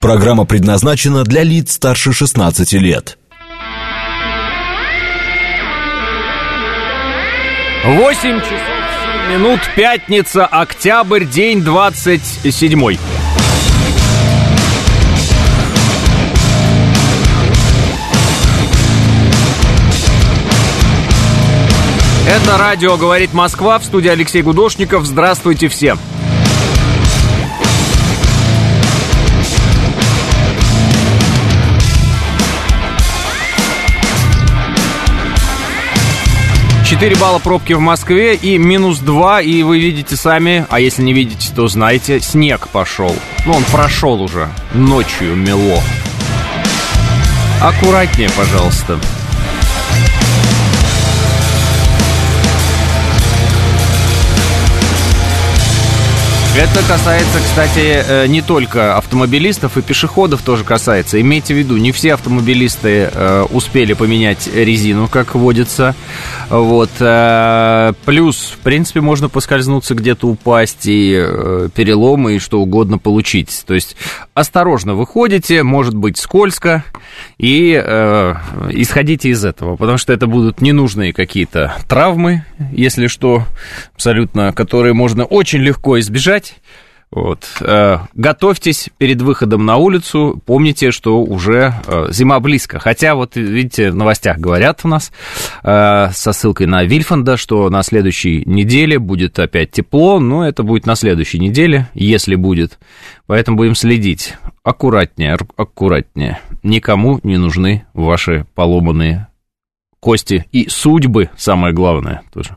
[0.00, 3.18] Программа предназначена для лиц старше 16 лет.
[7.84, 8.50] 8 часов
[9.28, 12.96] 7 минут, пятница, октябрь, день 27.
[22.28, 25.06] Это радио «Говорит Москва» в студии Алексей Гудошников.
[25.06, 25.98] Здравствуйте всем.
[36.88, 41.12] Четыре балла пробки в Москве и минус 2, и вы видите сами, а если не
[41.12, 43.14] видите, то знаете, снег пошел.
[43.44, 45.82] Ну, он прошел уже, ночью мело.
[47.60, 48.98] Аккуратнее, пожалуйста.
[56.58, 61.20] Это касается, кстати, э, не только автомобилистов и пешеходов тоже касается.
[61.20, 65.94] Имейте в виду, не все автомобилисты э, успели поменять резину, как водится.
[66.50, 66.90] Вот.
[66.98, 71.12] Э, плюс, в принципе, можно поскользнуться где-то, упасть и
[71.76, 73.62] переломы, и что угодно получить.
[73.64, 73.94] То есть
[74.34, 76.82] осторожно выходите, может быть скользко,
[77.38, 77.72] и
[78.70, 83.44] исходите из этого, потому что это будут ненужные какие-то травмы, если что,
[83.94, 86.60] абсолютно, которые можно очень легко избежать гулять.
[87.10, 87.46] Вот.
[87.62, 90.42] Э, готовьтесь перед выходом на улицу.
[90.44, 92.78] Помните, что уже э, зима близко.
[92.78, 95.10] Хотя, вот видите, в новостях говорят у нас
[95.62, 100.84] э, со ссылкой на Вильфанда, что на следующей неделе будет опять тепло, но это будет
[100.84, 102.78] на следующей неделе, если будет.
[103.26, 104.34] Поэтому будем следить.
[104.62, 106.40] Аккуратнее, аккуратнее.
[106.62, 109.27] Никому не нужны ваши поломанные
[110.00, 112.56] кости и судьбы, самое главное тоже.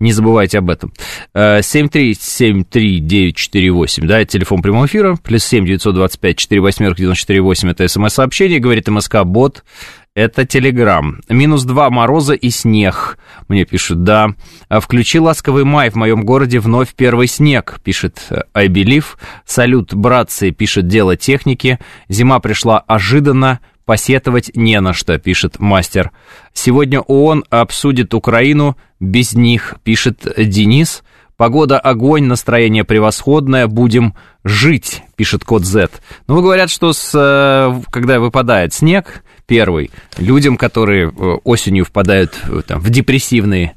[0.00, 0.92] Не забывайте об этом.
[1.34, 8.88] 7373948, да, это телефон прямого эфира, плюс 7 925 4 восьмерки 948, это смс-сообщение, говорит
[8.88, 9.64] МСК-бот,
[10.14, 11.20] это Телеграм.
[11.28, 13.18] Минус 2 мороза и снег,
[13.48, 14.28] мне пишут, да.
[14.70, 19.16] Включи ласковый май, в моем городе вновь первый снег, пишет I Believe.
[19.44, 21.80] Салют, братцы, пишет дело техники.
[22.08, 26.10] Зима пришла ожиданно, посетовать не на что, пишет мастер.
[26.52, 31.02] Сегодня ООН обсудит Украину, без них, пишет Денис.
[31.36, 34.14] Погода огонь, настроение превосходное, будем
[34.44, 35.90] жить, пишет код Z.
[36.28, 41.10] Ну, говорят, что с, э, когда выпадает снег, первый, людям, которые э,
[41.44, 43.74] осенью впадают э, там, в депрессивные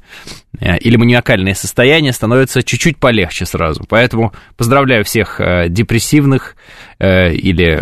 [0.60, 3.84] или маниакальные состояния, становится чуть-чуть полегче сразу.
[3.88, 6.56] Поэтому поздравляю всех депрессивных
[6.98, 7.78] или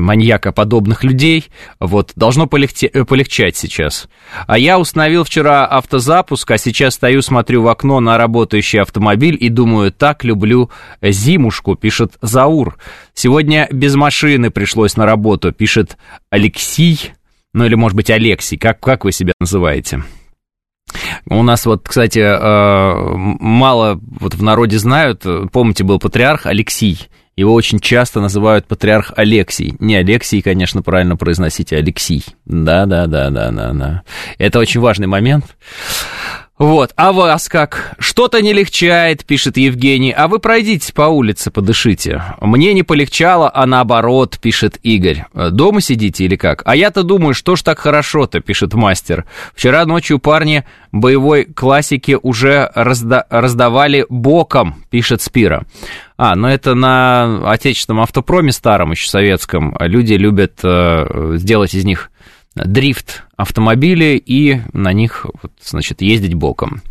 [0.00, 1.48] маньякоподобных людей.
[1.78, 4.08] Вот, должно полегче, полегчать сейчас.
[4.46, 9.48] А я установил вчера автозапуск, а сейчас стою, смотрю в окно на работающий автомобиль и
[9.48, 10.70] думаю, так люблю
[11.02, 12.78] зимушку, пишет Заур.
[13.14, 15.98] Сегодня без машины пришлось на работу, пишет
[16.30, 17.12] Алексей,
[17.52, 20.02] ну или, может быть, Алексей, как, как вы себя называете?
[21.26, 27.54] У нас вот, кстати, э, мало вот в народе знают, помните, был патриарх Алексей, его
[27.54, 29.76] очень часто называют патриарх Алексий.
[29.78, 32.24] Не Алексий, конечно, правильно произносите, Алексей.
[32.46, 34.02] Да-да-да-да-да-да.
[34.38, 35.44] Это очень важный момент.
[36.58, 37.94] Вот, а вас как?
[38.00, 42.20] Что-то не легчает, пишет Евгений, а вы пройдитесь по улице, подышите.
[42.40, 45.24] Мне не полегчало, а наоборот, пишет Игорь.
[45.32, 46.62] Дома сидите или как?
[46.64, 49.24] А я-то думаю, что ж так хорошо-то, пишет мастер.
[49.54, 55.64] Вчера ночью парни боевой классики уже разда раздавали боком, пишет Спира.
[56.16, 59.76] А, ну это на отечественном автопроме старом, еще советском.
[59.78, 62.10] Люди любят э, сделать из них
[62.64, 65.26] дрифт автомобили и на них,
[65.62, 66.82] значит, ездить боком.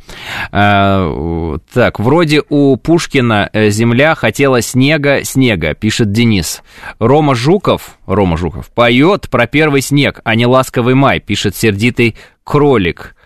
[0.52, 6.64] А, так, вроде у Пушкина э, земля хотела снега, снега, пишет Денис.
[7.00, 13.17] Рома Жуков, Рома Жуков, поет про первый снег, а не ласковый май, пишет сердитый кролик.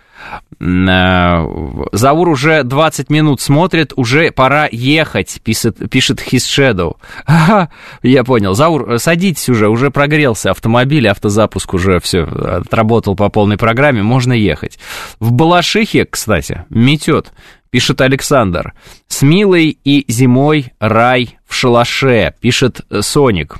[0.62, 1.44] Э,
[1.92, 6.96] Заур уже 20 минут смотрит, уже пора ехать, пишет, пишет His Shadow.
[7.26, 7.68] Ага,
[8.02, 8.54] я понял.
[8.54, 14.78] Заур, садитесь уже, уже прогрелся автомобиль, автозапуск уже все отработал по полной программе, можно ехать.
[15.18, 17.32] В Балашихе, кстати, метет,
[17.70, 18.74] пишет Александр.
[19.08, 23.56] С Милой и зимой рай в шалаше, пишет Соник.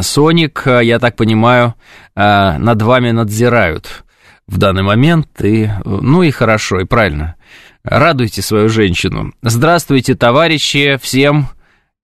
[0.00, 1.74] Соник, я так понимаю,
[2.14, 4.03] э, над вами надзирают
[4.46, 7.36] в данный момент, и, ну и хорошо, и правильно.
[7.82, 9.32] Радуйте свою женщину.
[9.42, 11.48] Здравствуйте, товарищи, всем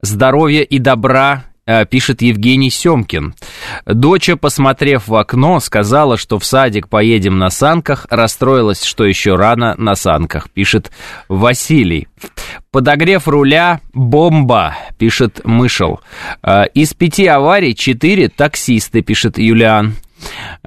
[0.03, 3.35] здоровья и добра, э, пишет Евгений Семкин.
[3.87, 9.75] Доча, посмотрев в окно, сказала, что в садик поедем на санках, расстроилась, что еще рано
[9.79, 10.91] на санках, пишет
[11.29, 12.09] Василий.
[12.71, 16.01] Подогрев руля– бомба, пишет Мышел.
[16.43, 19.95] Э, из пяти аварий четыре таксисты, пишет Юлиан.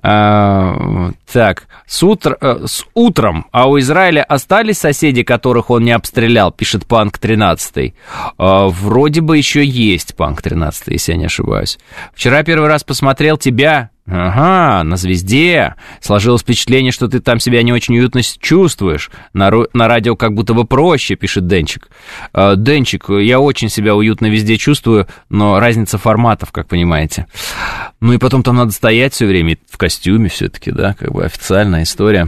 [0.02, 5.92] А, так, с, утр, э, с утром, а у Израиля остались соседи, которых он не
[5.92, 7.94] обстрелял, пишет Панк 13.
[8.38, 11.78] А, вроде бы еще есть Панк 13, если я не ошибаюсь.
[12.14, 15.76] Вчера первый раз посмотрел тебя, Ага, на звезде.
[16.02, 19.10] Сложилось впечатление, что ты там себя не очень уютно чувствуешь.
[19.34, 21.88] На, на радио как будто бы проще, пишет Денчик.
[22.34, 27.28] Э, Денчик, я очень себя уютно везде чувствую, но разница форматов, как понимаете.
[28.02, 31.84] Ну и потом там надо стоять все время в костюме все-таки, да, как бы официальная
[31.84, 32.28] история.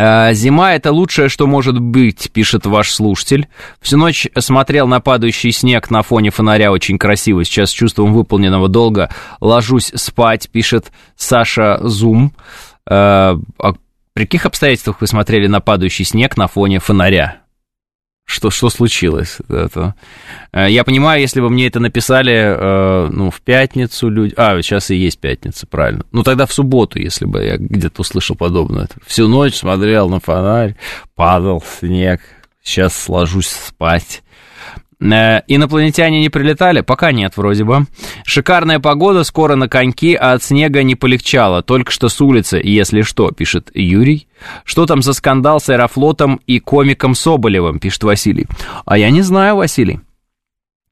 [0.00, 3.48] А, «Зима— это лучшее, что может быть»,— пишет ваш слушатель.
[3.80, 7.44] «Всю ночь смотрел на падающий снег на фоне фонаря, очень красиво.
[7.44, 9.10] Сейчас с чувством выполненного долга
[9.40, 12.32] ложусь спать»,— пишет Саша Зум.
[12.88, 13.72] А, а
[14.14, 17.38] при каких обстоятельствах вы смотрели на падающий снег на фоне фонаря?
[18.28, 19.38] Что, что случилось.
[19.48, 19.94] Это.
[20.52, 24.34] Э, я понимаю, если бы мне это написали э, ну, в пятницу люди...
[24.36, 26.04] А, сейчас и есть пятница, правильно.
[26.12, 28.86] Ну, тогда в субботу, если бы я где-то услышал подобное.
[29.06, 30.76] Всю ночь смотрел на фонарь,
[31.14, 32.20] падал снег,
[32.62, 34.22] сейчас ложусь спать.
[35.00, 36.80] Э, инопланетяне не прилетали?
[36.80, 37.86] Пока нет, вроде бы.
[38.24, 41.62] Шикарная погода, скоро на коньки, а от снега не полегчало.
[41.62, 44.28] Только что с улицы, если что, пишет Юрий.
[44.64, 48.46] Что там за скандал с Аэрофлотом и комиком Соболевым, пишет Василий.
[48.84, 50.00] А я не знаю, Василий.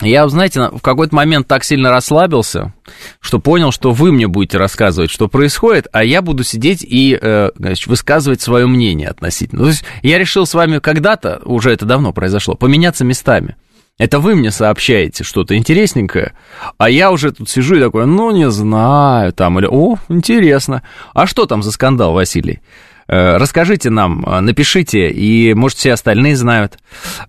[0.03, 2.75] Я, знаете, в какой-то момент так сильно расслабился,
[3.19, 7.51] что понял, что вы мне будете рассказывать, что происходит, а я буду сидеть и э,
[7.57, 9.63] значит, высказывать свое мнение относительно.
[9.63, 13.57] То есть я решил с вами когда-то, уже это давно произошло, поменяться местами.
[13.99, 16.35] Это вы мне сообщаете что-то интересненькое,
[16.77, 20.83] а я уже тут сижу и такой, ну, не знаю, там, или, о, интересно.
[21.15, 22.61] А что там за скандал, Василий?
[23.09, 26.79] Э, расскажите нам, э, напишите, и, может, все остальные знают.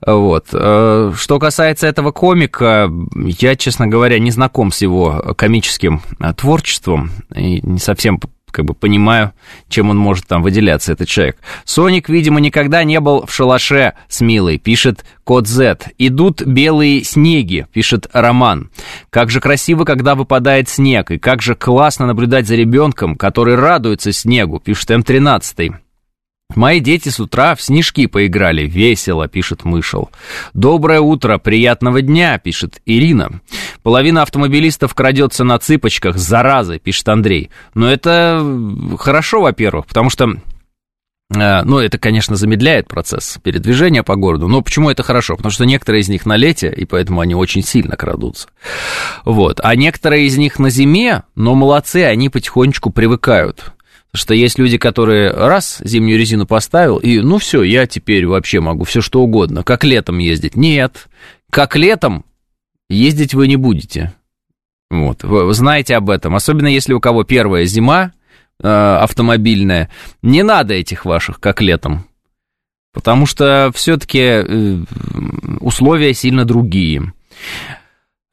[0.05, 0.47] Вот.
[0.51, 6.01] Э, что касается этого комика, я, честно говоря, не знаком с его комическим
[6.35, 8.19] творчеством, и не совсем
[8.57, 9.33] как бы понимаю,
[9.69, 11.37] чем он может там выделяться, этот человек.
[11.63, 15.91] Соник, видимо, никогда не был в шалаше с Милой, пишет Код Z.
[15.99, 18.71] Идут белые снеги, пишет Роман.
[19.11, 24.11] Как же красиво, когда выпадает снег, и как же классно наблюдать за ребенком, который радуется
[24.11, 25.75] снегу, пишет М13.
[26.57, 28.63] Мои дети с утра в снежки поиграли.
[28.63, 30.09] Весело, пишет Мышел.
[30.55, 33.41] Доброе утро, приятного дня, пишет Ирина.
[33.83, 37.51] Половина автомобилистов крадется на цыпочках, заразы, пишет Андрей.
[37.75, 38.43] Но это
[38.97, 40.31] хорошо, во-первых, потому что
[41.29, 45.35] э, ну, это, конечно, замедляет процесс передвижения по городу, но почему это хорошо?
[45.35, 48.47] Потому что некоторые из них на лете, и поэтому они очень сильно крадутся.
[49.25, 49.59] Вот.
[49.61, 53.73] А некоторые из них на зиме, но молодцы, они потихонечку привыкают
[54.13, 58.83] что есть люди, которые раз зимнюю резину поставил, и ну все, я теперь вообще могу
[58.83, 60.55] все что угодно, как летом ездить.
[60.55, 61.07] Нет,
[61.49, 62.25] как летом
[62.89, 64.13] ездить вы не будете.
[64.89, 68.13] Вот, вы знаете об этом, особенно если у кого первая зима
[68.63, 69.89] э, автомобильная,
[70.21, 72.05] не надо этих ваших, как летом,
[72.93, 74.77] потому что все-таки э,
[75.59, 77.13] условия сильно другие.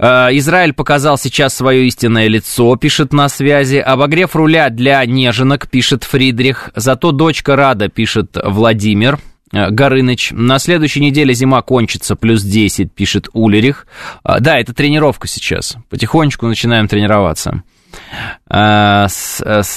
[0.01, 3.77] Э, Израиль показал сейчас свое истинное лицо, пишет на связи.
[3.77, 6.71] Обогрев руля для неженок, пишет Фридрих.
[6.75, 9.19] Зато дочка рада, пишет Владимир.
[9.53, 10.33] Э, Горыныч.
[10.33, 13.87] На следующей неделе зима кончится, плюс 10, пишет Улерих.
[14.25, 15.77] Э, да, это тренировка сейчас.
[15.89, 17.63] Потихонечку начинаем тренироваться.
[18.51, 19.07] А,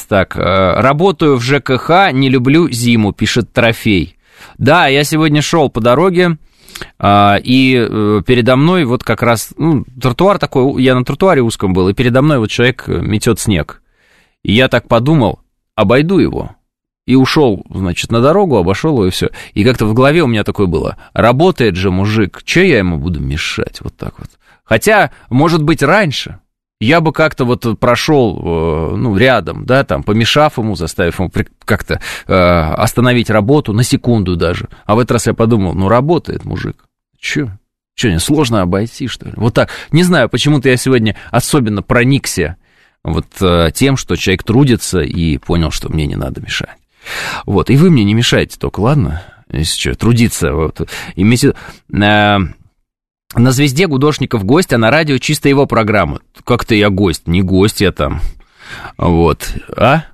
[0.09, 4.17] так, работаю в ЖКХ, не люблю зиму, пишет Трофей.
[4.57, 6.37] Да, я сегодня шел по дороге, а,
[7.01, 11.89] и э, передо мной вот как раз, ну, тротуар такой, я на тротуаре узком был,
[11.89, 13.81] и передо мной вот человек э, метет снег.
[14.43, 15.39] И я так подумал,
[15.75, 16.51] обойду его.
[17.05, 19.29] И ушел, значит, на дорогу, обошел его и все.
[19.53, 23.19] И как-то в голове у меня такое было, работает же мужик, что я ему буду
[23.19, 24.29] мешать, вот так вот.
[24.63, 26.39] Хотя, может быть, раньше,
[26.79, 31.31] я бы как-то вот прошел, э, ну, рядом, да, там, помешав ему, заставив ему
[31.65, 34.69] как-то э, остановить работу на секунду даже.
[34.85, 36.85] А в этот раз я подумал, ну, работает мужик.
[37.19, 37.57] Че?
[37.95, 39.33] Че, не сложно обойти, что ли?
[39.37, 39.69] Вот так.
[39.91, 42.57] Не знаю, почему-то я сегодня особенно проникся
[43.03, 46.77] вот э, тем, что человек трудится и понял, что мне не надо мешать.
[47.45, 49.23] Вот, и вы мне не мешаете только, ладно?
[49.49, 50.53] Если что, трудиться.
[50.53, 50.87] Вот.
[51.15, 51.55] Имейте...
[53.37, 56.21] На «Звезде» Гудошников гость, а на радио чисто его программа.
[56.43, 58.19] Как-то я гость, не гость я там.
[58.97, 59.53] Вот.
[59.75, 60.05] А?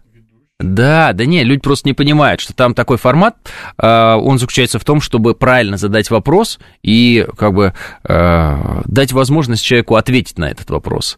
[0.59, 3.35] Да, да не, люди просто не понимают, что там такой формат,
[3.81, 9.63] э, он заключается в том, чтобы правильно задать вопрос и как бы э, дать возможность
[9.63, 11.17] человеку ответить на этот вопрос.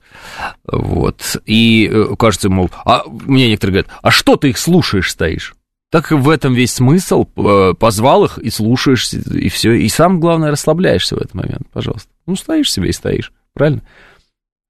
[0.66, 1.38] Вот.
[1.46, 5.55] И э, кажется, мол, а мне некоторые говорят, а что ты их слушаешь, стоишь?
[5.96, 7.24] Так в этом весь смысл.
[7.24, 9.72] Позвал их и слушаешь, и все.
[9.72, 12.10] И сам, главное, расслабляешься в этот момент, пожалуйста.
[12.26, 13.82] Ну, стоишь себе и стоишь, правильно?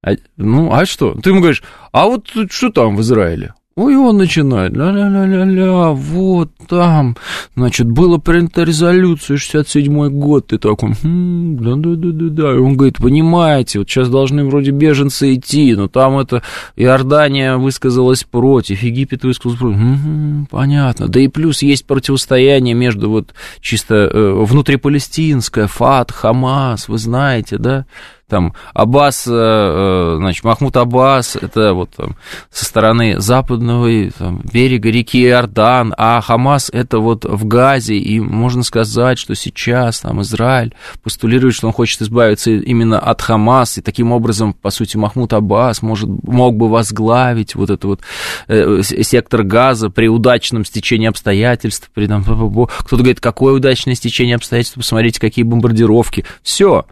[0.03, 1.15] А, ну, а что?
[1.15, 3.55] Ты ему говоришь, а вот что там в Израиле?
[3.77, 7.17] Ой, он начинает, ля-ля-ля-ля-ля, вот там,
[7.57, 13.89] значит, была принята резолюция, 67-й год, ты такой, хм, да-да-да-да-да, и он говорит, понимаете, вот
[13.89, 16.41] сейчас должны вроде беженцы идти, но там это
[16.77, 23.33] Иордания высказалась против, Египет высказался против, угу, понятно, да и плюс есть противостояние между вот
[23.59, 27.85] чисто э, внутрипалестинское, ФАТ, Хамас, вы знаете, да,
[28.27, 32.15] там Аббас, э, э, значит, Махмуд Аббас, это вот там,
[32.49, 38.63] со стороны западного там, берега реки Иордан, а Хамас это вот в Газе, и можно
[38.63, 44.11] сказать, что сейчас там Израиль постулирует, что он хочет избавиться именно от Хамас, и таким
[44.11, 48.01] образом, по сути, Махмуд Аббас может, мог бы возглавить вот этот вот
[48.47, 54.77] э, сектор Газа при удачном стечении обстоятельств, при там, кто-то говорит, какое удачное стечение обстоятельств,
[54.77, 56.85] посмотрите, какие бомбардировки, все,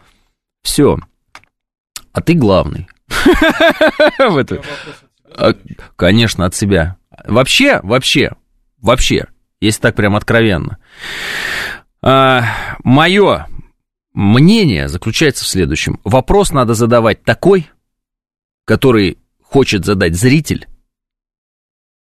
[0.62, 1.00] все
[2.14, 2.88] а ты главный.
[5.36, 5.56] А,
[5.96, 6.98] конечно, от себя.
[7.26, 8.34] Вообще, вообще,
[8.80, 9.26] вообще,
[9.60, 10.78] если так прям откровенно.
[12.04, 12.44] А,
[12.84, 13.48] Мое
[14.14, 16.00] мнение заключается в следующем.
[16.04, 17.68] Вопрос надо задавать такой,
[18.66, 20.68] который хочет задать зритель,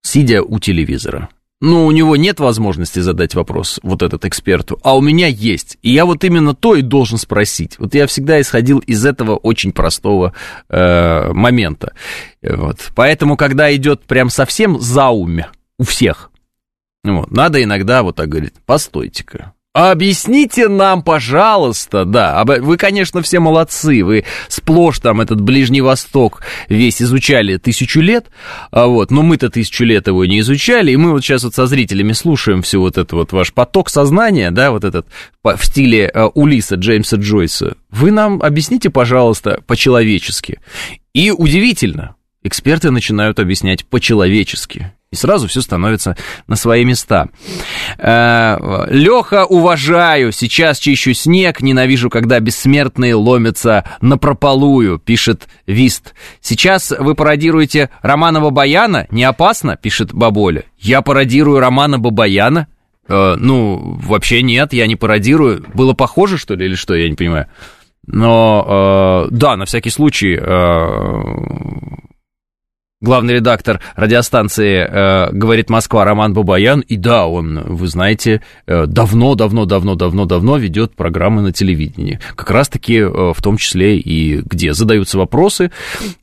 [0.03, 1.29] сидя у телевизора
[1.61, 5.77] ну, у него нет возможности задать вопрос вот этот эксперту, а у меня есть.
[5.83, 7.79] И я вот именно то и должен спросить.
[7.79, 10.35] Вот я всегда исходил из этого очень простого
[10.69, 11.95] э, момента.
[12.43, 12.91] Вот.
[12.95, 16.31] Поэтому, когда идет прям совсем заумя у всех,
[17.03, 24.03] вот, надо иногда вот так говорить, постойте-ка, Объясните нам, пожалуйста, да, вы, конечно, все молодцы,
[24.03, 28.27] вы сплошь там этот Ближний Восток весь изучали тысячу лет,
[28.73, 31.67] а вот, но мы-то тысячу лет его не изучали, и мы вот сейчас вот со
[31.67, 35.07] зрителями слушаем все вот это вот ваш поток сознания, да, вот этот
[35.45, 37.77] в стиле э, Улиса Джеймса Джойса.
[37.91, 40.61] Вы нам объясните, пожалуйста, по-человечески.
[41.13, 44.93] И удивительно, эксперты начинают объяснять по-человечески.
[45.11, 46.17] И сразу все становится
[46.49, 47.29] на свои места.
[47.97, 48.59] Э,
[48.91, 56.15] Леха, уважаю, сейчас чищу снег, ненавижу, когда бессмертные ломятся на прополую, пишет Вист.
[56.43, 60.65] Сейчас вы пародируете Романа Бабаяна, не опасно, пишет Баболя.
[60.79, 62.67] Я пародирую Романа Бабаяна?
[63.09, 65.65] Э, ну, вообще нет, я не пародирую.
[65.73, 67.47] Было похоже, что ли, или что, я не понимаю.
[68.07, 70.39] Но, э, да, на всякий случай,
[73.01, 76.81] главный редактор радиостанции э, «Говорит Москва» Роман Бабаян.
[76.81, 82.19] И да, он, вы знаете, давно-давно-давно-давно-давно ведет программы на телевидении.
[82.35, 85.71] Как раз-таки э, в том числе и где задаются вопросы,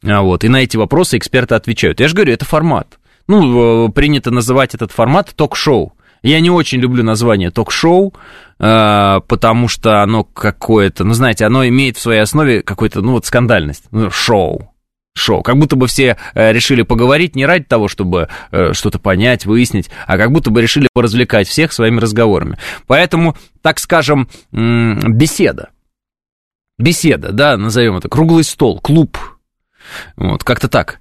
[0.03, 1.99] а вот, и на эти вопросы эксперты отвечают.
[1.99, 2.99] Я же говорю, это формат.
[3.27, 5.93] Ну, э, принято называть этот формат ток-шоу.
[6.23, 8.13] Я не очень люблю название ток-шоу,
[8.59, 13.25] э, потому что оно какое-то, ну, знаете, оно имеет в своей основе какую-то, ну, вот
[13.25, 13.85] скандальность.
[13.91, 14.71] Ну, шоу
[15.15, 15.41] шоу.
[15.41, 19.89] Как будто бы все э, решили поговорить не ради того, чтобы э, что-то понять, выяснить,
[20.05, 22.57] а как будто бы решили поразвлекать всех своими разговорами.
[22.85, 25.69] Поэтому, так скажем, беседа.
[26.77, 29.17] Беседа, да, назовем это, круглый стол, клуб.
[30.17, 30.99] Вот, как-то так.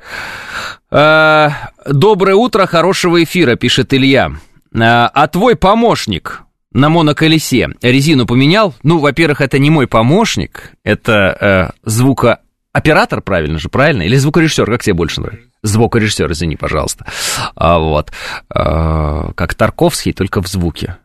[0.91, 1.51] Э,
[1.87, 4.33] Доброе утро, хорошего эфира, пишет Илья.
[4.77, 6.43] А твой помощник
[6.73, 8.75] на моноколесе резину поменял?
[8.83, 12.41] Ну, во-первых, это не мой помощник, это э, звуко
[12.75, 14.03] Оператор, правильно же, правильно?
[14.03, 15.49] Или звукорежиссер, как тебе больше нравится?
[15.63, 17.07] Звукорежиссер, извини, пожалуйста.
[17.55, 18.11] А, вот.
[18.51, 20.97] А, как Тарковский, только в звуке.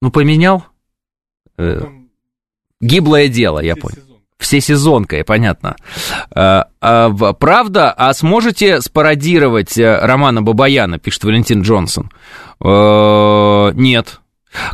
[0.00, 0.64] Ну, поменял?
[1.58, 1.82] Э,
[2.80, 3.98] гиблое дело, я понял.
[4.38, 5.74] Всесезонка, понятно.
[6.30, 7.90] А, а, правда?
[7.90, 12.12] А сможете спародировать э, Романа Бабаяна, пишет Валентин Джонсон?
[12.60, 14.20] А, нет.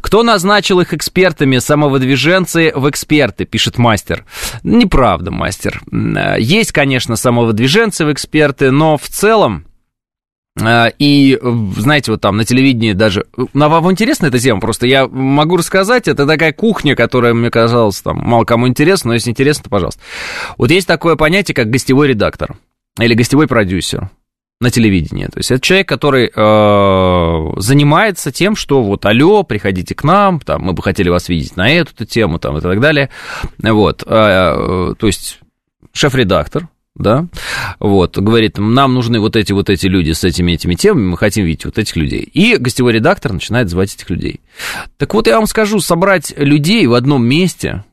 [0.01, 4.25] Кто назначил их экспертами, самовыдвиженцы в эксперты, пишет мастер.
[4.63, 5.81] Неправда, мастер.
[6.39, 9.67] Есть, конечно, самовыдвиженцы в эксперты, но в целом
[10.61, 11.39] э, и,
[11.77, 13.27] знаете, вот там на телевидении даже...
[13.55, 14.61] Вам интересна эта тема?
[14.61, 19.15] Просто я могу рассказать, это такая кухня, которая, мне казалось, там мало кому интересна, но
[19.15, 20.01] если интересно, то пожалуйста.
[20.57, 22.57] Вот есть такое понятие, как гостевой редактор
[22.99, 24.11] или гостевой продюсер
[24.61, 25.27] на телевидении.
[25.27, 30.63] То есть это человек, который э, занимается тем, что вот, алло, приходите к нам, там,
[30.63, 33.09] мы бы хотели вас видеть на эту тему, там, и так далее.
[33.59, 35.39] Вот, э, э, то есть
[35.93, 37.27] шеф-редактор, да,
[37.79, 41.45] вот, говорит, нам нужны вот эти вот эти люди с этими этими темами, мы хотим
[41.45, 42.23] видеть вот этих людей.
[42.23, 44.41] И гостевой редактор начинает звать этих людей.
[44.97, 47.85] Так вот, я вам скажу, собрать людей в одном месте,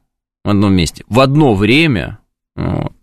[0.43, 2.17] в одном месте, в одно время,
[2.55, 2.93] вот,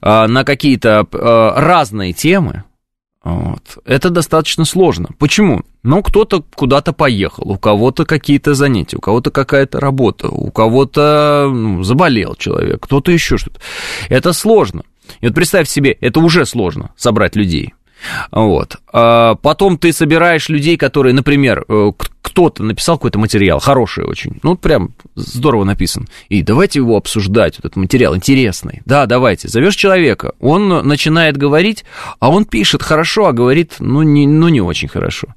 [0.00, 2.64] а, на какие-то а, разные темы,
[3.22, 3.78] вот.
[3.84, 5.10] Это достаточно сложно.
[5.18, 5.62] Почему?
[5.82, 11.82] Ну, кто-то куда-то поехал, у кого-то какие-то занятия, у кого-то какая-то работа, у кого-то ну,
[11.82, 13.60] заболел человек, кто-то еще что-то.
[14.08, 14.84] Это сложно.
[15.20, 17.74] И вот представь себе, это уже сложно собрать людей.
[18.30, 18.76] Вот.
[18.92, 21.92] А потом ты собираешь людей, которые, например, э,
[22.30, 27.66] кто-то написал какой-то материал, хороший очень, ну, прям здорово написан, и давайте его обсуждать, вот
[27.66, 28.82] этот материал интересный.
[28.84, 29.48] Да, давайте.
[29.48, 31.84] Зовешь человека, он начинает говорить,
[32.20, 35.28] а он пишет хорошо, а говорит, ну, не, ну, не очень хорошо.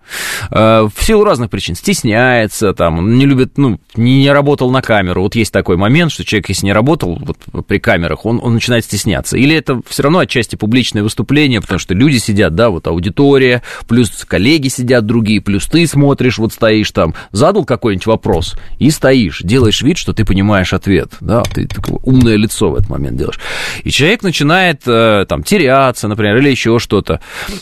[0.49, 1.75] А, в силу разных причин.
[1.75, 5.23] Стесняется, там, не любит, ну, не работал на камеру.
[5.23, 8.85] Вот есть такой момент, что человек, если не работал вот, при камерах, он, он начинает
[8.85, 9.37] стесняться.
[9.37, 14.09] Или это все равно отчасти публичное выступление, потому что люди сидят, да, вот аудитория, плюс
[14.25, 19.41] коллеги сидят другие, плюс ты смотришь, вот стоишь, стоишь там, задал какой-нибудь вопрос и стоишь,
[19.43, 23.39] делаешь вид, что ты понимаешь ответ, да, ты такое умное лицо в этот момент делаешь.
[23.83, 27.19] И человек начинает э, там теряться, например, или еще что-то.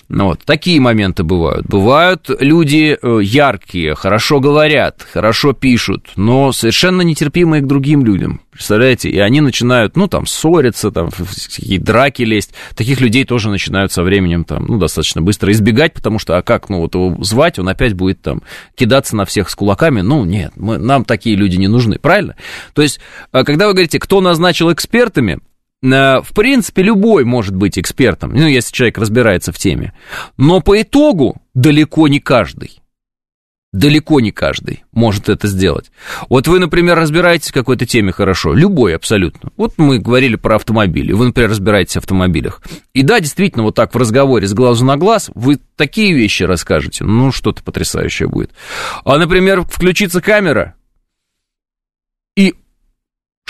[0.10, 1.66] Ну, вот, такие моменты бывают.
[1.68, 8.42] Бывают люди э, яркие, хорошо говорят, хорошо пишут, но совершенно нетерпимые к другим людям.
[8.52, 9.10] Представляете?
[9.10, 12.54] И они начинают, ну, там, ссориться, там, какие драки лезть.
[12.76, 16.68] Таких людей тоже начинают со временем, там, ну, достаточно быстро избегать, потому что, а как,
[16.68, 18.42] ну, вот его звать, он опять будет, там,
[18.76, 20.02] кидаться на всех с кулаками.
[20.02, 22.36] Ну, нет, мы, нам такие люди не нужны, правильно?
[22.74, 23.00] То есть,
[23.32, 25.40] а, когда вы говорите, кто назначил экспертами,
[25.82, 25.88] э,
[26.22, 29.94] в принципе, любой может быть экспертом, ну, если человек разбирается в теме.
[30.36, 32.81] Но по итогу далеко не каждый.
[33.74, 35.92] Далеко не каждый может это сделать.
[36.28, 39.50] Вот вы, например, разбираетесь в какой-то теме хорошо, любой абсолютно.
[39.56, 42.62] Вот мы говорили про автомобили, вы, например, разбираетесь в автомобилях.
[42.94, 47.06] И да, действительно, вот так в разговоре с глазу на глаз вы такие вещи расскажете,
[47.06, 48.52] ну, что-то потрясающее будет.
[49.06, 50.76] А, например, включится камера,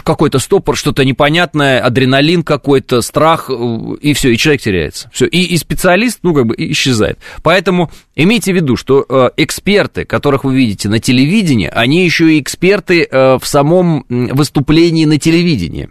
[0.03, 5.09] какой-то стопор, что-то непонятное, адреналин какой-то, страх, э, и все, и человек теряется.
[5.13, 7.19] Все, и, и специалист, ну, как бы, исчезает.
[7.43, 12.41] Поэтому имейте в виду, что э, эксперты, которых вы видите на телевидении, они еще и
[12.41, 15.89] эксперты э, в самом выступлении на телевидении.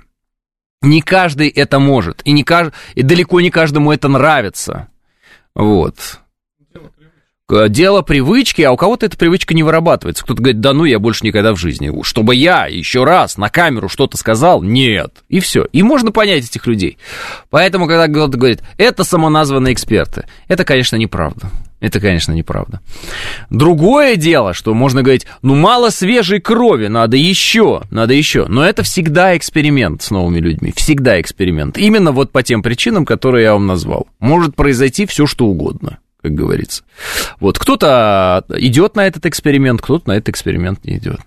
[0.82, 2.72] Не каждый это может, и, не кажд...
[2.94, 4.88] и далеко не каждому это нравится.
[5.54, 6.19] Вот.
[7.50, 10.24] Э, дело привычки, а у кого-то эта привычка не вырабатывается.
[10.24, 11.90] Кто-то говорит, да ну, я больше никогда в жизни.
[12.02, 15.12] Чтобы я еще раз на камеру что-то сказал, нет.
[15.28, 15.66] И все.
[15.72, 16.98] И можно понять этих людей.
[17.50, 21.50] Поэтому, когда кто-то говорит, это самоназванные эксперты, это, конечно, неправда.
[21.80, 22.80] Это, конечно, неправда.
[23.48, 28.44] Другое дело, что можно говорить, ну мало свежей крови, надо еще, надо еще.
[28.48, 31.78] Но это всегда эксперимент с новыми людьми, всегда эксперимент.
[31.78, 34.08] Именно вот по тем причинам, которые я вам назвал.
[34.18, 36.84] Может произойти все, что угодно как говорится.
[37.38, 41.20] Вот кто-то идет на этот эксперимент, кто-то на этот эксперимент не идет.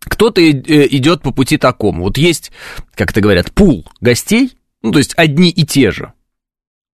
[0.00, 2.04] Кто-то э, идет по пути такому.
[2.04, 2.52] Вот есть,
[2.94, 4.52] как это говорят, пул гостей,
[4.82, 6.12] ну, то есть одни и те же.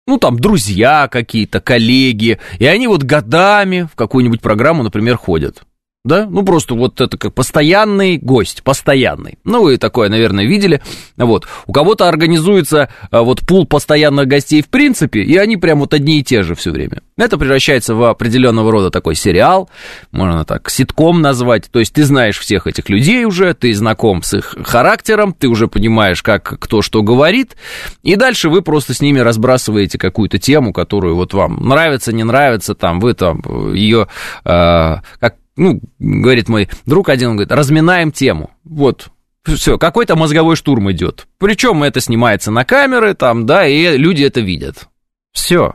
[0.05, 5.63] Ну, там, друзья какие-то, коллеги, и они вот годами в какую-нибудь программу, например, ходят
[6.03, 9.37] да, ну просто вот это как постоянный гость, постоянный.
[9.45, 10.81] Ну, вы такое, наверное, видели.
[11.15, 15.93] Вот, у кого-то организуется а, вот пул постоянных гостей в принципе, и они прям вот
[15.93, 17.01] одни и те же все время.
[17.15, 19.69] Это превращается в определенного рода такой сериал,
[20.11, 21.71] можно так ситком назвать.
[21.71, 25.67] То есть ты знаешь всех этих людей уже, ты знаком с их характером, ты уже
[25.67, 27.55] понимаешь, как кто что говорит,
[28.01, 32.75] и дальше вы просто с ними разбрасываете какую-то тему, которую вот вам нравится, не нравится,
[32.75, 33.41] там вы там
[33.73, 34.09] ее
[34.43, 38.51] э, как ну, говорит мой друг один, он говорит, разминаем тему.
[38.63, 39.09] Вот,
[39.45, 41.27] все, какой-то мозговой штурм идет.
[41.37, 44.87] Причем это снимается на камеры, там, да, и люди это видят.
[45.33, 45.73] Все.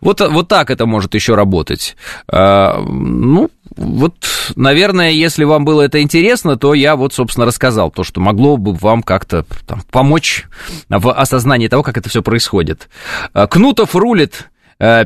[0.00, 1.96] Вот, вот так это может еще работать.
[2.26, 4.16] А, ну, вот,
[4.56, 8.72] наверное, если вам было это интересно, то я вот, собственно, рассказал то, что могло бы
[8.74, 10.46] вам как-то там, помочь
[10.88, 12.88] в осознании того, как это все происходит.
[13.32, 14.50] А, Кнутов рулит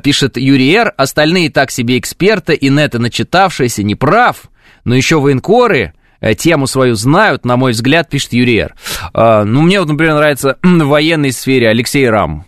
[0.02, 0.94] пишет Юрий Р.
[0.96, 4.44] Остальные так себе эксперты, и нета начитавшиеся, не прав,
[4.84, 8.74] но еще военкоры э, тему свою знают, на мой взгляд, пишет Юрий Р.
[9.14, 12.46] Э, ну, мне вот, например, нравится в военной сфере Алексей Рам.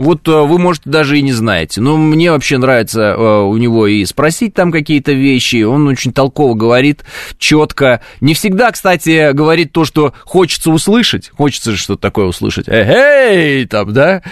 [0.00, 1.82] Вот э, вы, может, даже и не знаете.
[1.82, 5.62] Но мне вообще нравится э, у него и спросить там какие-то вещи.
[5.62, 7.04] Он очень толково говорит,
[7.36, 8.00] четко.
[8.22, 11.28] Не всегда, кстати, говорит то, что хочется услышать.
[11.28, 12.66] Хочется же что-то такое услышать.
[12.66, 14.22] Эй, там, да?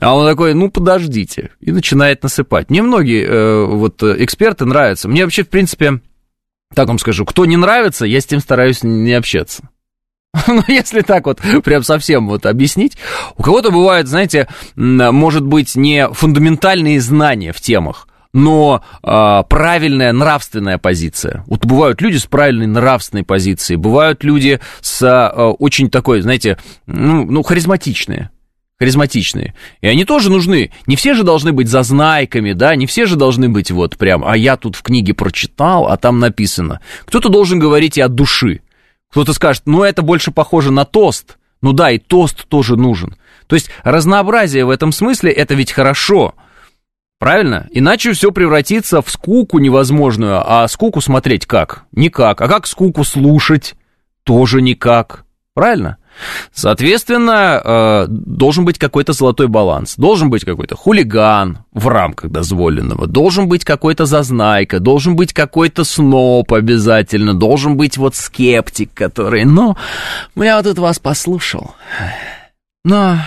[0.00, 1.50] А он такой, ну, подождите.
[1.60, 2.68] И начинает насыпать.
[2.68, 5.08] Мне многие э, вот эксперты нравятся.
[5.08, 6.00] Мне вообще, в принципе,
[6.74, 9.68] так вам скажу, кто не нравится, я с тем стараюсь не общаться.
[10.46, 12.96] Ну, если так вот прям совсем вот объяснить,
[13.36, 20.78] у кого-то бывают, знаете, может быть, не фундаментальные знания в темах, но э, правильная нравственная
[20.78, 21.44] позиция.
[21.46, 27.24] Вот бывают люди с правильной нравственной позицией, бывают люди с э, очень такой, знаете, ну,
[27.24, 28.30] ну харизматичные
[28.78, 29.54] харизматичные.
[29.80, 30.72] И они тоже нужны.
[30.88, 34.36] Не все же должны быть зазнайками, да, не все же должны быть вот прям, а
[34.36, 36.80] я тут в книге прочитал, а там написано.
[37.04, 38.60] Кто-то должен говорить и от души.
[39.12, 41.36] Кто-то скажет, ну это больше похоже на тост.
[41.60, 43.14] Ну да, и тост тоже нужен.
[43.46, 46.34] То есть разнообразие в этом смысле это ведь хорошо.
[47.18, 47.68] Правильно?
[47.70, 50.42] Иначе все превратится в скуку невозможную.
[50.44, 51.84] А скуку смотреть как?
[51.92, 52.40] Никак.
[52.40, 53.74] А как скуку слушать?
[54.24, 55.24] Тоже никак.
[55.52, 55.98] Правильно?
[56.52, 59.94] Соответственно, э, должен быть какой-то золотой баланс.
[59.96, 63.06] Должен быть какой-то хулиган в рамках дозволенного.
[63.06, 64.80] Должен быть какой-то зазнайка.
[64.80, 67.34] Должен быть какой-то сноп обязательно.
[67.34, 69.44] Должен быть вот скептик, который...
[69.44, 69.76] Ну,
[70.36, 71.74] я вот тут вас послушал.
[72.84, 73.18] Но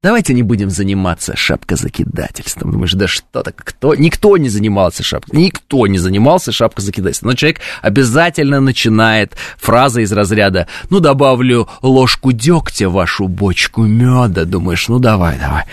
[0.00, 2.70] Давайте не будем заниматься шапкозакидательством.
[2.70, 3.96] Думаешь, да что так, кто?
[3.96, 7.30] Никто не занимался шапкой, никто не занимался шапкозакидательством.
[7.30, 14.44] Но человек обязательно начинает фраза из разряда, ну, добавлю ложку дегтя в вашу бочку меда.
[14.44, 15.64] Думаешь, ну, давай, давай,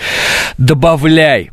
[0.57, 1.51] добавляй.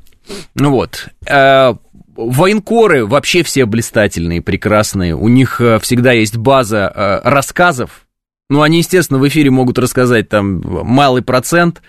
[0.55, 1.75] Ну вот, э,
[2.17, 5.15] Военкоры вообще все блистательные, прекрасные.
[5.15, 8.07] У них э, всегда есть база э, рассказов,
[8.53, 11.81] ну, они, естественно, в эфире могут рассказать там малый процент,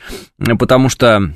[0.57, 1.33] потому что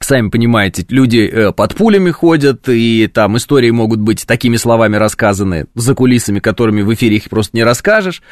[0.00, 5.66] сами понимаете, люди э, под пулями ходят, и там истории могут быть такими словами рассказаны
[5.74, 8.22] за кулисами, которыми в эфире их просто не расскажешь.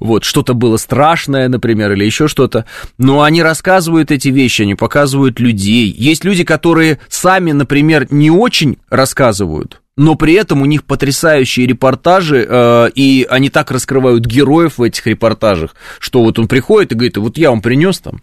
[0.00, 2.64] Вот, что-то было страшное, например, или еще что-то.
[2.98, 5.94] Но они рассказывают эти вещи, они показывают людей.
[5.96, 12.46] Есть люди, которые сами, например, не очень рассказывают, но при этом у них потрясающие репортажи,
[12.48, 17.16] э, и они так раскрывают героев в этих репортажах, что вот он приходит и говорит,
[17.16, 18.22] вот я вам принес там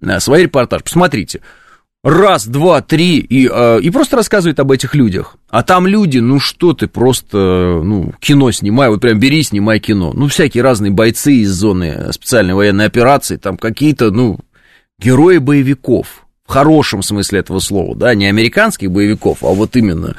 [0.00, 1.40] э, свой репортаж, посмотрите,
[2.04, 5.36] раз, два, три, и, э, и просто рассказывает об этих людях.
[5.50, 10.12] А там люди, ну что ты, просто, ну, кино снимай, вот прям бери, снимай кино.
[10.14, 14.38] Ну, всякие разные бойцы из зоны специальной военной операции, там какие-то, ну,
[15.00, 20.14] герои боевиков, в хорошем смысле этого слова, да, не американских боевиков, а вот именно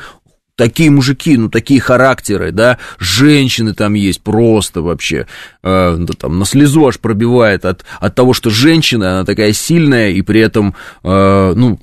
[0.58, 5.28] такие мужики, ну, такие характеры, да, женщины там есть просто вообще,
[5.64, 10.22] э, там, на слезу аж пробивает от, от того, что женщина, она такая сильная, и
[10.24, 11.80] при этом, э, ну,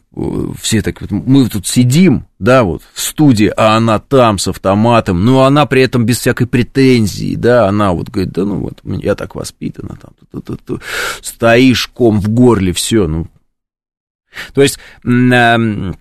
[0.60, 5.44] все так, мы тут сидим, да, вот, в студии, а она там с автоматом, но
[5.44, 9.36] она при этом без всякой претензии, да, она вот говорит, да, ну, вот, я так
[9.36, 10.82] воспитана, там, ту -ту -ту
[11.22, 13.28] стоишь, ком в горле, все, ну,
[14.52, 15.92] то есть, э,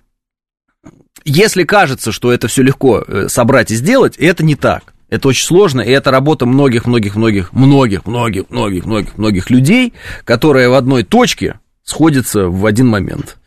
[1.25, 4.93] если кажется, что это все легко э, собрать и сделать, это не так.
[5.09, 9.93] Это очень сложно, и это работа многих-многих-многих, многих-многих-многих-многих-многих людей,
[10.25, 13.37] которые в одной точке сходятся в один момент.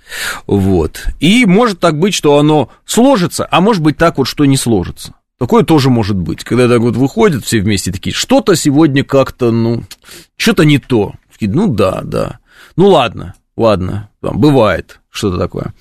[0.47, 1.05] Вот.
[1.19, 5.15] И может так быть, что оно сложится, а может быть так вот, что не сложится.
[5.39, 9.83] Такое тоже может быть, когда так вот выходят все вместе такие, что-то сегодня как-то, ну,
[10.37, 11.15] что-то не то.
[11.41, 12.39] Ну да, да.
[12.77, 15.75] Ну ладно, ладно, там, бывает что-то такое.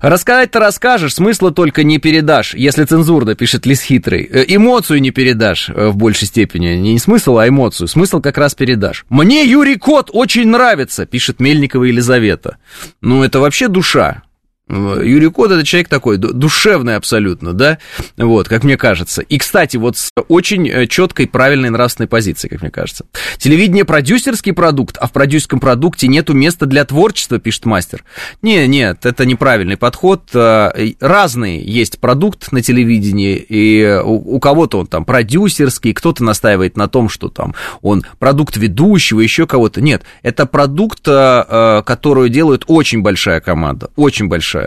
[0.00, 4.28] Рассказать-то расскажешь, смысла только не передашь, если цензурно, пишет Лис Хитрый.
[4.30, 6.76] Э, эмоцию не передашь э, в большей степени.
[6.76, 7.88] Не смысл, а эмоцию.
[7.88, 9.04] Смысл как раз передашь.
[9.08, 12.58] Мне Юрий Кот очень нравится, пишет Мельникова Елизавета.
[13.00, 14.22] Ну, это вообще душа.
[14.68, 17.78] Юрий Кот это человек такой, душевный абсолютно, да,
[18.16, 19.22] вот, как мне кажется.
[19.22, 23.06] И, кстати, вот с очень э, четкой, правильной нравственной позицией, как мне кажется.
[23.38, 28.04] Телевидение продюсерский продукт, а в продюсерском продукте нету места для творчества, пишет мастер.
[28.42, 30.28] Не, нет, это неправильный подход.
[30.34, 36.88] Э, разный есть продукт на телевидении, и у, кого-то он там продюсерский, кто-то настаивает на
[36.88, 39.80] том, что там он продукт ведущего, еще кого-то.
[39.80, 44.57] Нет, это продукт, э, который делает очень большая команда, очень большая.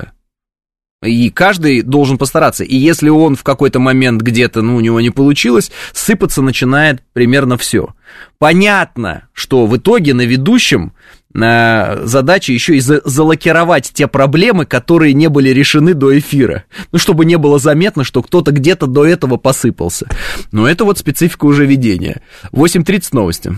[1.03, 2.63] И каждый должен постараться.
[2.63, 7.57] И если он в какой-то момент где-то, ну, у него не получилось, сыпаться начинает примерно
[7.57, 7.95] все.
[8.37, 10.93] Понятно, что в итоге на ведущем
[11.33, 16.65] э, задача еще и за залокировать те проблемы, которые не были решены до эфира.
[16.91, 20.07] Ну, чтобы не было заметно, что кто-то где-то до этого посыпался.
[20.51, 22.21] Но это вот специфика уже ведения.
[22.51, 23.55] 8.30 новости.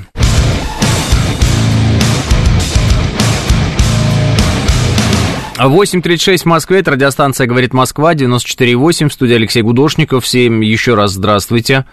[5.58, 10.26] 8.36 в Москве, это радиостанция «Говорит Москва», 94.8, в студии Алексей Гудошников.
[10.26, 11.86] Всем еще раз здравствуйте.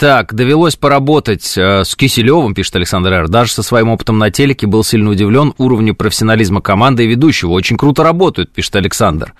[0.00, 3.28] Так, довелось поработать э, с Киселевым, пишет Александр Р.
[3.28, 7.50] Даже со своим опытом на телеке был сильно удивлен уровню профессионализма команды и ведущего.
[7.50, 9.34] Очень круто работают, пишет Александр.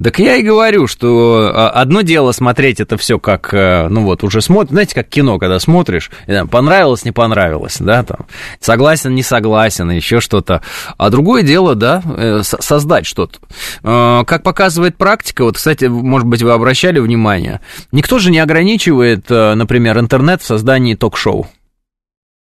[0.00, 4.22] Так я и говорю, что э, одно дело смотреть это все как, э, ну вот,
[4.22, 6.12] уже смотришь, знаете, как кино, когда смотришь,
[6.48, 8.26] понравилось, не понравилось, да, там,
[8.60, 10.62] согласен, не согласен, еще что-то.
[10.96, 13.38] А другое дело, да, э, создать что-то.
[13.82, 20.03] Как показывает практика, вот, кстати, может быть, вы обращали внимание, никто же не ограничивает, например,
[20.04, 21.48] интернет в создании ток-шоу.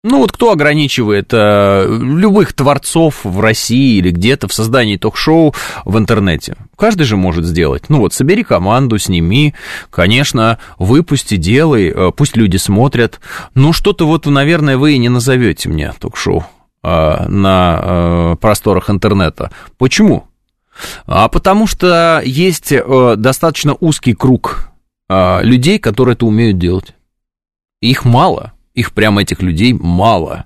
[0.06, 5.98] Ну вот кто ограничивает э, любых творцов в России или где-то в создании ток-шоу в
[5.98, 6.58] интернете?
[6.76, 7.84] Каждый же может сделать.
[7.88, 9.54] Ну вот собери команду, сними,
[9.90, 13.22] конечно, выпусти, делай, э, пусть люди смотрят.
[13.56, 16.46] Ну что-то вот, наверное, вы и не назовете мне ток-шоу
[16.84, 19.52] э, на э, просторах интернета.
[19.78, 20.28] Почему?
[21.06, 24.68] А потому что есть э, достаточно узкий круг
[25.08, 26.94] э, людей, которые это умеют делать.
[27.84, 30.46] Их мало, их прямо этих людей мало.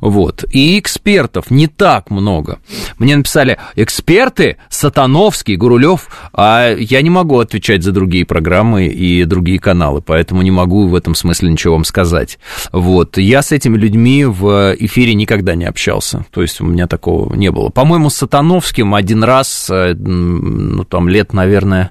[0.00, 0.44] Вот.
[0.50, 2.58] И экспертов не так много.
[2.98, 9.58] Мне написали, эксперты, Сатановский, Гурулев, а я не могу отвечать за другие программы и другие
[9.58, 12.38] каналы, поэтому не могу в этом смысле ничего вам сказать.
[12.72, 13.16] Вот.
[13.16, 17.50] Я с этими людьми в эфире никогда не общался, то есть у меня такого не
[17.50, 17.70] было.
[17.70, 21.90] По-моему, с Сатановским один раз, э, ну, там, лет, наверное,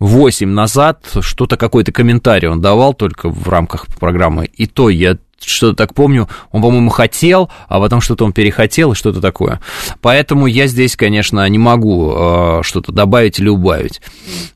[0.00, 4.46] 8 назад что-то, какой-то комментарий он давал только в рамках программы.
[4.46, 8.94] И то я что-то так помню, он, по-моему, хотел, а потом что-то он перехотел и
[8.94, 9.60] что-то такое.
[10.00, 14.00] Поэтому я здесь, конечно, не могу э, что-то добавить или убавить.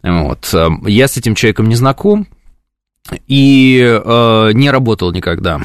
[0.02, 0.54] Вот.
[0.86, 2.26] Я с этим человеком не знаком,
[3.26, 5.60] и э, не работал никогда.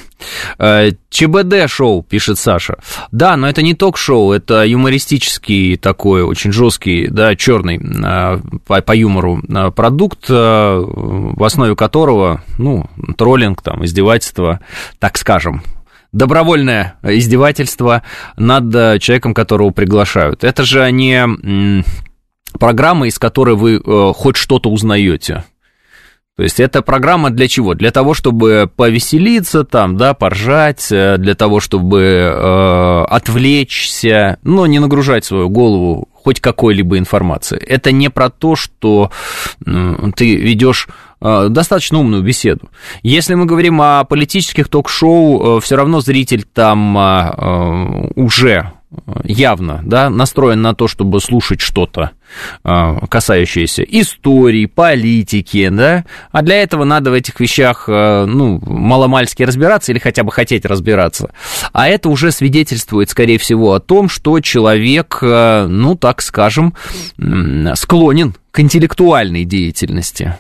[0.58, 2.78] Э, ЧБД-шоу, пишет Саша.
[3.12, 8.96] Да, но это не ток-шоу, это юмористический такой, очень жесткий, да, черный э, по, по
[8.96, 14.60] юмору э, продукт, э, в основе которого, ну, троллинг, там, издевательство,
[15.00, 15.64] так скажем,
[16.12, 18.04] добровольное издевательство
[18.38, 20.44] над э, человеком, которого приглашают.
[20.44, 21.84] Это же не
[22.58, 25.44] программа, из которой вы э, хоть что-то узнаете.
[26.36, 27.76] То есть это программа для чего?
[27.76, 34.80] Для того, чтобы повеселиться там, да, поржать, э, для того, чтобы э, отвлечься, но не
[34.80, 37.62] нагружать свою голову хоть какой-либо информацией.
[37.64, 39.12] Это не про то, что
[39.64, 40.88] ты ведешь
[41.22, 42.70] э, достаточно умную беседу.
[43.04, 46.98] Если мы говорим о политических ток-шоу, э, все равно зритель там
[48.16, 48.72] уже
[49.24, 52.12] явно да, настроен на то, чтобы слушать что-то,
[52.64, 59.44] а, касающееся истории, политики, да, а для этого надо в этих вещах, а, ну, маломальски
[59.44, 61.32] разбираться или хотя бы хотеть разбираться.
[61.72, 66.74] А это уже свидетельствует, скорее всего, о том, что человек, а, ну, так скажем,
[67.76, 70.38] склонен к интеллектуальной деятельности.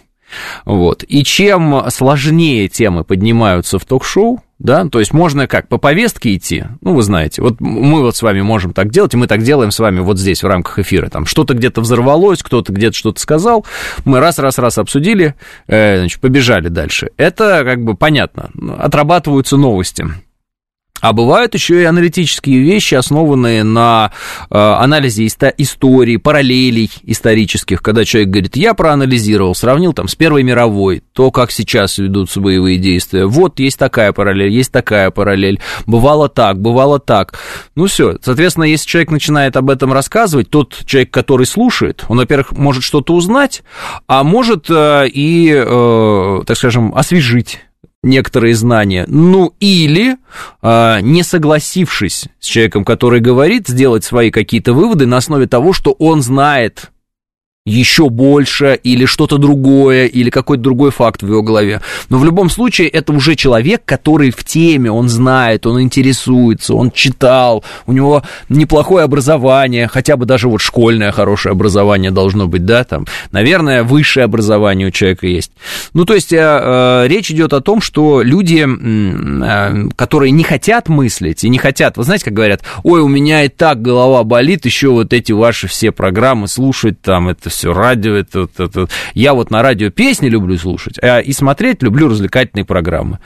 [0.65, 1.03] Вот.
[1.08, 6.63] И чем сложнее темы поднимаются в ток-шоу, да, то есть можно как по повестке идти,
[6.82, 9.71] ну, вы знаете, вот мы вот с вами можем так делать, и мы так делаем
[9.71, 13.65] с вами вот здесь в рамках эфира, там что-то где-то взорвалось, кто-то где-то что-то сказал,
[14.06, 15.36] мы раз-раз-раз обсудили,
[15.67, 17.12] э, значит, побежали дальше.
[17.17, 18.49] Это как бы понятно,
[18.80, 20.06] отрабатываются новости.
[21.03, 24.13] А бывают еще и аналитические вещи, основанные на
[24.49, 30.43] э, анализе иста- истории, параллелей исторических, когда человек говорит, я проанализировал, сравнил там с Первой
[30.43, 33.25] мировой, то, как сейчас ведутся боевые действия.
[33.25, 35.59] Вот есть такая параллель, есть такая параллель.
[35.87, 37.37] Бывало так, бывало так.
[37.75, 42.53] Ну все, соответственно, если человек начинает об этом рассказывать, тот человек, который слушает, он, во-первых,
[42.53, 43.61] может что-то узнать,
[44.07, 47.59] а может э, и, э, так скажем, освежить
[48.03, 50.17] некоторые знания, ну или
[50.61, 55.93] э, не согласившись с человеком, который говорит, сделать свои какие-то выводы на основе того, что
[55.93, 56.91] он знает
[57.65, 61.80] еще больше или что-то другое, или какой-то другой факт в его голове.
[62.10, 66.91] Но в любом случае это уже человек, который в теме, он знает, он интересуется, он
[66.91, 72.84] читал, у него неплохое образование, хотя бы даже вот школьное хорошее образование должно быть, да,
[72.84, 75.52] там, наверное, высшее образование у человека есть.
[75.93, 80.89] Ну, то есть э, э, речь идет о том, что люди, э, которые не хотят
[80.89, 84.65] мыслить и не хотят, вы знаете, как говорят, ой, у меня и так голова болит,
[84.65, 88.87] еще вот эти ваши все программы слушать, там, это все радио, это, это, это.
[89.13, 93.19] Я вот на радио песни люблю слушать, а и смотреть люблю развлекательные программы.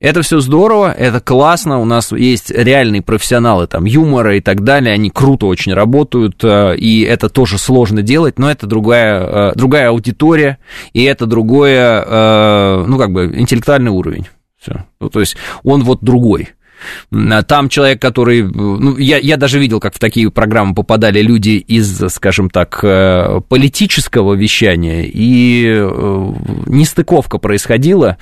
[0.00, 4.94] Это все здорово, это классно, у нас есть реальные профессионалы там юмора и так далее,
[4.94, 9.88] они круто очень работают, э, и это тоже сложно делать, но это другая, э, другая
[9.88, 10.58] аудитория,
[10.92, 14.28] и это другое, э, ну, как бы, интеллектуальный уровень.
[14.60, 14.84] Все.
[15.00, 16.50] Ну, то есть он вот другой.
[17.12, 18.42] А там человек, который...
[18.42, 23.40] Ну, я, я даже видел, как в такие программы попадали люди из, скажем так, э,
[23.48, 26.32] политического вещания, и э,
[26.66, 28.18] нестыковка происходила,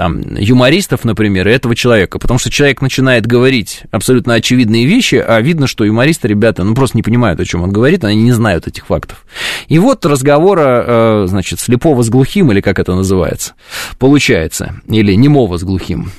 [0.00, 5.38] там, юмористов, например, и этого человека, потому что человек начинает говорить абсолютно очевидные вещи, а
[5.42, 8.66] видно, что юмористы, ребята, ну, просто не понимают, о чем он говорит, они не знают
[8.66, 9.26] этих фактов.
[9.68, 13.52] И вот разговора, э, значит, слепого с глухим, или как это называется,
[13.98, 16.10] получается, или немого с глухим.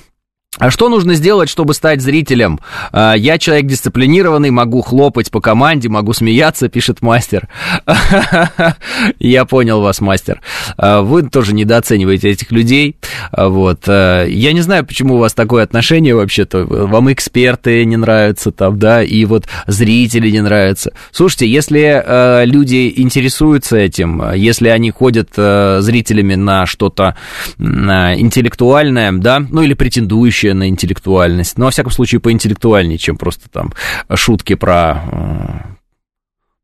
[0.60, 2.60] А что нужно сделать, чтобы стать зрителем?
[2.92, 7.48] А, я человек дисциплинированный, могу хлопать по команде, могу смеяться, пишет мастер.
[9.20, 10.42] Я понял вас, мастер.
[10.76, 12.98] А, вы тоже недооцениваете этих людей.
[13.32, 13.88] А, вот.
[13.88, 16.66] Я не знаю, почему у вас такое отношение вообще-то.
[16.66, 20.92] Вам эксперты не нравятся там, да, и вот зрители не нравятся.
[21.12, 27.16] Слушайте, если люди интересуются этим, если они ходят зрителями на что-то
[27.58, 31.58] интеллектуальное, да, ну или претендующие на интеллектуальность.
[31.58, 33.74] Но, во всяком случае, поинтеллектуальнее, чем просто там
[34.14, 35.48] шутки про э,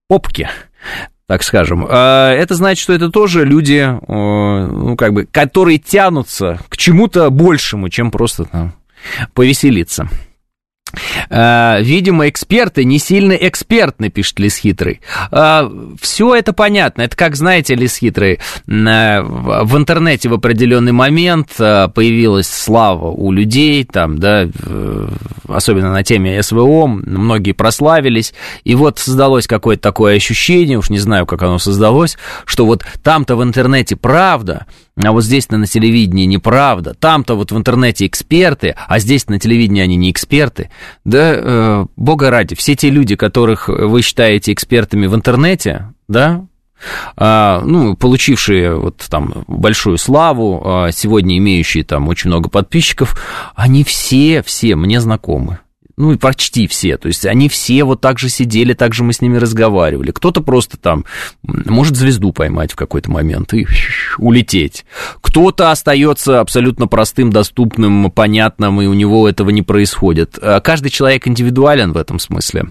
[0.08, 0.50] попки
[1.28, 1.86] так скажем.
[1.90, 7.30] А это значит, что это тоже люди, э, ну, как бы, которые тянутся к чему-то
[7.30, 8.74] большему, чем просто там
[9.34, 10.10] повеселиться.
[11.30, 15.02] Uh, видимо, эксперты не сильно экспертны, пишет Лис Хитрый.
[15.32, 17.04] Uh, все это понятно.
[17.04, 23.84] Это как, знаете, Лис Хитрый, uh, в интернете в определенный момент появилась слава у людей,
[23.84, 24.48] там, да,
[25.48, 28.34] особенно на теме СВО, многие прославились,
[28.64, 33.36] и вот создалось какое-то такое ощущение, уж не знаю, как оно создалось, что вот там-то
[33.36, 34.66] в интернете правда,
[35.04, 39.82] а вот здесь-то на телевидении неправда, там-то вот в интернете эксперты, а здесь на телевидении
[39.82, 40.70] они не эксперты.
[41.06, 46.46] Да, э, бога ради, все те люди, которых вы считаете экспертами в интернете, да,
[47.16, 53.20] а, ну, получившие вот там большую славу, а сегодня имеющие там очень много подписчиков,
[53.56, 55.60] они все, все мне знакомы
[55.98, 59.22] ну, почти все, то есть они все вот так же сидели, так же мы с
[59.22, 60.12] ними разговаривали.
[60.12, 61.06] Кто-то просто там
[61.42, 63.66] может звезду поймать в какой-то момент и
[64.20, 64.86] улететь.
[65.22, 70.38] Кто-то остается абсолютно простым, доступным, понятным, и у него этого не происходит.
[70.40, 72.66] А каждый человек индивидуален в этом смысле.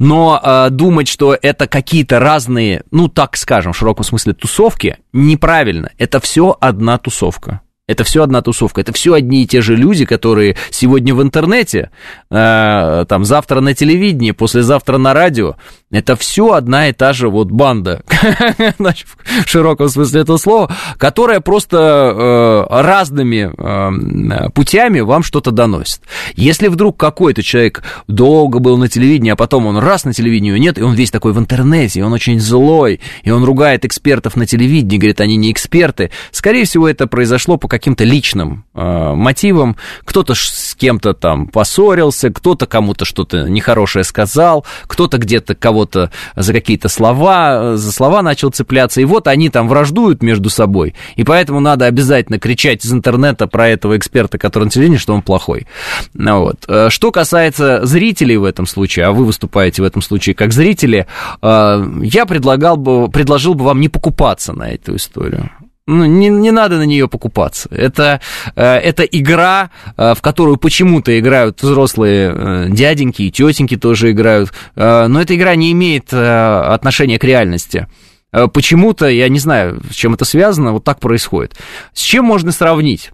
[0.00, 5.90] Но э, думать, что это какие-то разные, ну, так скажем, в широком смысле тусовки, неправильно.
[5.96, 7.60] Это все одна тусовка.
[7.86, 11.90] Это все одна тусовка, это все одни и те же люди, которые сегодня в интернете,
[12.30, 15.56] э, там завтра на телевидении, послезавтра на радио.
[15.94, 18.02] Это все одна и та же вот банда,
[18.78, 26.00] в широком смысле этого слова, которая просто э, разными э, путями вам что-то доносит.
[26.34, 30.78] Если вдруг какой-то человек долго был на телевидении, а потом он раз на телевидении нет,
[30.78, 34.46] и он весь такой в интернете, и он очень злой, и он ругает экспертов на
[34.46, 39.76] телевидении, говорит, они не эксперты, скорее всего, это произошло по каким-то личным мотивам.
[40.04, 46.88] Кто-то с кем-то там поссорился, кто-то кому-то что-то нехорошее сказал, кто-то где-то кого-то за какие-то
[46.88, 49.00] слова, за слова начал цепляться.
[49.00, 50.94] И вот они там враждуют между собой.
[51.16, 55.22] И поэтому надо обязательно кричать из интернета про этого эксперта, который на телевидении, что он
[55.22, 55.66] плохой.
[56.12, 56.64] Ну вот.
[56.68, 61.06] Э, что касается зрителей в этом случае, а вы выступаете в этом случае как зрители,
[61.42, 65.50] э, я предлагал бы, предложил бы вам не покупаться на эту историю
[65.86, 67.68] ну, не, не надо на нее покупаться.
[67.70, 68.20] Это,
[68.56, 74.52] э, это игра, э, в которую почему-то играют взрослые э, дяденьки и тетеньки тоже играют,
[74.76, 77.88] но эта игра не имеет отношения к реальности.
[78.30, 81.56] Почему-то, я не знаю, с чем это связано, вот так происходит.
[81.92, 83.12] С чем можно сравнить?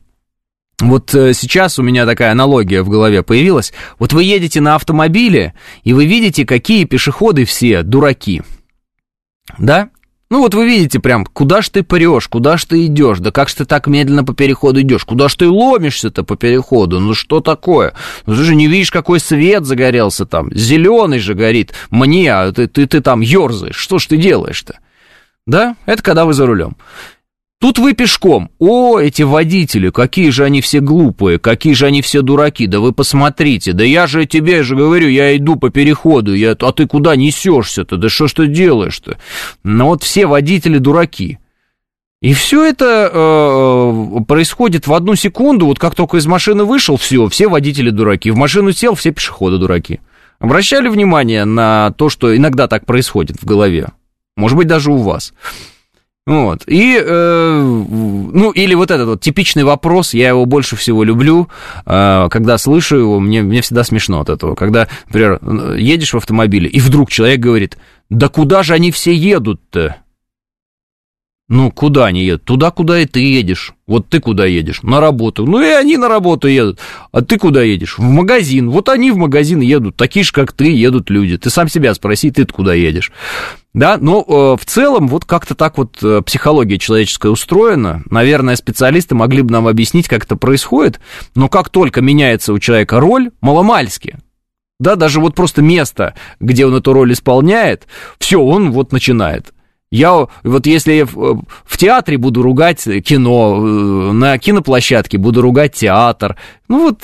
[0.80, 3.72] Вот сейчас у меня такая аналогия в голове появилась.
[3.98, 5.54] Вот вы едете на автомобиле,
[5.84, 8.42] и вы видите, какие пешеходы все дураки.
[9.58, 9.90] Да?
[10.30, 13.48] Ну вот вы видите прям, куда ж ты прешь, куда ж ты идешь, да как
[13.48, 17.40] ж ты так медленно по переходу идешь, куда ж ты ломишься-то по переходу, ну что
[17.40, 17.94] такое?
[18.26, 22.68] Ну ты же не видишь, какой свет загорелся там, зеленый же горит, мне, а ты,
[22.68, 24.78] ты, ты там ерзаешь, что ж ты делаешь-то?
[25.48, 26.76] Да, это когда вы за рулем.
[27.60, 28.50] Тут вы пешком.
[28.58, 32.66] О, эти водители, какие же они все глупые, какие же они все дураки.
[32.66, 36.72] Да вы посмотрите, да я же тебе же говорю, я иду по переходу, я, а
[36.72, 37.98] ты куда несешься-то?
[37.98, 39.18] Да что ж ты делаешь-то?
[39.62, 41.38] Ну вот все водители дураки.
[42.22, 47.28] И все это э, происходит в одну секунду, вот как только из машины вышел, все,
[47.28, 48.30] все водители дураки.
[48.30, 50.00] В машину сел, все пешеходы дураки.
[50.38, 53.88] Обращали внимание на то, что иногда так происходит в голове?
[54.36, 55.34] Может быть, даже у вас.
[56.26, 56.62] Вот.
[56.66, 61.48] И, э, ну, или вот этот вот типичный вопрос, я его больше всего люблю,
[61.86, 64.54] э, когда слышу его, мне, мне всегда смешно от этого.
[64.54, 65.40] Когда, например,
[65.76, 67.78] едешь в автомобиле, и вдруг человек говорит,
[68.10, 69.96] да куда же они все едут-то?
[71.50, 72.44] Ну, куда они едут?
[72.44, 73.74] Туда, куда и ты едешь.
[73.88, 74.82] Вот ты куда едешь?
[74.84, 75.46] На работу.
[75.46, 76.78] Ну, и они на работу едут.
[77.10, 77.98] А ты куда едешь?
[77.98, 78.70] В магазин.
[78.70, 79.96] Вот они в магазин едут.
[79.96, 81.38] Такие же, как ты, едут люди.
[81.38, 83.10] Ты сам себя спроси, ты куда едешь.
[83.72, 88.02] Да, но э, в целом вот как-то так вот э, психология человеческая устроена.
[88.10, 90.98] Наверное, специалисты могли бы нам объяснить, как это происходит.
[91.36, 94.18] Но как только меняется у человека роль, маломальски,
[94.80, 97.86] да, даже вот просто место, где он эту роль исполняет,
[98.18, 99.52] все, он вот начинает.
[99.92, 105.74] Я вот если я в, в театре буду ругать кино, э, на киноплощадке буду ругать
[105.74, 106.36] театр,
[106.66, 107.02] ну вот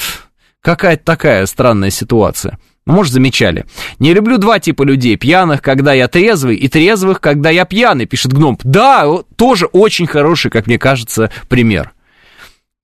[0.63, 2.59] какая-то такая странная ситуация.
[2.87, 3.67] Может, замечали.
[3.99, 5.17] Не люблю два типа людей.
[5.17, 8.57] Пьяных, когда я трезвый, и трезвых, когда я пьяный, пишет Гном.
[8.63, 11.93] Да, тоже очень хороший, как мне кажется, пример.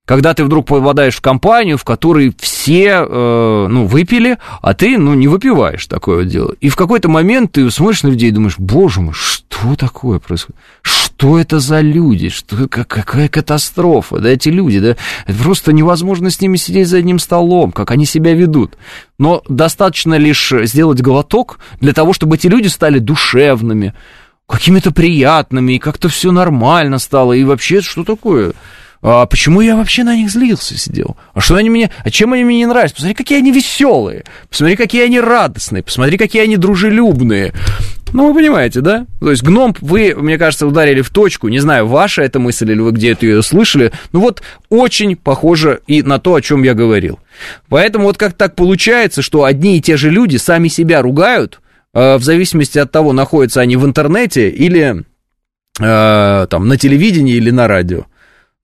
[0.05, 5.14] Когда ты вдруг попадаешь в компанию, в которой все, э, ну, выпили, а ты, ну,
[5.14, 6.57] не выпиваешь такое вот дело.
[6.61, 10.61] И в какой-то момент ты смотришь на людей и думаешь, боже мой, что такое происходит?
[11.22, 12.30] Что это за люди?
[12.30, 14.18] Что, как, какая катастрофа?
[14.18, 14.96] Да эти люди, да,
[15.40, 18.76] просто невозможно с ними сидеть за одним столом, как они себя ведут.
[19.20, 23.94] Но достаточно лишь сделать глоток для того, чтобы эти люди стали душевными,
[24.48, 27.34] какими-то приятными, и как-то все нормально стало.
[27.34, 28.54] И вообще, что такое?
[29.03, 31.16] А почему я вообще на них злился сидел?
[31.34, 32.94] А что они мне, а чем они мне не нравятся?
[32.96, 37.53] Посмотри, какие они веселые, посмотри, какие они радостные, посмотри, какие они дружелюбные.
[38.12, 39.07] Ну, вы понимаете, да?
[39.20, 41.48] То есть гном, вы, мне кажется, ударили в точку.
[41.48, 43.90] Не знаю, ваша эта мысль или вы где-то ее слышали.
[44.12, 47.18] Ну вот, очень похоже и на то, о чем я говорил.
[47.68, 51.61] Поэтому вот как так получается, что одни и те же люди сами себя ругают,
[51.94, 55.05] э, в зависимости от того, находятся они в интернете или
[55.80, 58.05] э, там на телевидении или на радио.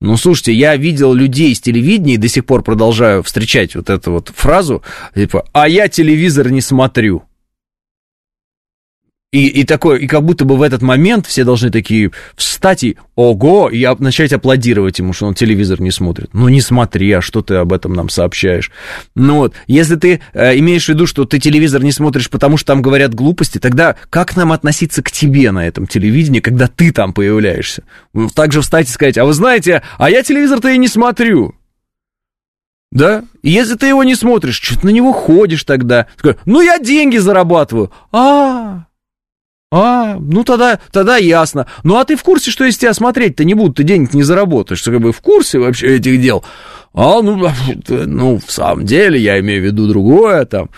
[0.01, 4.13] Ну, слушайте, я видел людей с телевидения и до сих пор продолжаю встречать вот эту
[4.13, 4.81] вот фразу,
[5.13, 7.23] типа, а я телевизор не смотрю.
[9.31, 12.97] И, и такое, и как будто бы в этот момент все должны такие встать и
[13.15, 16.31] ого, и начать аплодировать ему, что он телевизор не смотрит.
[16.33, 18.71] Ну не смотри, а что ты об этом нам сообщаешь?
[19.13, 22.73] Ну вот, если ты э, имеешь в виду, что ты телевизор не смотришь, потому что
[22.73, 27.13] там говорят глупости, тогда как нам относиться к тебе на этом телевидении, когда ты там
[27.13, 27.83] появляешься?
[28.33, 31.53] Также встать и сказать, а вы знаете, а я телевизор-то и не смотрю.
[32.91, 33.23] Да?
[33.43, 36.07] И если ты его не смотришь, что ты на него ходишь тогда?
[36.17, 37.91] Такой, ну я деньги зарабатываю.
[38.11, 38.85] А, а,
[39.71, 41.67] ну тогда, тогда ясно.
[41.83, 44.81] Ну а ты в курсе, что если тебя смотреть-то не будут, ты денег не заработаешь?
[44.81, 46.43] Ты как бы в курсе вообще этих дел?
[46.93, 47.49] А, ну,
[47.87, 50.69] ну, в самом деле, я имею в виду другое там.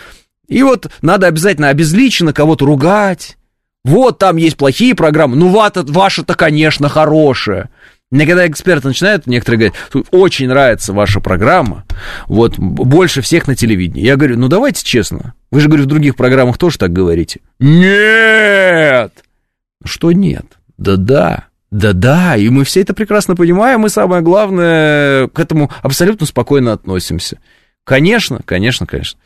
[0.48, 3.38] И вот надо обязательно обезличенно кого-то ругать.
[3.84, 7.70] Вот там есть плохие программы, ну ваша-то, конечно, хорошая.
[8.12, 11.86] Мне когда эксперты начинают, некоторые говорят, очень нравится ваша программа,
[12.28, 14.04] вот, больше всех на телевидении.
[14.04, 17.40] Я говорю, ну давайте честно, вы же, говорю, в других программах тоже так говорите.
[17.60, 19.14] Нет!
[19.86, 20.46] Что нет?
[20.78, 26.74] Да-да, да-да, и мы все это прекрасно понимаем, и самое главное, к этому абсолютно спокойно
[26.74, 27.40] относимся.
[27.84, 29.20] Конечно, конечно, конечно.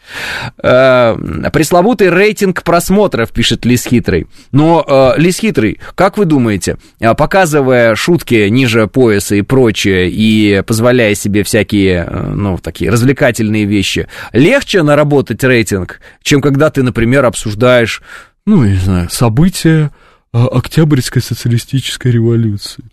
[0.64, 1.18] Э,
[1.52, 4.28] пресловутый рейтинг просмотров, пишет Лис Хитрый.
[4.54, 10.64] Но, э, Лис Хитрый, как вы думаете, э, показывая шутки ниже пояса и прочее, и
[10.66, 17.26] позволяя себе всякие, э, ну, такие развлекательные вещи, легче наработать рейтинг, чем когда ты, например,
[17.26, 18.02] обсуждаешь,
[18.46, 19.92] ну, не знаю, события
[20.32, 22.84] Октябрьской социалистической революции.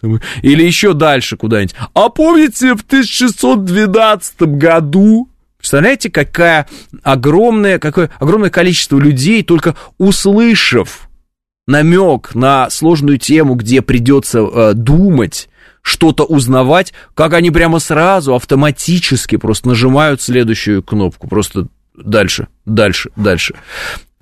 [0.43, 1.75] Или еще дальше куда-нибудь.
[1.95, 5.29] А помните, в 1612 году
[5.63, 6.67] Представляете, какая
[7.05, 11.09] огромное, какое огромное количество людей, только услышав
[11.69, 15.49] намек на сложную тему, где придется э, думать,
[15.81, 23.55] что-то узнавать, как они прямо сразу автоматически просто нажимают следующую кнопку, просто дальше, дальше, дальше.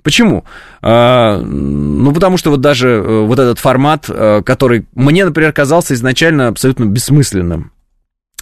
[0.03, 0.45] Почему?
[0.83, 5.95] А, ну, потому что вот даже э, вот этот формат, э, который мне, например, казался
[5.95, 7.71] изначально абсолютно бессмысленным.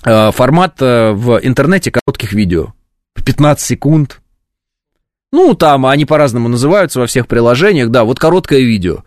[0.04, 2.74] Э, формат в интернете коротких видео.
[3.24, 4.22] 15 секунд.
[5.32, 9.04] Ну, там они по-разному называются во всех приложениях, да, вот короткое видео.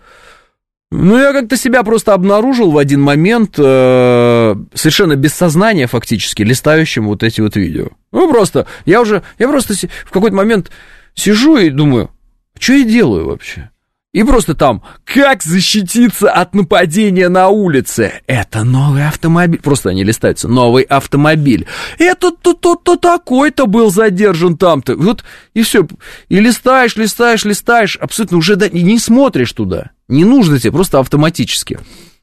[0.94, 7.06] Ну, я как-то себя просто обнаружил в один момент э, совершенно без сознания фактически листающим
[7.06, 7.88] вот эти вот видео.
[8.12, 9.74] Ну, просто, я уже, я просто
[10.04, 10.70] в какой-то момент
[11.14, 12.10] сижу и думаю,
[12.58, 13.70] что я делаю вообще?
[14.12, 18.12] И просто там, как защититься от нападения на улице?
[18.26, 19.60] Это новый автомобиль.
[19.60, 20.48] Просто они листаются.
[20.48, 21.66] Новый автомобиль.
[21.98, 24.96] Это то-то-то такой-то был задержан там-то.
[24.96, 25.88] Вот и все.
[26.28, 27.96] И листаешь, листаешь, листаешь.
[27.96, 29.92] Абсолютно уже да, не смотришь туда.
[30.08, 31.78] Не нужно тебе, просто автоматически.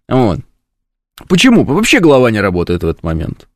[0.08, 0.42] Вот.
[1.28, 1.64] Почему?
[1.64, 3.48] Вообще голова не работает в этот момент.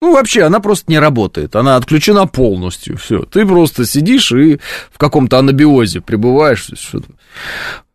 [0.00, 1.56] Ну, вообще, она просто не работает.
[1.56, 2.96] Она отключена полностью.
[2.96, 3.22] Все.
[3.22, 4.60] Ты просто сидишь и
[4.92, 6.70] в каком-то анабиозе пребываешь.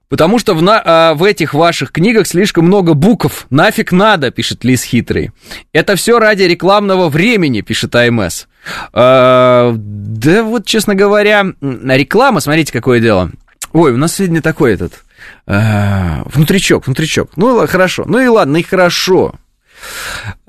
[0.09, 3.47] Потому что в, на, а, в этих ваших книгах слишком много букв.
[3.49, 5.31] Нафиг надо, пишет Лис Хитрый.
[5.71, 8.45] Это все ради рекламного времени, пишет АМС.
[8.91, 13.31] А, да вот, честно говоря, реклама, смотрите, какое дело.
[13.71, 15.03] Ой, у нас сегодня такой этот
[15.47, 17.31] А, внутричок, внутричок.
[17.35, 18.03] Ну, хорошо.
[18.05, 19.33] Ну и ладно, и хорошо.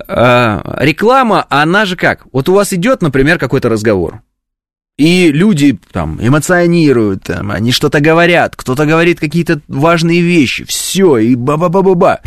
[0.07, 2.25] А, реклама, она же как?
[2.31, 4.21] Вот у вас идет, например, какой-то разговор.
[4.97, 11.35] И люди там эмоционируют, там, они что-то говорят, кто-то говорит какие-то важные вещи, все, и
[11.35, 12.21] ба-ба-ба-ба-ба.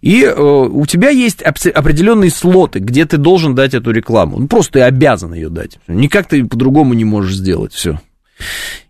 [0.00, 4.38] И э, у тебя есть определенные слоты, где ты должен дать эту рекламу.
[4.38, 5.78] Ну, просто ты обязан ее дать.
[5.86, 8.00] Никак ты по-другому не можешь сделать, все.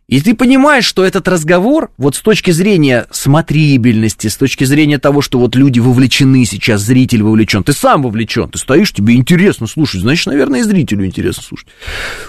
[0.06, 5.22] И ты понимаешь, что этот разговор, вот с точки зрения смотрибельности, с точки зрения того,
[5.22, 10.02] что вот люди вовлечены сейчас, зритель вовлечен, ты сам вовлечен, ты стоишь, тебе интересно слушать,
[10.02, 11.68] значит, наверное, и зрителю интересно слушать.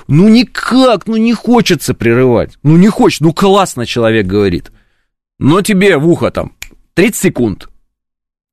[0.08, 4.72] Ну никак, ну не хочется прерывать, ну не хочется, ну классно человек говорит,
[5.38, 6.54] но тебе в ухо там
[6.94, 7.70] 30 секунд.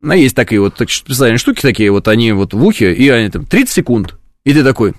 [0.01, 3.31] Ну, есть такие вот так, специальные штуки такие, вот они вот в ухе, и они
[3.31, 4.95] там 30 секунд, и ты такой,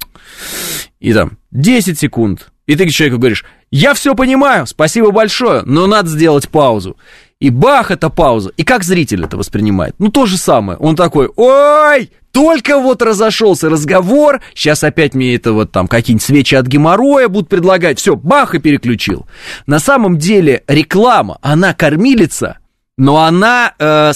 [1.01, 6.09] и там 10 секунд, и ты человеку говоришь, я все понимаю, спасибо большое, но надо
[6.09, 6.97] сделать паузу.
[7.39, 8.51] И бах, это пауза.
[8.55, 9.95] И как зритель это воспринимает?
[9.99, 10.78] Ну, то же самое.
[10.78, 16.55] Он такой, ой, только вот разошелся разговор, сейчас опять мне это вот там какие-нибудь свечи
[16.55, 19.28] от геморроя будут предлагать, все, бах, и переключил.
[19.68, 22.59] На самом деле реклама, она кормилица,
[22.97, 24.14] но она э,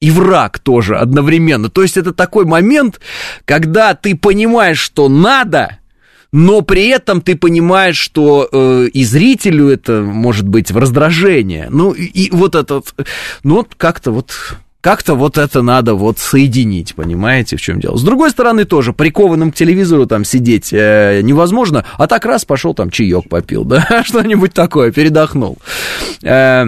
[0.00, 1.70] и враг тоже одновременно.
[1.70, 3.00] То есть это такой момент,
[3.44, 5.78] когда ты понимаешь, что надо,
[6.36, 11.68] но при этом ты понимаешь, что э, и зрителю это может быть в раздражение.
[11.70, 12.82] Ну, и, и вот это,
[13.42, 14.32] ну, как-то вот
[14.82, 17.96] как-то вот это надо вот соединить, понимаете, в чем дело.
[17.96, 22.74] С другой стороны тоже, прикованным к телевизору там сидеть э, невозможно, а так раз пошел
[22.74, 25.56] там чаек попил, да, что-нибудь такое, передохнул.
[26.22, 26.66] Э,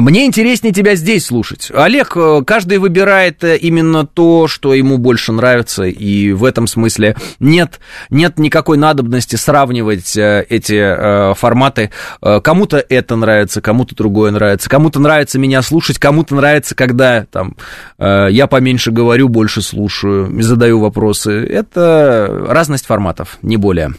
[0.00, 1.70] мне интереснее тебя здесь слушать.
[1.74, 7.16] Олег, э, каждый выбирает э, именно то, что ему больше нравится, и в этом смысле
[7.40, 11.90] нет, нет никакой надобности сравнивать э, эти форматы.
[12.20, 17.56] Кому-то это нравится, кому-то другое нравится, кому-то нравится меня слушать, кому-то нравится, когда там,
[17.98, 21.44] я поменьше говорю, больше слушаю, задаю вопросы.
[21.44, 23.92] Это разность форматов, не более.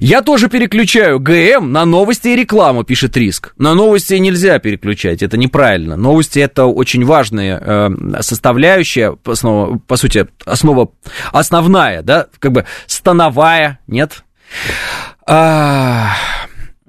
[0.00, 3.54] Я тоже переключаю ГМ на новости и рекламу, пишет Риск.
[3.58, 5.96] На новости нельзя переключать, это неправильно.
[5.96, 10.90] Новости это очень важная э, составляющая, основа, по сути, основа,
[11.32, 14.24] основная, да, как бы становая, нет?
[15.26, 16.14] А,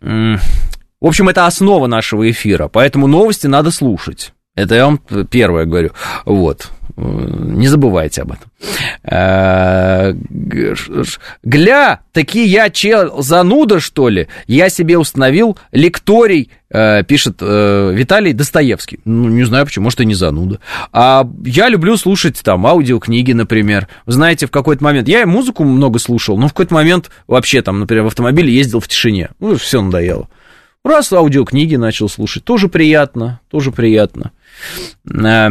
[0.02, 4.34] в общем, это основа нашего эфира, поэтому новости надо слушать.
[4.56, 4.98] Это я вам
[5.30, 5.92] первое говорю.
[6.26, 6.72] Вот.
[6.98, 8.50] Не забывайте об этом.
[9.04, 10.14] Э,
[11.44, 14.30] Гля, таки я чел зануда, что ли?
[14.48, 19.00] Я себе установил лекторий, э, пишет э, Виталий Достоевский.
[19.04, 20.62] Ну, не знаю почему, может, и не зануда.
[20.94, 23.90] А я люблю слушать там аудиокниги, например.
[24.06, 25.10] Знаете, в какой-то момент...
[25.10, 28.88] Я музыку много слушал, но в какой-то момент вообще там, например, в автомобиле ездил в
[28.88, 29.32] тишине.
[29.42, 30.30] Ну, все надоело.
[30.86, 34.32] Раз аудиокниги начал слушать, тоже приятно, тоже приятно.
[35.12, 35.50] Э,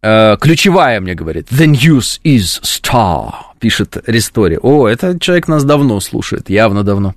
[0.00, 4.60] э, ключевая мне говорит, the news is star, пишет Ристори.
[4.62, 7.14] О, этот человек нас давно слушает, явно давно.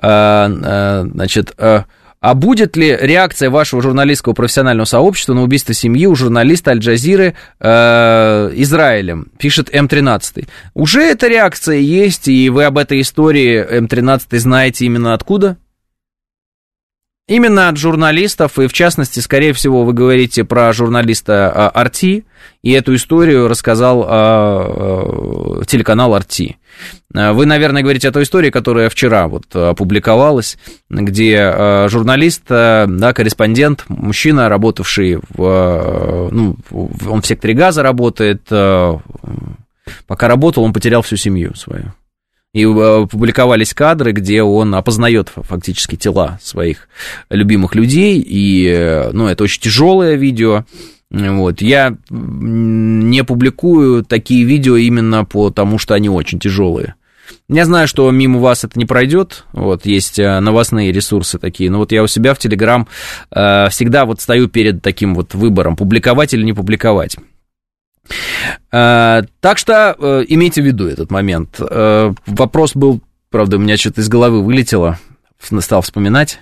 [0.00, 6.70] Э, значит, а будет ли реакция вашего журналистского профессионального сообщества на убийство семьи у журналиста
[6.70, 9.32] Аль-Джазиры э, Израилем?
[9.36, 10.46] Пишет М13.
[10.74, 15.56] Уже эта реакция есть, и вы об этой истории М13 знаете именно откуда?
[17.30, 22.24] Именно от журналистов, и в частности, скорее всего, вы говорите про журналиста а, Арти,
[22.64, 26.56] и эту историю рассказал а, а, телеканал Арти.
[27.14, 30.58] Вы, наверное, говорите о той истории, которая вчера вот опубликовалась,
[30.88, 40.64] где журналист, да, корреспондент, мужчина, работавший в, ну, он в секторе газа работает, пока работал,
[40.64, 41.92] он потерял всю семью свою.
[42.52, 46.88] И э, публиковались кадры, где он опознает фактически тела своих
[47.28, 48.20] любимых людей.
[48.20, 50.64] И, э, ну, это очень тяжелое видео.
[51.10, 51.60] Вот.
[51.60, 56.94] Я не публикую такие видео именно потому, что они очень тяжелые.
[57.48, 59.44] Я знаю, что мимо вас это не пройдет.
[59.52, 61.70] Вот, есть э, новостные ресурсы такие.
[61.70, 62.88] Но вот я у себя в Телеграм
[63.30, 67.16] э, всегда вот стою перед таким вот выбором, публиковать или не публиковать.
[68.72, 71.56] Э, так что э, имейте в виду этот момент.
[71.60, 74.98] Э, вопрос был, правда, у меня что-то из головы вылетело,
[75.60, 76.40] стал вспоминать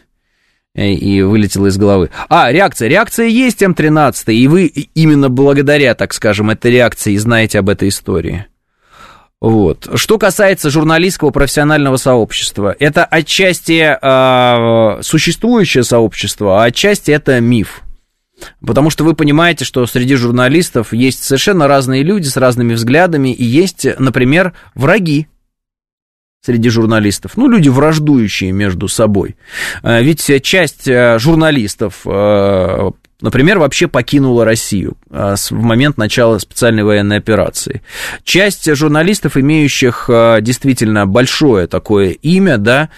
[0.74, 2.10] и вылетело из головы.
[2.28, 2.88] А, реакция.
[2.88, 8.46] Реакция есть М13, и вы именно благодаря, так скажем, этой реакции знаете об этой истории.
[9.40, 9.88] Вот.
[9.94, 17.82] Что касается журналистского профессионального сообщества, это отчасти э, существующее сообщество, а отчасти это миф.
[18.64, 23.44] Потому что вы понимаете, что среди журналистов есть совершенно разные люди с разными взглядами, и
[23.44, 25.26] есть, например, враги.
[26.40, 29.36] среди журналистов, ну, люди враждующие между собой.
[29.82, 32.06] Э, ведь часть э, журналистов
[33.20, 37.82] например, вообще покинула Россию а, в момент начала специальной военной операции.
[38.22, 42.90] Часть журналистов, имеющих а, действительно большое такое имя, да,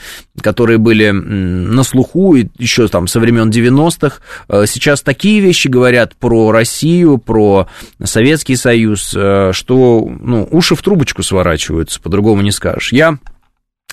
[0.42, 4.18] которые были на слуху еще там со времен 90-х,
[4.48, 7.68] а, сейчас такие вещи говорят про Россию, про
[8.02, 12.92] Советский Союз, что ну, уши в трубочку сворачиваются, по-другому не скажешь.
[12.92, 13.18] Я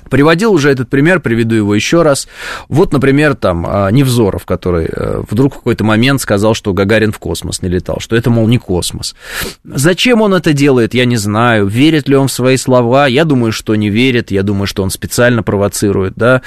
[0.09, 2.27] Приводил уже этот пример, приведу его еще раз.
[2.67, 7.19] Вот, например, там а, Невзоров, который э, вдруг в какой-то момент сказал, что Гагарин в
[7.19, 9.15] космос не летал, что это, мол, не космос.
[9.63, 11.67] Зачем он это делает, я не знаю.
[11.67, 13.07] Верит ли он в свои слова?
[13.07, 14.31] Я думаю, что не верит.
[14.31, 16.41] Я думаю, что он специально провоцирует, да,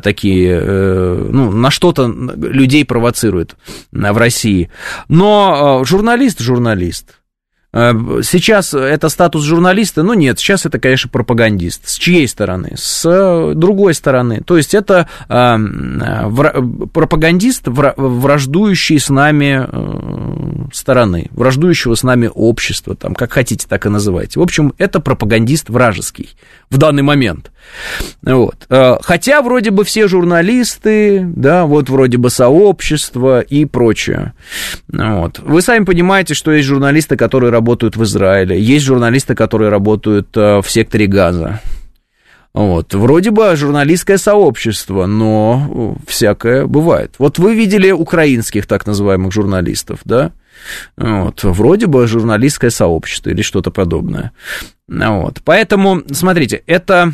[0.00, 3.56] такие, э, ну, на что-то людей провоцирует
[3.92, 4.70] в России.
[5.08, 7.15] Но э, журналист, журналист.
[7.76, 10.02] Э, сейчас это статус журналиста?
[10.02, 11.86] Ну нет, сейчас это, конечно, пропагандист.
[11.86, 12.72] С чьей стороны?
[12.76, 14.40] С э, другой стороны.
[14.40, 15.56] То есть это э,
[16.92, 19.66] пропагандист, враждующий с нами
[20.72, 24.40] стороны, враждующего с нами общества, там, как хотите, так и называйте.
[24.40, 26.30] В общем, это пропагандист вражеский
[26.70, 27.52] в данный момент.
[28.22, 28.66] Вот.
[28.68, 34.32] Хотя вроде бы все журналисты, да, вот вроде бы сообщество и прочее.
[34.88, 35.38] Вот.
[35.38, 40.60] Вы сами понимаете, что есть журналисты, которые работают в Израиле, есть журналисты, которые работают э,
[40.60, 41.60] в секторе газа.
[42.52, 42.94] Вот.
[42.94, 47.14] Вроде бы журналистское сообщество, но всякое бывает.
[47.18, 50.32] Вот вы видели украинских так называемых журналистов, да?
[50.96, 51.44] Вот.
[51.44, 54.32] Вроде бы журналистское сообщество или что-то подобное.
[54.88, 55.40] Вот.
[55.44, 57.12] Поэтому, смотрите, это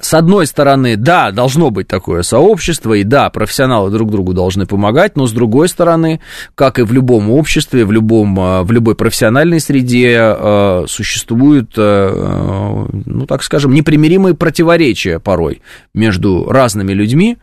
[0.00, 5.16] с одной стороны, да, должно быть такое сообщество, и да, профессионалы друг другу должны помогать,
[5.16, 6.20] но с другой стороны,
[6.54, 12.86] как и в любом обществе, в, любом, э, в любой профессиональной среде э, существуют, э,
[13.04, 15.62] ну, так скажем, непримиримые противоречия порой
[15.94, 17.38] между разными людьми,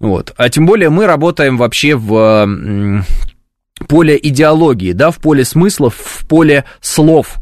[0.00, 3.04] вот, а тем более мы работаем вообще в
[3.90, 7.40] поле идеологии, да, в поле смыслов, в поле слов,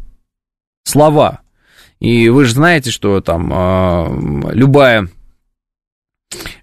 [0.82, 1.40] слова,
[2.00, 5.08] и вы же знаете, что там э, любая,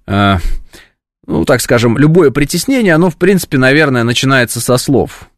[0.08, 0.38] э,
[1.28, 5.30] ну, так скажем, любое притеснение, оно, в принципе, наверное, начинается со слов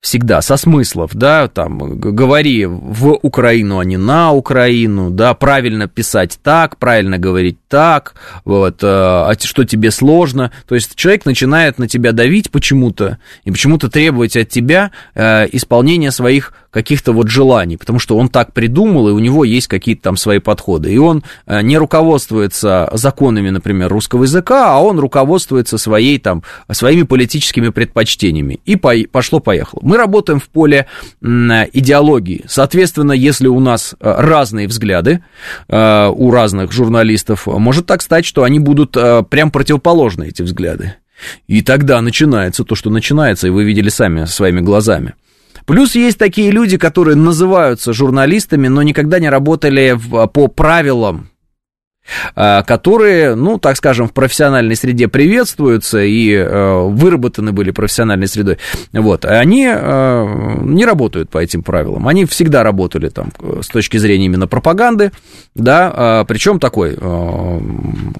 [0.00, 6.38] всегда со смыслов, да, там, говори в Украину, а не на Украину, да, правильно писать
[6.42, 12.12] так, правильно говорить так, вот, а что тебе сложно, то есть человек начинает на тебя
[12.12, 18.16] давить почему-то и почему-то требовать от тебя э, исполнения своих каких-то вот желаний, потому что
[18.16, 21.78] он так придумал, и у него есть какие-то там свои подходы, и он э, не
[21.78, 29.80] руководствуется законами, например, русского языка, а он руководствуется своей там, своими политическими предпочтениями, и пошло-поехало.
[29.82, 30.86] Мы работаем в поле
[31.20, 32.44] идеологии.
[32.48, 35.22] Соответственно, если у нас э, разные взгляды
[35.68, 38.96] э, у разных журналистов, может так стать, что они будут
[39.30, 40.94] прям противоположны, эти взгляды.
[41.46, 45.14] И тогда начинается то, что начинается, и вы видели сами своими глазами.
[45.68, 51.28] Плюс есть такие люди, которые называются журналистами, но никогда не работали в, по правилам
[52.34, 58.58] Э, которые, ну, так скажем, в профессиональной среде приветствуются и э, выработаны были профессиональной средой,
[58.92, 62.08] вот, они э, не работают по этим правилам.
[62.08, 65.12] Они всегда работали там с точки зрения именно пропаганды,
[65.54, 66.96] да, причем такой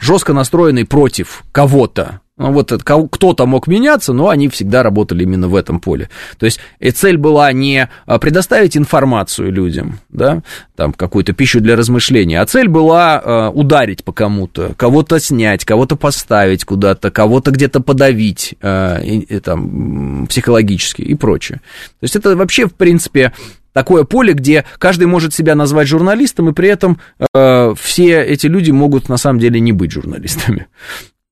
[0.01, 5.57] жестко настроенный против кого-то, ну, вот кто-то мог меняться, но они всегда работали именно в
[5.57, 6.09] этом поле.
[6.39, 6.61] То есть
[6.95, 10.43] цель была не а, предоставить информацию людям, да,
[10.76, 15.97] там какую-то пищу для размышления, а цель была э, ударить по кому-то, кого-то снять, кого-то
[15.97, 21.61] поставить куда-то, кого-то где-то подавить э, и, и, там, психологически и прочее.
[22.01, 23.32] То есть это вообще, в принципе,
[23.72, 27.01] такое поле, где каждый может себя назвать журналистом, и при этом
[27.34, 30.68] э, все эти люди могут на самом деле не быть журналистами.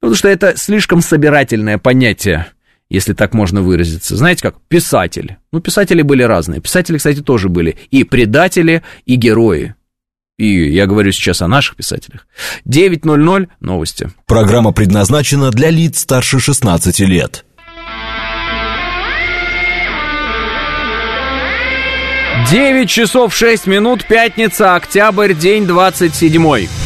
[0.06, 2.46] Потому что это слишком собирательное понятие,
[2.88, 4.14] если так можно выразиться.
[4.16, 4.54] Знаете как?
[4.68, 5.38] Писатель.
[5.50, 6.60] Ну, писатели были разные.
[6.60, 9.74] Писатели, кстати, тоже были и предатели, и герои.
[10.38, 12.28] И я говорю сейчас о наших писателях.
[12.68, 14.08] 9.00 новости.
[14.26, 17.44] Программа предназначена для лиц старше 16 лет.
[22.48, 26.85] 9 часов 6 минут, пятница, октябрь, день 27.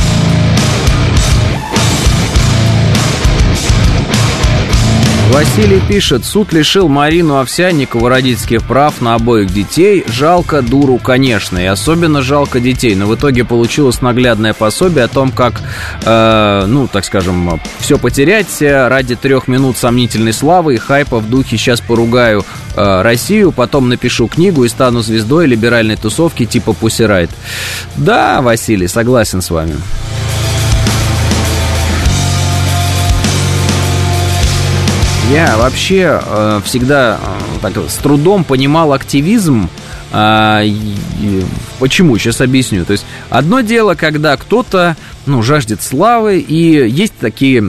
[5.31, 10.03] Василий пишет, суд лишил Марину Овсянникову родительских прав на обоих детей.
[10.05, 12.95] Жалко дуру, конечно, и особенно жалко детей.
[12.95, 15.61] Но в итоге получилось наглядное пособие о том, как,
[16.03, 21.57] э, ну, так скажем, все потерять ради трех минут сомнительной славы и хайпа в духе
[21.57, 27.29] «сейчас поругаю э, Россию, потом напишу книгу и стану звездой либеральной тусовки типа Пусирайт».
[27.95, 29.75] Да, Василий, согласен с вами.
[35.29, 39.69] Я вообще э, всегда э, так, с трудом понимал активизм.
[40.11, 40.63] Э,
[41.79, 42.17] почему?
[42.17, 42.83] Сейчас объясню.
[42.85, 47.63] То есть одно дело, когда кто-то ну, жаждет славы, и есть такие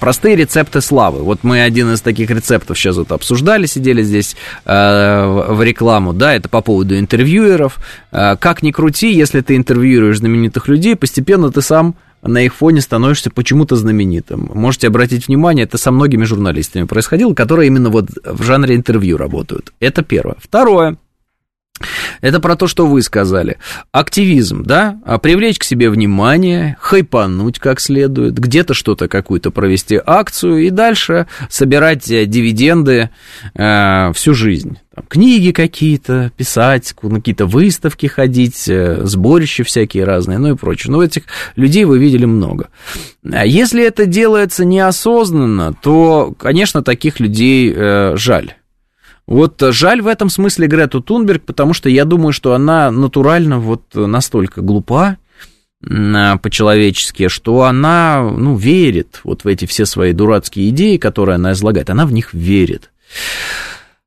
[0.00, 1.22] простые рецепты славы.
[1.22, 6.34] Вот мы один из таких рецептов сейчас вот обсуждали, сидели здесь э, в рекламу, да,
[6.34, 7.78] это по поводу интервьюеров.
[8.12, 11.96] Э, как ни крути, если ты интервьюируешь знаменитых людей, постепенно ты сам
[12.26, 14.50] на их фоне становишься почему-то знаменитым.
[14.54, 19.72] Можете обратить внимание, это со многими журналистами происходило, которые именно вот в жанре интервью работают.
[19.80, 20.36] Это первое.
[20.40, 20.96] Второе.
[22.20, 23.58] Это про то, что вы сказали.
[23.90, 25.00] Активизм, да?
[25.04, 31.26] А привлечь к себе внимание, хайпануть как следует, где-то что-то, какую-то провести акцию и дальше
[31.50, 33.10] собирать э, дивиденды
[33.54, 34.78] э, всю жизнь.
[34.94, 40.92] Там, книги какие-то писать, какие-то выставки ходить, э, сборища всякие разные, ну и прочее.
[40.92, 41.24] Но этих
[41.56, 42.68] людей вы видели много.
[43.30, 48.54] А если это делается неосознанно, то, конечно, таких людей э, жаль.
[49.26, 53.82] Вот жаль в этом смысле Грету Тунберг, потому что я думаю, что она натурально вот
[53.94, 55.16] настолько глупа,
[55.90, 61.52] а, по-человечески, что она, ну, верит вот в эти все свои дурацкие идеи, которые она
[61.52, 62.90] излагает, она в них верит.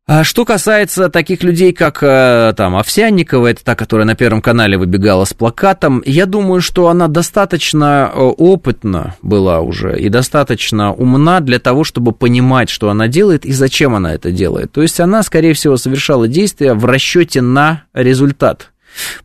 [0.08, 4.78] А что касается таких людей, как э, там Овсянникова, это та, которая на Первом канале
[4.78, 11.42] выбегала с плакатом, я думаю, что она достаточно э, опытна была уже и достаточно умна
[11.42, 14.72] для того, чтобы понимать, что она делает и зачем она это делает.
[14.72, 18.72] То есть она, скорее всего, совершала действия в расчете на результат.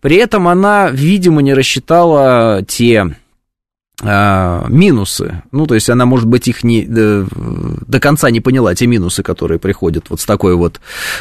[0.01, 3.15] При этом она, видимо, не рассчитала те
[4.03, 5.43] минусы.
[5.53, 7.27] Ну, то есть она, может быть, их не, до,
[7.87, 10.81] до конца не поняла, те минусы, которые приходят вот с такой вот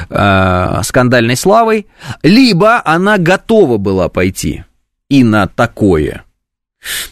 [0.10, 1.88] э, скандальной славой.
[2.24, 4.64] Либо она готова была пойти
[5.10, 6.24] и на такое.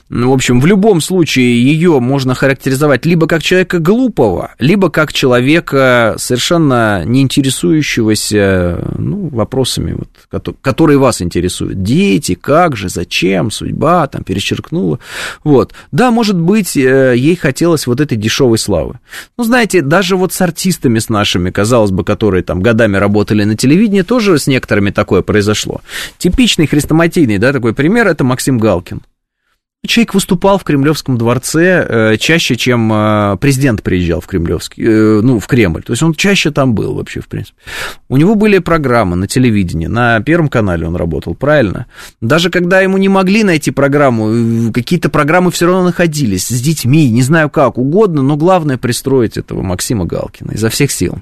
[0.09, 5.13] Ну, в общем, в любом случае ее можно характеризовать либо как человека глупого, либо как
[5.13, 9.95] человека совершенно не интересующегося ну, вопросами,
[10.31, 11.83] вот, которые вас интересуют.
[11.83, 14.99] Дети, как же, зачем, судьба, там, перечеркнула.
[15.43, 15.73] Вот.
[15.91, 18.99] Да, может быть, э, ей хотелось вот этой дешевой славы.
[19.37, 23.55] Ну, знаете, даже вот с артистами с нашими, казалось бы, которые там годами работали на
[23.55, 25.81] телевидении, тоже с некоторыми такое произошло.
[26.17, 29.01] Типичный хрестоматийный, да, такой пример, это Максим Галкин.
[29.87, 35.39] Человек выступал в Кремлевском дворце э, чаще, чем э, президент приезжал в Кремлевский, э, ну,
[35.39, 35.83] в Кремль.
[35.83, 37.57] То есть он чаще там был вообще, в принципе.
[38.09, 41.85] У него были программы на телевидении, на Первом канале он работал, правильно?
[42.19, 47.21] Даже когда ему не могли найти программу, какие-то программы все равно находились с детьми, не
[47.21, 51.19] знаю как, угодно, но главное пристроить этого Максима Галкина изо всех сил.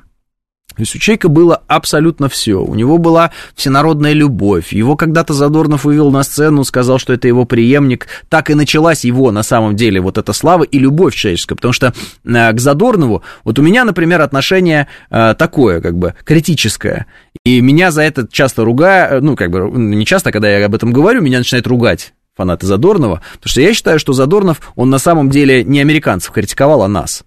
[0.78, 2.64] То есть у человека было абсолютно все.
[2.64, 4.74] У него была всенародная любовь.
[4.74, 8.06] Его когда-то Задорнов вывел на сцену, сказал, что это его преемник.
[8.30, 11.56] Так и началась его, на самом деле, вот эта слава и любовь человеческая.
[11.56, 17.08] Потому что э, к Задорнову, вот у меня, например, отношение э, такое, как бы, критическое.
[17.44, 20.94] И меня за это часто ругают, ну, как бы, не часто, когда я об этом
[20.94, 25.32] говорю, меня начинают ругать фанаты Задорнова, потому что я считаю, что Задорнов, он на самом
[25.32, 27.24] деле не американцев критиковал, а нас.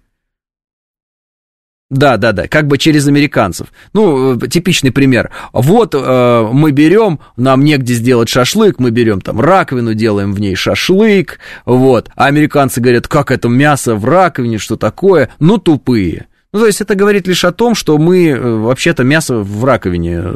[1.91, 3.67] Да, да, да, как бы через американцев.
[3.91, 5.29] Ну, э, типичный пример.
[5.51, 10.55] Вот э, мы берем, нам негде сделать шашлык, мы берем там раковину, делаем в ней
[10.55, 12.09] шашлык, вот.
[12.15, 15.31] А американцы говорят, как это мясо в раковине, что такое?
[15.39, 16.27] Ну, тупые.
[16.53, 20.21] Ну, то есть это говорит лишь о том, что мы, э, вообще-то, мясо в раковине,
[20.21, 20.33] э,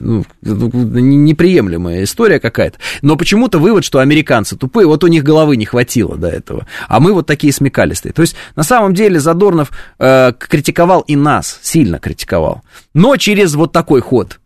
[0.00, 2.78] ну, неприемлемая история какая-то.
[3.02, 6.66] Но почему-то вывод, что американцы тупые, вот у них головы не хватило до этого.
[6.88, 8.12] А мы вот такие смекалистые.
[8.12, 9.70] То есть, на самом деле, Задорнов
[10.00, 12.62] э, критиковал и нас, сильно критиковал.
[12.92, 14.40] Но через вот такой ход.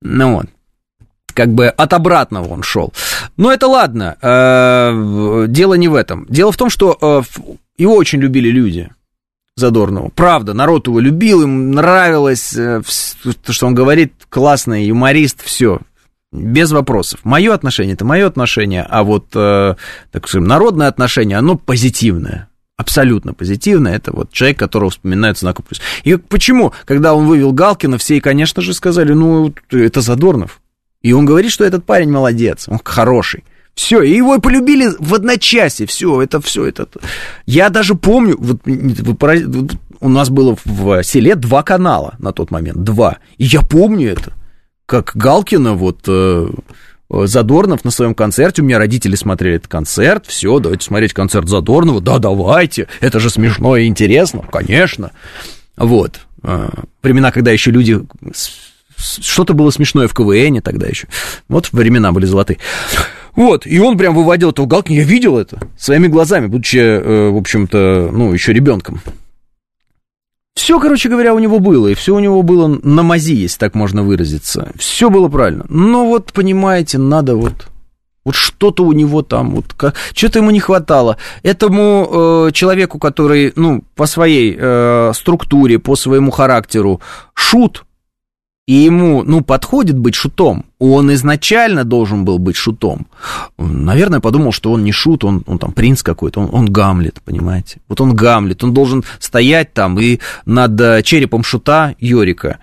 [0.00, 0.46] Ну вот
[1.34, 2.92] как бы от обратного он шел.
[3.36, 6.26] Но это ладно, э, дело не в этом.
[6.28, 7.22] Дело в том, что э,
[7.76, 8.88] его очень любили люди.
[9.56, 10.10] Задорнова.
[10.14, 12.82] Правда, народ его любил, им нравилось, э,
[13.44, 15.80] то, что он говорит, классный юморист, все,
[16.32, 17.20] без вопросов.
[17.22, 19.76] Мое отношение это мое отношение, а вот, э,
[20.10, 22.48] так скажем, народное отношение, оно позитивное.
[22.76, 23.94] Абсолютно позитивное.
[23.94, 25.80] Это вот человек, которого вспоминают знак плюс.
[26.02, 30.60] И почему, когда он вывел Галкина, все, конечно же, сказали, ну, это Задорнов.
[31.00, 33.44] И он говорит, что этот парень молодец, он хороший.
[33.74, 36.86] Все, и его полюбили в одночасье, все, это все, это...
[37.44, 38.60] Я даже помню, вот,
[40.00, 43.18] у нас было в селе два канала на тот момент, два.
[43.36, 44.32] И я помню это,
[44.86, 46.00] как Галкина вот...
[46.06, 46.48] Э,
[47.10, 52.00] Задорнов на своем концерте, у меня родители смотрели этот концерт, все, давайте смотреть концерт Задорнова,
[52.00, 55.12] да, давайте, это же смешно и интересно, конечно.
[55.76, 56.70] Вот, э,
[57.02, 58.00] времена, когда еще люди
[58.96, 61.08] что-то было смешное в КВН тогда еще.
[61.48, 62.58] Вот времена были золотые.
[63.36, 67.36] Вот, и он прям выводил этого Галкина, я видел это своими глазами, будучи, э, в
[67.36, 69.00] общем-то, ну, еще ребенком.
[70.54, 73.74] Все, короче говоря, у него было, и все у него было на мази, если так
[73.74, 74.70] можно выразиться.
[74.78, 75.66] Все было правильно.
[75.68, 77.66] Но вот, понимаете, надо вот...
[78.24, 79.66] Вот что-то у него там, вот
[80.14, 81.18] что-то ему не хватало.
[81.42, 87.02] Этому э, человеку, который, ну, по своей э, структуре, по своему характеру,
[87.34, 87.84] шут,
[88.66, 90.64] и ему, ну, подходит быть шутом.
[90.78, 93.06] Он изначально должен был быть шутом.
[93.58, 97.80] Наверное, подумал, что он не шут, он, он там принц какой-то, он, он Гамлет, понимаете?
[97.88, 102.58] Вот он Гамлет, он должен стоять там и над э, черепом шута Йорика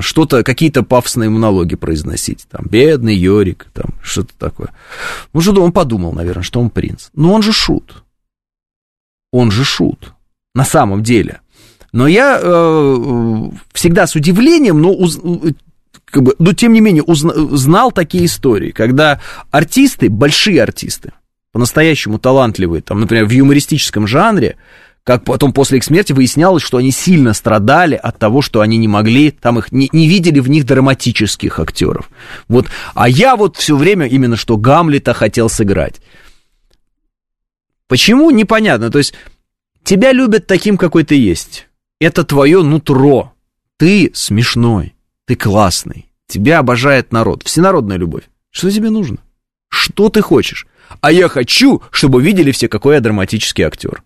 [0.00, 2.46] что-то, какие-то пафосные монологи произносить.
[2.50, 4.70] Там, бедный Йорик, там, что-то такое.
[5.32, 7.08] Ну, что он подумал, наверное, что он принц.
[7.14, 8.02] Но он же шут.
[9.32, 10.12] Он же шут.
[10.54, 11.40] На самом деле.
[11.92, 15.18] Но я э, всегда с удивлением, но уз,
[16.04, 19.20] как бы, но тем не менее узна, знал такие истории, когда
[19.50, 21.12] артисты, большие артисты,
[21.52, 24.56] по-настоящему талантливые, там, например, в юмористическом жанре,
[25.02, 28.86] как потом после их смерти выяснялось, что они сильно страдали от того, что они не
[28.86, 32.10] могли, там их не, не видели в них драматических актеров.
[32.48, 36.00] Вот, а я вот все время именно что Гамлета хотел сыграть.
[37.88, 38.30] Почему?
[38.30, 38.90] Непонятно.
[38.90, 39.14] То есть
[39.82, 41.66] тебя любят таким, какой ты есть.
[42.00, 43.34] Это твое нутро.
[43.76, 44.94] Ты смешной,
[45.26, 46.06] ты классный.
[46.26, 47.42] Тебя обожает народ.
[47.44, 48.24] Всенародная любовь.
[48.50, 49.18] Что тебе нужно?
[49.68, 50.66] Что ты хочешь?
[51.00, 54.02] А я хочу, чтобы видели все, какой я драматический актер.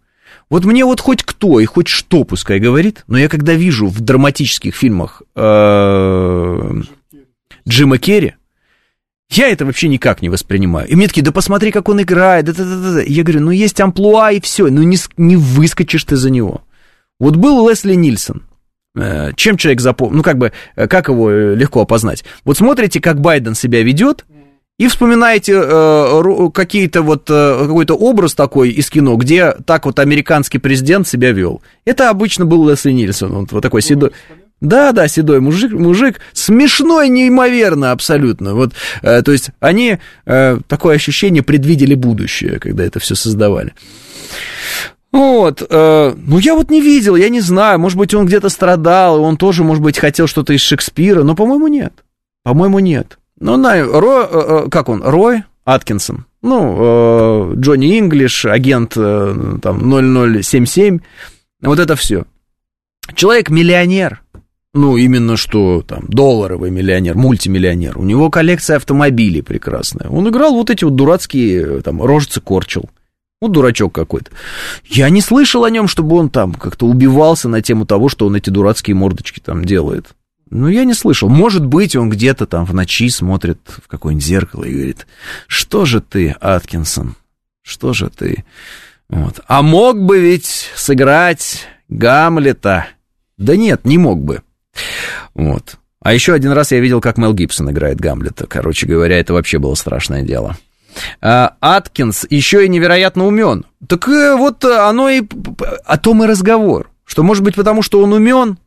[0.50, 4.00] Вот мне вот хоть кто и хоть что пускай говорит, но я когда вижу в
[4.00, 6.72] драматических фильмах э,
[7.66, 8.34] Джима Керри,
[9.30, 10.86] я это вообще никак не воспринимаю.
[10.88, 12.44] И мне такие, да посмотри, как он играет.
[12.44, 13.02] Да, да, да, да.
[13.02, 16.62] Я говорю, ну есть амплуа и все, ну не, не выскочишь ты за него.
[17.20, 18.42] Вот был Лесли Нильсон.
[18.96, 20.18] Э, чем человек запомнил?
[20.18, 22.24] Ну, как бы, э, как его э, легко опознать?
[22.44, 24.24] Вот смотрите, как Байден себя ведет,
[24.78, 30.58] и вспоминаете э, какие-то вот, э, какой-то образ такой из кино, где так вот американский
[30.58, 31.62] президент себя вел.
[31.84, 34.10] Это обычно был Лесли Нильсон, он вот такой седой.
[34.60, 38.54] Да, да, седой мужик, мужик, смешной неимоверно абсолютно.
[38.54, 43.74] Вот, э, то есть они э, такое ощущение предвидели будущее, когда это все создавали.
[45.14, 49.22] Вот, э, ну я вот не видел, я не знаю, может быть, он где-то страдал,
[49.22, 51.92] он тоже, может быть, хотел что-то из Шекспира, но, по-моему, нет.
[52.42, 53.16] По-моему, нет.
[53.38, 59.58] Ну, на, Ро, э, э, как он, Рой Аткинсон, ну, э, Джонни Инглиш, агент э,
[59.62, 60.98] там 0077,
[61.62, 62.24] вот это все.
[63.14, 64.20] Человек-миллионер,
[64.72, 67.98] ну, именно что там, долларовый миллионер, мультимиллионер.
[67.98, 70.08] У него коллекция автомобилей прекрасная.
[70.08, 72.90] Он играл вот эти вот дурацкие, там, рожицы корчил.
[73.44, 74.30] Ну, дурачок какой-то.
[74.86, 78.36] Я не слышал о нем, чтобы он там как-то убивался на тему того, что он
[78.36, 80.14] эти дурацкие мордочки там делает.
[80.48, 81.28] Ну, я не слышал.
[81.28, 85.06] Может быть, он где-то там в ночи смотрит в какое-нибудь зеркало и говорит,
[85.46, 87.16] что же ты, Аткинсон,
[87.60, 88.46] что же ты?
[89.10, 89.40] Вот.
[89.46, 92.86] А мог бы ведь сыграть Гамлета?
[93.36, 94.40] Да нет, не мог бы.
[95.34, 95.76] Вот.
[96.00, 98.46] А еще один раз я видел, как Мел Гибсон играет Гамлета.
[98.46, 100.56] Короче говоря, это вообще было страшное дело.
[101.20, 103.64] А, Аткинс еще и невероятно умен.
[103.86, 105.22] Так э, вот оно и...
[105.84, 106.90] О том и разговор.
[107.04, 108.58] Что, может быть, потому что он умен,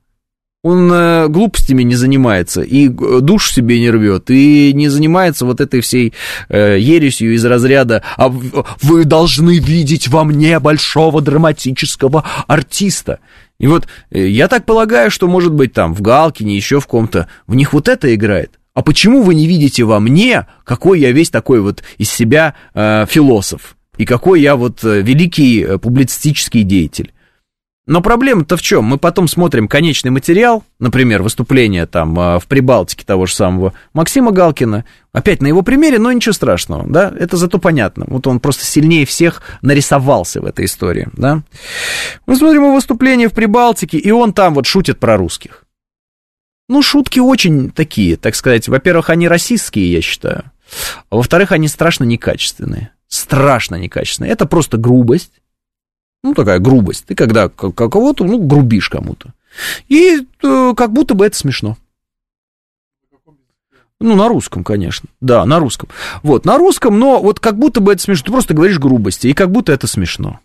[0.64, 5.82] он э, глупостями не занимается, и душ себе не рвет, и не занимается вот этой
[5.82, 6.14] всей
[6.50, 13.20] э, ересью из разряда «А вы должны видеть во мне большого драматического артиста».
[13.60, 17.56] И вот я так полагаю, что, может быть, там в Галкине, еще в ком-то, в
[17.56, 21.62] них вот это играет а почему вы не видите во мне, какой я весь такой
[21.62, 27.12] вот из себя э, философ, и какой я вот э, великий э, публицистический деятель?
[27.88, 28.86] Но проблема-то в чем?
[28.86, 34.32] Мы потом смотрим конечный материал, например, выступление там э, в Прибалтике того же самого Максима
[34.32, 38.06] Галкина, опять на его примере, но ничего страшного, да, это зато понятно.
[38.08, 41.42] Вот он просто сильнее всех нарисовался в этой истории, да.
[42.28, 45.64] Мы смотрим его выступление в Прибалтике, и он там вот шутит про русских.
[46.70, 48.68] Ну, шутки очень такие, так сказать.
[48.68, 50.52] Во-первых, они расистские, я считаю.
[51.10, 52.92] А во-вторых, они страшно некачественные.
[53.08, 54.32] Страшно некачественные.
[54.32, 55.32] Это просто грубость.
[56.24, 57.06] Ну, такая грубость.
[57.06, 59.34] Ты когда кого-то, ну, грубишь кому-то.
[59.88, 61.78] И э, как будто бы это смешно.
[64.00, 65.10] Ну, на русском, конечно.
[65.22, 65.90] Да, на русском.
[66.22, 68.26] Вот, на русском, но вот как будто бы это смешно.
[68.26, 70.40] Ты просто говоришь грубости, и как будто это смешно.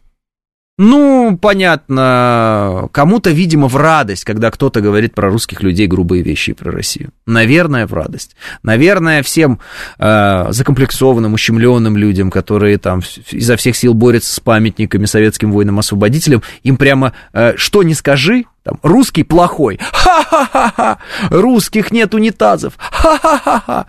[0.79, 6.55] Ну, понятно, кому-то, видимо, в радость, когда кто-то говорит про русских людей грубые вещи и
[6.55, 7.11] про Россию.
[7.27, 8.37] Наверное, в радость.
[8.63, 9.61] Наверное, всем
[9.99, 16.79] э, закомплексованным, ущемленным людям, которые там изо всех сил борются с памятниками советским воинам-освободителям, им
[16.79, 20.99] прямо э, что не скажи, там, русский плохой, ха-ха-ха-ха,
[21.29, 23.89] русских нет унитазов, ха-ха-ха-ха.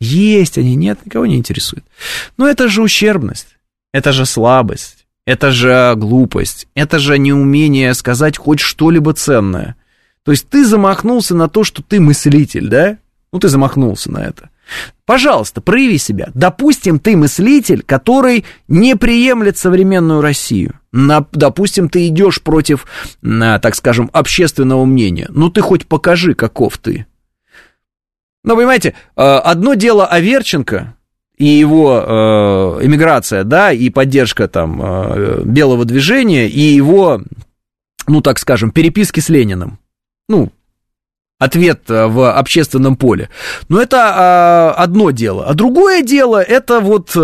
[0.00, 1.84] Есть они, нет, никого не интересует.
[2.36, 3.56] Но это же ущербность,
[3.92, 4.97] это же слабость.
[5.28, 9.76] Это же глупость, это же неумение сказать хоть что-либо ценное.
[10.22, 12.96] То есть ты замахнулся на то, что ты мыслитель, да?
[13.30, 14.48] Ну, ты замахнулся на это.
[15.04, 16.30] Пожалуйста, прояви себя.
[16.32, 20.80] Допустим, ты мыслитель, который не приемлет современную Россию.
[20.92, 22.86] Допустим, ты идешь против,
[23.20, 25.26] на, так скажем, общественного мнения.
[25.28, 27.04] Ну, ты хоть покажи, каков ты.
[28.44, 30.94] Ну, понимаете, э, одно дело Аверченко,
[31.38, 37.22] и его э, эмиграция, да, и поддержка там э, белого движения, и его,
[38.08, 39.78] ну, так скажем, переписки с Лениным.
[40.28, 40.50] Ну,
[41.38, 43.30] ответ э, в общественном поле.
[43.68, 45.46] Но это э, одно дело.
[45.46, 47.16] А другое дело, это вот...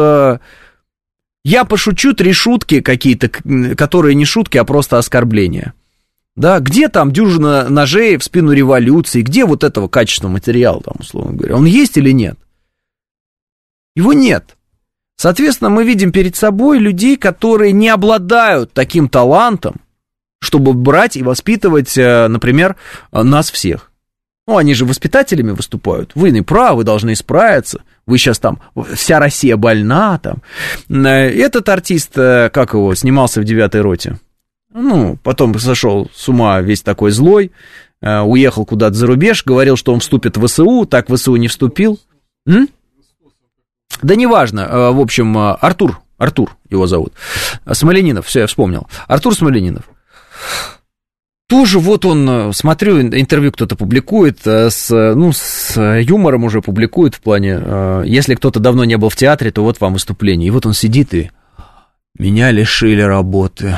[1.46, 5.74] Я пошучу три шутки какие-то, которые не шутки, а просто оскорбления.
[6.36, 11.36] Да, где там дюжина ножей в спину революции, где вот этого качественного материала, там, условно
[11.36, 12.38] говоря, он есть или нет?
[13.94, 14.56] Его нет.
[15.16, 19.76] Соответственно, мы видим перед собой людей, которые не обладают таким талантом,
[20.40, 22.76] чтобы брать и воспитывать, э, например,
[23.12, 23.90] нас всех.
[24.46, 26.12] Ну, они же воспитателями выступают.
[26.14, 27.82] Вы не правы, должны исправиться.
[28.06, 28.60] Вы сейчас там,
[28.92, 30.42] вся Россия больна там.
[30.90, 34.18] Э, этот артист, э, как его, снимался в девятой роте.
[34.72, 37.52] Ну, потом сошел с ума весь такой злой,
[38.02, 42.00] уехал куда-то за рубеж, говорил, что он вступит в ВСУ, так в ВСУ не вступил.
[42.44, 42.68] М?
[44.02, 47.12] Да неважно, э, в общем, э, Артур, Артур его зовут,
[47.70, 49.84] Смоленинов, все, я вспомнил, Артур Смоленинов.
[51.48, 57.20] Тоже вот он, э, смотрю, интервью кто-то публикует, с, ну, с юмором уже публикует в
[57.20, 60.48] плане, если кто-то давно не был в театре, то вот вам выступление.
[60.48, 61.30] И вот он сидит и,
[62.16, 63.76] меня лишили работы.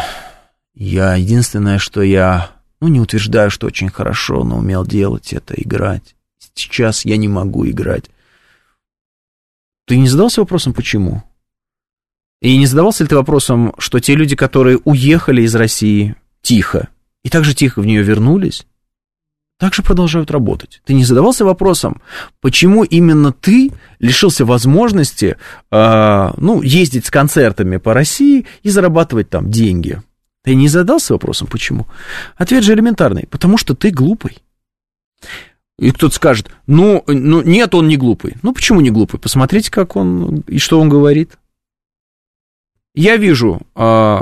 [0.74, 2.50] Я, единственное, что я,
[2.80, 6.14] ну, не утверждаю, что очень хорошо, но умел делать это, играть.
[6.54, 8.04] Сейчас я не могу играть.
[9.86, 11.22] Ты не задался вопросом, почему?
[12.42, 16.88] И не задавался ли ты вопросом, что те люди, которые уехали из России тихо,
[17.22, 18.66] и также тихо в нее вернулись,
[19.58, 20.82] также продолжают работать.
[20.84, 22.02] Ты не задавался вопросом,
[22.40, 25.38] почему именно ты лишился возможности,
[25.70, 30.02] э, ну, ездить с концертами по России и зарабатывать там деньги?
[30.42, 31.86] Ты не задался вопросом, почему?
[32.36, 34.38] Ответ же элементарный, потому что ты глупый.
[35.78, 38.36] И кто-то скажет, ну, ну, нет, он не глупый.
[38.42, 39.20] Ну, почему не глупый?
[39.20, 41.38] Посмотрите, как он и что он говорит.
[42.94, 44.20] Я вижу э,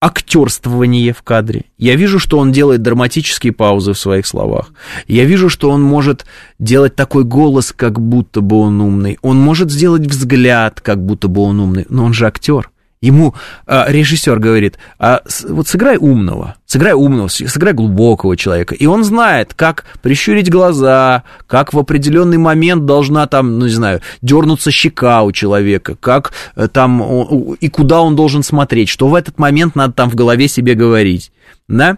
[0.00, 1.64] актерствование в кадре.
[1.76, 4.72] Я вижу, что он делает драматические паузы в своих словах.
[5.08, 6.24] Я вижу, что он может
[6.60, 9.18] делать такой голос, как будто бы он умный.
[9.22, 11.86] Он может сделать взгляд, как будто бы он умный.
[11.88, 12.70] Но он же актер.
[13.02, 13.34] Ему
[13.66, 18.74] а, режиссер говорит, а, вот сыграй умного, сыграй умного, сыграй глубокого человека.
[18.74, 24.02] И он знает, как прищурить глаза, как в определенный момент должна там, ну не знаю,
[24.20, 29.38] дернуться щека у человека, как э, там и куда он должен смотреть, что в этот
[29.38, 31.32] момент надо там в голове себе говорить,
[31.68, 31.96] да,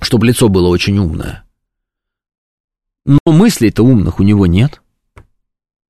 [0.00, 1.42] чтобы лицо было очень умное.
[3.04, 4.80] Но мыслей-то умных у него нет.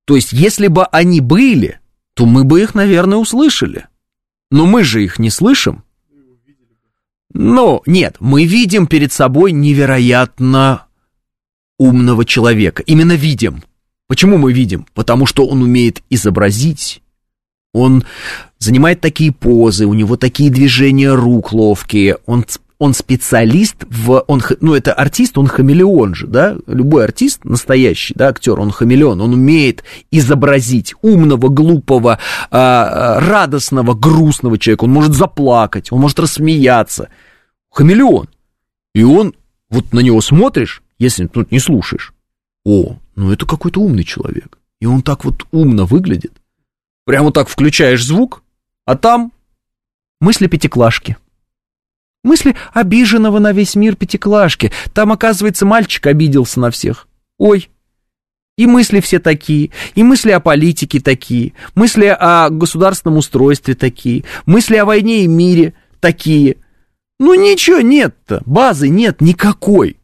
[0.07, 1.79] То есть, если бы они были,
[2.15, 3.87] то мы бы их, наверное, услышали.
[4.51, 5.85] Но мы же их не слышим.
[7.33, 10.87] Ну, нет, мы видим перед собой невероятно
[11.79, 12.83] умного человека.
[12.83, 13.63] Именно видим.
[14.09, 14.87] Почему мы видим?
[14.93, 17.03] Потому что он умеет изобразить.
[17.73, 18.05] Он
[18.59, 22.45] занимает такие позы, у него такие движения рук ловкие, он
[22.81, 24.25] он специалист в...
[24.27, 26.57] Он, ну, это артист, он хамелеон же, да?
[26.67, 32.19] Любой артист, настоящий, да, актер, он хамелеон, он умеет изобразить умного, глупого,
[32.51, 34.85] э, радостного, грустного человека.
[34.85, 37.11] Он может заплакать, он может рассмеяться.
[37.71, 38.31] Хамелеон.
[38.95, 39.35] И он,
[39.69, 42.15] вот на него смотришь, если ну, не слушаешь,
[42.65, 44.57] о, ну это какой-то умный человек.
[44.81, 46.33] И он так вот умно выглядит.
[47.05, 48.43] Прямо так включаешь звук,
[48.87, 49.33] а там
[50.19, 51.19] мысли пятиклашки.
[52.23, 54.73] Мысли обиженного на весь мир пятиклашки.
[54.93, 57.09] Там, оказывается, мальчик обиделся на всех.
[57.39, 57.71] Ой,
[58.61, 64.77] и мысли все такие, и мысли о политике такие, мысли о государственном устройстве такие, мысли
[64.77, 66.59] о войне и мире такие.
[67.19, 69.97] Ну ничего нет-то, базы нет никакой.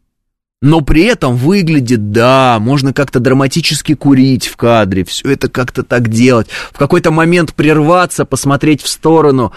[0.62, 6.09] Но при этом выглядит, да, можно как-то драматически курить в кадре, все это как-то так
[6.09, 9.53] делать, в какой-то момент прерваться, посмотреть в сторону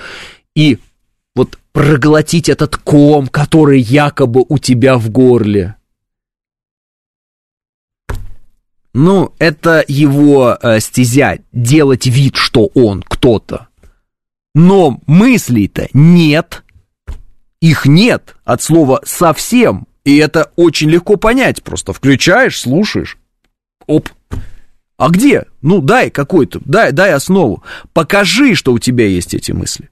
[0.57, 0.77] и
[1.71, 5.75] проглотить этот ком, который якобы у тебя в горле.
[8.93, 13.67] Ну, это его э, стезя, делать вид, что он кто-то.
[14.55, 16.63] Но мыслей-то нет.
[17.61, 19.87] Их нет от слова совсем.
[20.05, 21.61] И это очень легко понять.
[21.63, 23.17] Просто включаешь, слушаешь.
[23.85, 24.09] Оп.
[24.97, 25.45] А где?
[25.61, 27.63] Ну, дай какой-то, дай, дай основу.
[27.93, 29.89] Покажи, что у тебя есть эти мысли.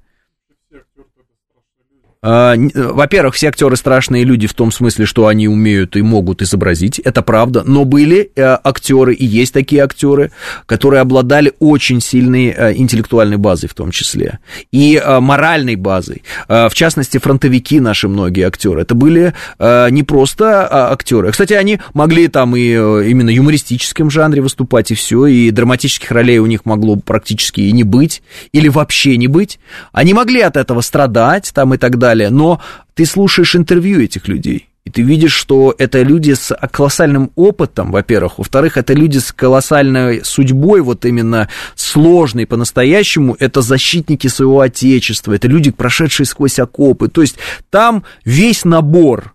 [2.22, 7.00] А, во-первых, все актеры страшные люди в том смысле, что они умеют и могут изобразить,
[7.00, 10.32] это правда, но были э, актеры и есть такие актеры,
[10.66, 14.40] которые обладали очень сильной э, интеллектуальной базой в том числе
[14.72, 16.24] и э, моральной базой.
[16.48, 21.32] В частности, фронтовики наши многие актеры, это были не просто а, актеры.
[21.32, 26.46] Кстати, они могли там и именно юмористическом жанре выступать и все, и драматических ролей у
[26.46, 29.60] них могло практически и не быть, или вообще не быть.
[29.92, 32.62] Они могли от этого страдать там и так далее далее, но
[32.94, 38.38] ты слушаешь интервью этих людей, и ты видишь, что это люди с колоссальным опытом, во-первых.
[38.38, 43.36] Во-вторых, это люди с колоссальной судьбой, вот именно сложной по-настоящему.
[43.38, 47.10] Это защитники своего отечества, это люди, прошедшие сквозь окопы.
[47.10, 47.38] То есть
[47.70, 49.34] там весь набор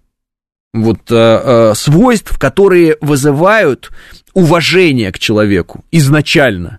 [0.73, 3.91] вот э, э, свойств, которые вызывают
[4.33, 6.79] уважение к человеку изначально.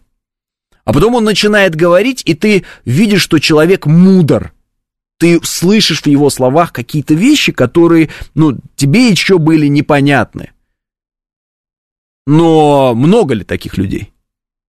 [0.83, 4.51] А потом он начинает говорить, и ты видишь, что человек мудр
[5.17, 10.51] ты слышишь в его словах какие-то вещи, которые, ну, тебе еще были непонятны.
[12.25, 14.13] Но много ли таких людей?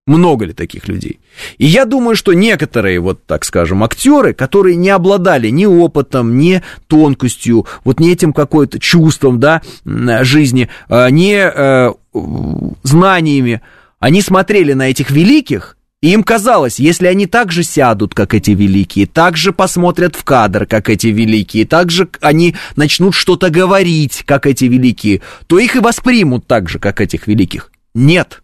[0.06, 1.18] Много ли таких людей?
[1.56, 6.62] И я думаю, что некоторые, вот так скажем, актеры, которые не обладали ни опытом, ни
[6.88, 11.92] тонкостью, вот не этим какой-то чувством, да, жизни, а, не э,
[12.82, 13.62] знаниями,
[13.98, 18.50] они смотрели на этих великих и им казалось, если они так же сядут, как эти
[18.50, 24.22] великие, так же посмотрят в кадр, как эти великие, так же они начнут что-то говорить,
[24.26, 27.72] как эти великие, то их и воспримут так же, как этих великих.
[27.94, 28.42] Нет.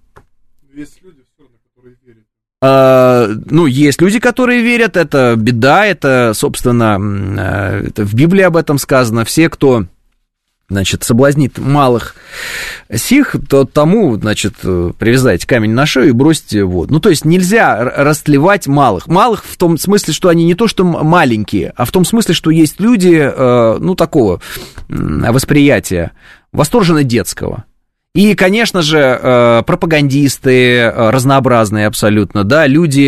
[0.74, 1.20] Есть люди,
[1.68, 2.24] которые верят.
[2.62, 8.56] А, ну, есть люди, которые верят, это беда, это, собственно, э, это в Библии об
[8.56, 9.26] этом сказано.
[9.26, 9.84] Все, кто
[10.70, 12.14] значит, соблазнит малых
[12.94, 16.94] сих, то тому, значит, привязайте камень на шею и бросьте в воду.
[16.94, 19.08] Ну, то есть нельзя растлевать малых.
[19.08, 22.50] Малых в том смысле, что они не то, что маленькие, а в том смысле, что
[22.50, 24.40] есть люди, э, ну, такого
[24.88, 26.12] восприятия,
[26.52, 27.64] восторженно детского.
[28.14, 33.00] И, конечно же, э, пропагандисты э, разнообразные абсолютно, да, люди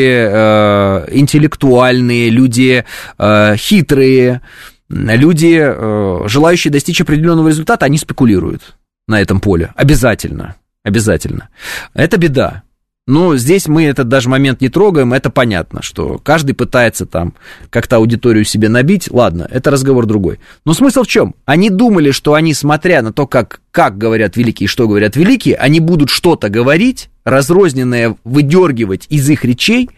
[1.13, 2.85] интеллектуальные, люди
[3.19, 4.43] хитрые,
[4.89, 8.77] люди, э, желающие достичь определенного результата, они спекулируют
[9.09, 9.73] на этом поле.
[9.77, 10.57] Обязательно.
[10.85, 11.49] Обязательно.
[11.95, 12.63] Это беда.
[13.07, 17.35] Но здесь мы этот даже момент не трогаем, это понятно, что каждый пытается там
[17.69, 19.11] как-то аудиторию себе набить.
[19.11, 20.39] Ладно, это разговор другой.
[20.65, 21.35] Но смысл в чем?
[21.45, 25.57] Они думали, что они, смотря на то, как, как говорят великие и что говорят великие,
[25.57, 29.91] они будут что-то говорить, разрозненное выдергивать из их речей,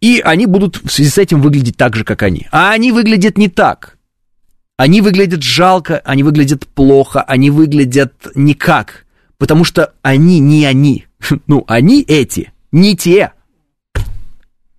[0.00, 2.46] и они будут в связи с этим выглядеть так же, как они.
[2.52, 3.97] А они выглядят не так.
[4.78, 9.06] Они выглядят жалко, они выглядят плохо, они выглядят никак,
[9.36, 11.06] потому что они не они.
[11.48, 13.32] Ну, они эти, не те.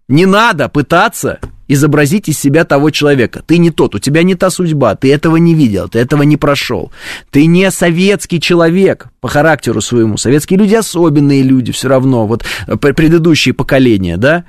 [0.08, 3.44] Не надо пытаться изобразить из себя того человека.
[3.46, 6.38] Ты не тот, у тебя не та судьба, ты этого не видел, ты этого не
[6.38, 6.94] прошел.
[7.30, 10.16] Ты не советский человек по характеру своему.
[10.16, 14.46] Советские люди особенные люди все равно, вот э, предыдущие поколения, да.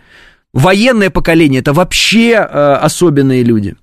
[0.52, 3.74] Военное поколение это вообще э, особенные люди.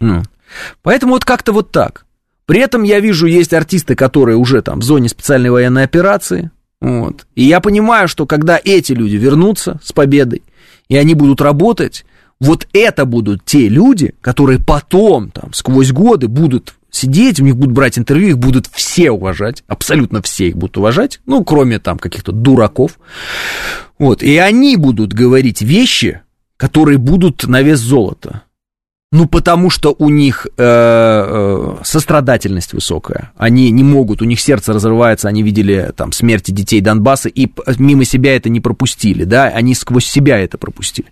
[0.00, 0.24] Ну.
[0.82, 2.06] Поэтому вот как-то вот так.
[2.46, 6.50] При этом я вижу, есть артисты, которые уже там в зоне специальной военной операции.
[6.80, 7.26] Вот.
[7.34, 10.42] И я понимаю, что когда эти люди вернутся с победой,
[10.88, 12.04] и они будут работать,
[12.40, 17.74] вот это будут те люди, которые потом, там, сквозь годы будут сидеть, у них будут
[17.74, 22.32] брать интервью, их будут все уважать, абсолютно все их будут уважать, ну, кроме там каких-то
[22.32, 22.98] дураков.
[23.98, 26.20] Вот, и они будут говорить вещи,
[26.56, 28.42] которые будут на вес золота.
[29.12, 33.30] Ну, потому что у них э, э, сострадательность высокая.
[33.36, 37.48] Они не могут, у них сердце разрывается, они видели там смерти детей Донбасса и
[37.78, 41.08] мимо себя это не пропустили, да, они сквозь себя это пропустили.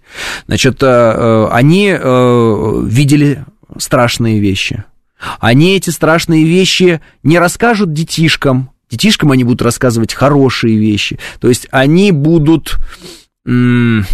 [0.47, 3.45] Значит, э, э, они э, видели
[3.79, 4.85] страшные вещи.
[5.39, 11.19] Они эти страшные вещи не расскажут детишкам, детишкам они будут рассказывать хорошие вещи.
[11.41, 12.77] То есть они будут...
[13.47, 14.05] М-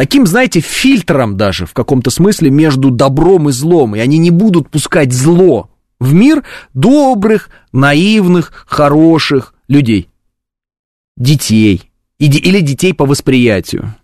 [0.00, 4.70] таким, знаете, фильтром даже в каком-то смысле между добром и злом, и они не будут
[4.70, 5.68] пускать зло
[5.98, 10.08] в мир добрых, наивных, хороших людей,
[11.18, 13.94] детей или детей по восприятию.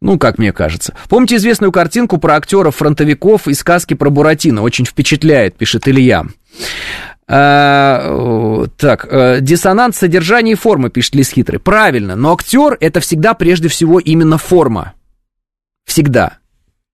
[0.00, 0.94] Ну, как мне кажется.
[1.08, 4.62] Помните известную картинку про актеров-фронтовиков из сказки про Буратино?
[4.62, 6.24] Очень впечатляет, пишет Илья.
[7.28, 11.60] А, так, э, диссонанс содержания и формы, пишет Лис Хитрый.
[11.60, 14.94] Правильно, но актер это всегда прежде всего именно форма.
[15.84, 16.38] Всегда.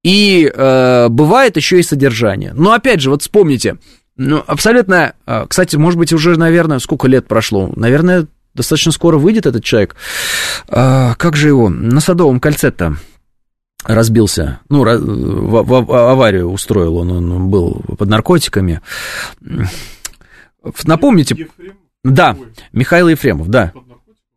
[0.04, 2.52] И э, бывает еще и содержание.
[2.54, 3.78] Но опять же, вот вспомните,
[4.16, 7.72] ну, абсолютно, э, кстати, может быть, уже, наверное, сколько лет прошло?
[7.74, 9.96] Наверное, достаточно скоро выйдет этот человек.
[10.68, 11.68] А, как же его?
[11.68, 12.96] На Садовом кольце-то
[13.84, 18.80] разбился, ну, в, в, в аварию устроил он, он был под наркотиками.
[20.84, 21.34] Напомните...
[21.34, 21.76] Ефрем?
[22.04, 22.36] Да,
[22.72, 23.72] Михаил Ефремов, да.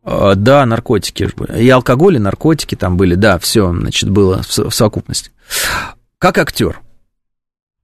[0.02, 1.30] А, да, наркотики.
[1.56, 5.30] И алкоголь, и наркотики там были, да, все, значит, было в, в совокупности.
[6.18, 6.80] Как актер,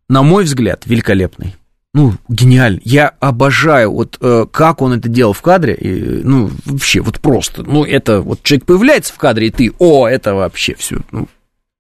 [0.09, 1.57] на мой взгляд, великолепный
[1.95, 2.81] ну, гениально.
[2.85, 7.63] Я обожаю, вот э, как он это делал в кадре, и, ну, вообще, вот просто,
[7.63, 11.29] ну, это, вот человек появляется в кадре, и ты, о, это вообще все, ну,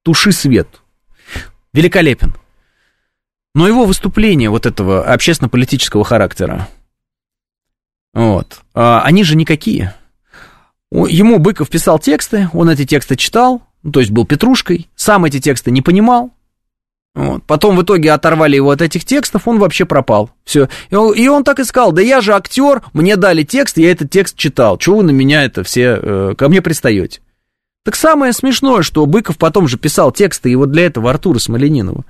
[0.02, 0.68] туши свет.
[1.72, 2.34] Великолепен.
[3.58, 6.68] Но его выступление вот этого общественно-политического характера,
[8.14, 9.96] вот, а, они же никакие.
[10.92, 15.40] Ему Быков писал тексты, он эти тексты читал, ну, то есть был петрушкой, сам эти
[15.40, 16.30] тексты не понимал,
[17.16, 17.42] вот.
[17.48, 20.30] Потом в итоге оторвали его от этих текстов, он вообще пропал.
[20.44, 20.68] Все.
[20.90, 23.90] И он, и он так и сказал, да я же актер, мне дали текст, я
[23.90, 24.78] этот текст читал.
[24.78, 27.22] Чего вы на меня это все, э, ко мне пристаете?
[27.84, 32.04] Так самое смешное, что Быков потом же писал тексты, и вот для этого Артура Смоленинова.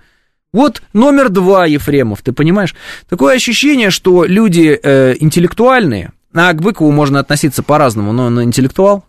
[0.52, 2.74] Вот номер два Ефремов, ты понимаешь?
[3.08, 9.04] Такое ощущение, что люди э, интеллектуальные, а к Быкову можно относиться по-разному, но он интеллектуал,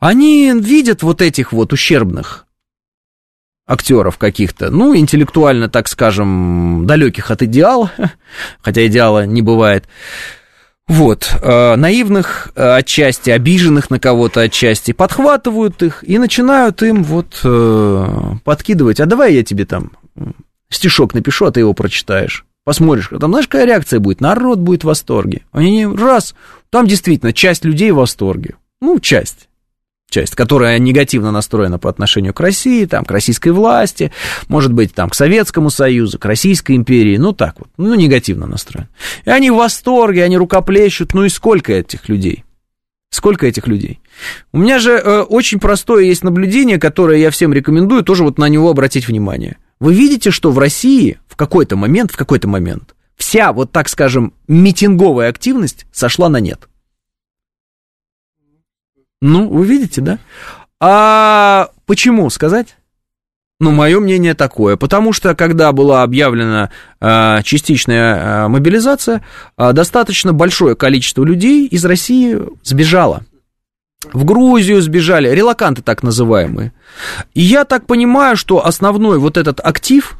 [0.00, 2.46] они видят вот этих вот ущербных
[3.66, 7.92] актеров каких-то, ну, интеллектуально, так скажем, далеких от идеала,
[8.62, 9.84] хотя идеала не бывает.
[10.88, 17.40] Вот, э, наивных э, отчасти, обиженных на кого-то отчасти, подхватывают их и начинают им вот
[17.44, 18.06] э,
[18.42, 19.92] подкидывать, а давай я тебе там
[20.70, 22.44] стишок напишу, а ты его прочитаешь.
[22.64, 24.20] Посмотришь, там, знаешь, какая реакция будет?
[24.20, 25.42] Народ будет в восторге.
[25.52, 26.34] Они раз,
[26.70, 28.56] там действительно часть людей в восторге.
[28.80, 29.48] Ну, часть
[30.10, 34.10] часть, которая негативно настроена по отношению к России, там, к российской власти,
[34.48, 38.88] может быть, там, к Советскому Союзу, к Российской империи, ну, так вот, ну, негативно настроен.
[39.24, 42.44] И они в восторге, они рукоплещут, ну, и сколько этих людей?
[43.10, 44.00] Сколько этих людей?
[44.52, 48.48] У меня же э, очень простое есть наблюдение, которое я всем рекомендую, тоже вот на
[48.48, 49.56] него обратить внимание.
[49.80, 54.32] Вы видите, что в России в какой-то момент, в какой-то момент, вся, вот так скажем,
[54.46, 56.68] митинговая активность сошла на нет.
[59.20, 60.18] Ну, вы видите, да?
[60.80, 62.76] А почему сказать?
[63.60, 69.24] Ну, мое мнение такое, потому что когда была объявлена э, частичная э, мобилизация,
[69.56, 73.24] э, достаточно большое количество людей из России сбежало.
[74.04, 76.72] В Грузию сбежали, релаканты так называемые.
[77.34, 80.16] И я так понимаю, что основной вот этот актив,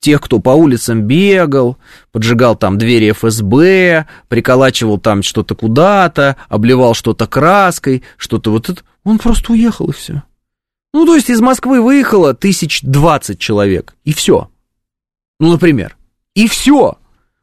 [0.00, 1.76] тех, кто по улицам бегал,
[2.10, 9.18] поджигал там двери ФСБ, приколачивал там что-то куда-то, обливал что-то краской, что-то вот это, он
[9.18, 10.22] просто уехал и все.
[10.94, 14.50] Ну, то есть из Москвы выехало тысяч двадцать человек, и все.
[15.38, 15.96] Ну, например.
[16.34, 16.96] И все.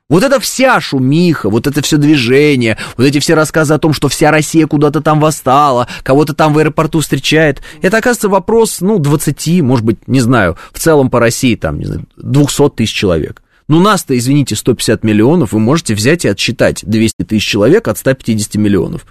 [0.08, 4.08] Вот это вся шумиха, вот это все движение, вот эти все рассказы о том, что
[4.08, 9.62] вся Россия куда-то там восстала, кого-то там в аэропорту встречает, это, оказывается, вопрос, ну, 20,
[9.64, 13.42] может быть, не знаю, в целом по России там, не знаю, 200 тысяч человек.
[13.68, 18.56] Ну, нас-то, извините, 150 миллионов, вы можете взять и отсчитать 200 тысяч человек от 150
[18.56, 19.08] миллионов.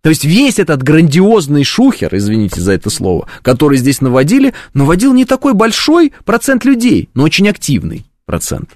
[0.00, 5.26] То есть весь этот грандиозный шухер, извините за это слово, который здесь наводили, наводил не
[5.26, 8.70] такой большой процент людей, но очень активный процент.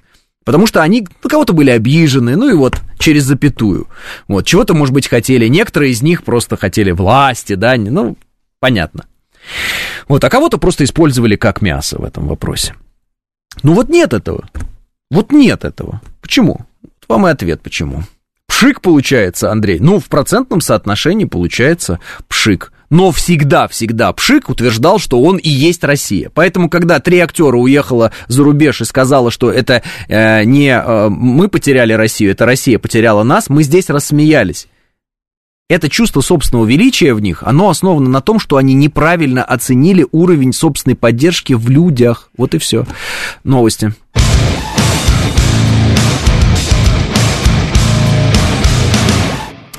[0.45, 3.87] Потому что они ну, кого-то были обижены, ну и вот через запятую.
[4.29, 5.47] Вот, чего-то, может быть, хотели.
[5.47, 8.17] Некоторые из них просто хотели власти, да, ну,
[8.59, 9.07] понятно.
[10.09, 12.75] Вот, а кого-то просто использовали как мясо в этом вопросе.
[13.63, 14.49] Ну вот нет этого.
[15.11, 16.01] Вот нет этого.
[16.21, 16.61] Почему?
[16.83, 18.03] Вот вам и ответ, почему.
[18.47, 19.79] Пшик получается, Андрей.
[19.81, 26.31] Ну, в процентном соотношении получается пшик но всегда-всегда Пшик утверждал, что он и есть Россия.
[26.33, 31.49] Поэтому, когда три актера уехала за рубеж и сказала, что это э, не э, мы
[31.49, 34.69] потеряли Россию, это Россия потеряла нас, мы здесь рассмеялись.
[35.71, 40.53] Это чувство собственного величия в них, оно основано на том, что они неправильно оценили уровень
[40.53, 42.29] собственной поддержки в людях.
[42.37, 42.85] Вот и все.
[43.43, 43.95] Новости.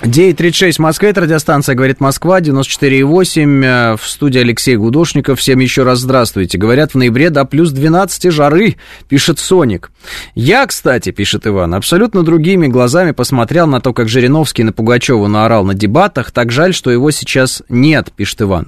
[0.04, 5.40] 9.36 в Москве, это радиостанция «Говорит Москва», 94.8, э, в студии Алексей Гудошников.
[5.40, 6.58] Всем еще раз здравствуйте.
[6.58, 8.76] Говорят, в ноябре до плюс 12 жары,
[9.08, 9.92] пишет Соник.
[10.36, 15.64] Я, кстати, пишет Иван, абсолютно другими глазами посмотрел на то, как Жириновский на Пугачева наорал
[15.64, 16.32] на дебатах.
[16.32, 18.68] Так жаль, что его сейчас нет, пишет Иван.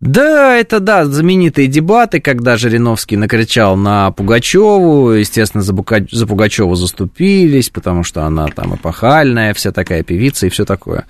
[0.00, 6.06] Да, это да, знаменитые дебаты, когда Жириновский накричал на Пугачеву, естественно, за, Бука...
[6.08, 11.06] за Пугачеву заступились, потому что она там эпохальная, вся такая певица и все такое.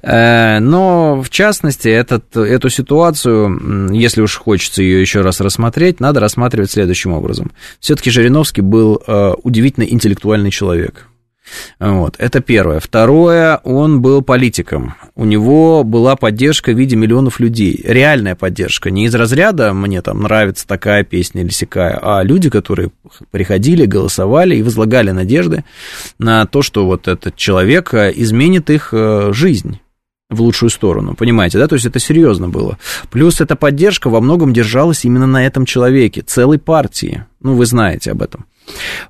[0.00, 6.20] Э, но, в частности, этот, эту ситуацию, если уж хочется ее еще раз рассмотреть, надо
[6.20, 7.52] рассматривать следующим образом.
[7.80, 11.11] Все-таки Жириновский был э, удивительно интеллектуальный человек.
[11.78, 12.80] Вот, это первое.
[12.80, 14.94] Второе, он был политиком.
[15.14, 17.80] У него была поддержка в виде миллионов людей.
[17.84, 18.90] Реальная поддержка.
[18.90, 22.90] Не из разряда «мне там нравится такая песня или сякая», а люди, которые
[23.30, 25.64] приходили, голосовали и возлагали надежды
[26.18, 29.80] на то, что вот этот человек э, изменит их э, жизнь
[30.32, 32.78] в лучшую сторону, понимаете, да, то есть это серьезно было.
[33.10, 38.12] Плюс эта поддержка во многом держалась именно на этом человеке, целой партии, ну, вы знаете
[38.12, 38.46] об этом.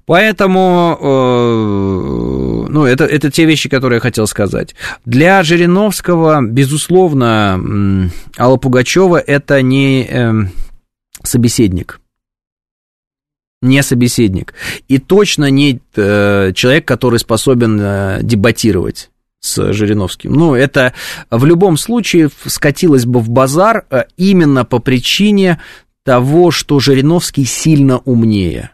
[0.06, 4.74] Поэтому, э, ну, это, это те вещи, которые я хотел сказать.
[5.04, 10.32] Для Жириновского, безусловно, Алла Пугачева это не э,
[11.22, 12.00] собеседник.
[13.60, 14.54] Не собеседник.
[14.88, 20.32] И точно не э, человек, который способен дебатировать с Жириновским.
[20.32, 20.94] Ну, это
[21.30, 25.60] в любом случае скатилось бы в базар именно по причине
[26.04, 28.70] того, что Жириновский сильно умнее.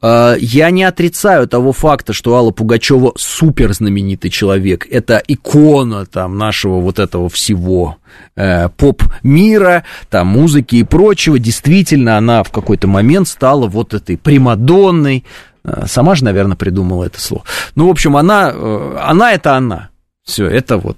[0.00, 4.86] А, я не отрицаю того факта, что Алла Пугачева супер знаменитый человек.
[4.90, 7.96] Это икона там нашего вот этого всего
[8.36, 11.38] э, поп-мира, там музыки и прочего.
[11.38, 15.24] Действительно, она в какой-то момент стала вот этой примадонной.
[15.64, 17.44] Э, сама же, наверное, придумала это слово.
[17.74, 19.90] Ну, в общем, она, э, она это она.
[20.24, 20.96] Все, это вот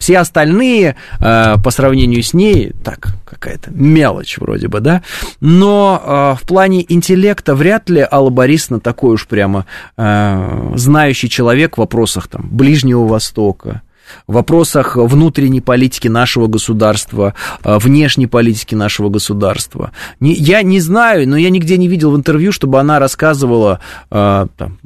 [0.00, 5.02] все остальные, э, по сравнению с ней, так, какая-то мелочь вроде бы, да,
[5.40, 9.66] но э, в плане интеллекта вряд ли Алла Борисовна такой уж прямо
[9.96, 13.82] э, знающий человек в вопросах там Ближнего Востока,
[14.26, 19.92] в вопросах внутренней политики нашего государства, внешней политики нашего государства.
[20.18, 23.78] Не, я не знаю, но я нигде не видел в интервью, чтобы она рассказывала
[24.08, 24.78] там,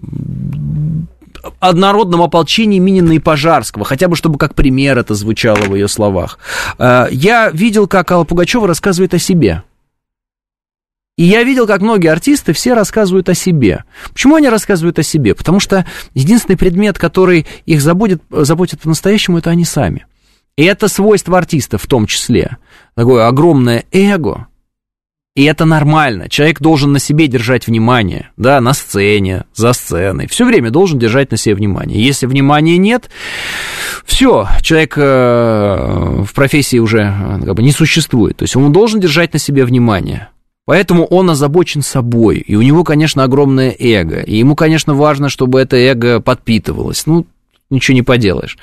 [1.61, 6.39] однородном ополчении Минина и Пожарского, хотя бы чтобы как пример это звучало в ее словах.
[6.79, 9.63] Э, я видел, как Алла Пугачева рассказывает о себе.
[11.17, 13.85] И я видел, как многие артисты все рассказывают о себе.
[14.13, 15.35] Почему они рассказывают о себе?
[15.35, 20.07] Потому что единственный предмет, который их заботит, заботит по-настоящему, это они сами.
[20.57, 22.59] И это свойство артиста в том числе.
[22.95, 24.49] Такое огромное эго,
[25.35, 26.29] и это нормально.
[26.29, 30.29] Человек должен на себе держать внимание, да, на сцене, за сценой.
[30.29, 32.01] Все время должен держать на себе внимание.
[32.01, 33.11] Если внимания нет,
[34.05, 38.37] все, человек э, в профессии уже э, как бы не существует.
[38.37, 40.29] То есть он должен держать на себе внимание.
[40.67, 45.61] Поэтому он озабочен собой, и у него, конечно, огромное эго, и ему, конечно, важно, чтобы
[45.61, 47.07] это эго подпитывалось.
[47.07, 47.27] Ну,
[47.71, 48.57] ничего не поделаешь.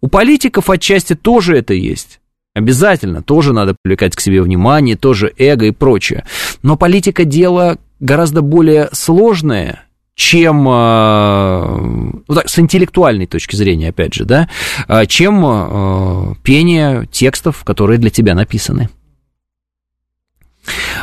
[0.00, 2.20] У политиков отчасти тоже это есть.
[2.56, 6.24] Обязательно, тоже надо привлекать к себе внимание, тоже эго и прочее.
[6.62, 9.84] Но политика дело гораздо более сложное,
[10.14, 11.80] чем э,
[12.26, 14.48] ну, так, с интеллектуальной точки зрения, опять же, да,
[14.88, 18.88] э, чем э, пение текстов, которые для тебя написаны.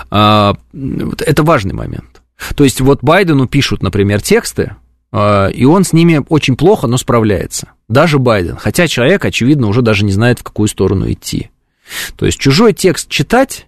[0.09, 0.57] Это
[1.37, 2.23] важный момент.
[2.55, 4.75] То есть вот Байдену пишут, например, тексты,
[5.13, 7.69] и он с ними очень плохо, но справляется.
[7.93, 8.57] Даже Байден.
[8.57, 11.51] Хотя человек, очевидно, уже даже не знает, в какую сторону идти.
[12.15, 13.67] То есть чужой текст читать,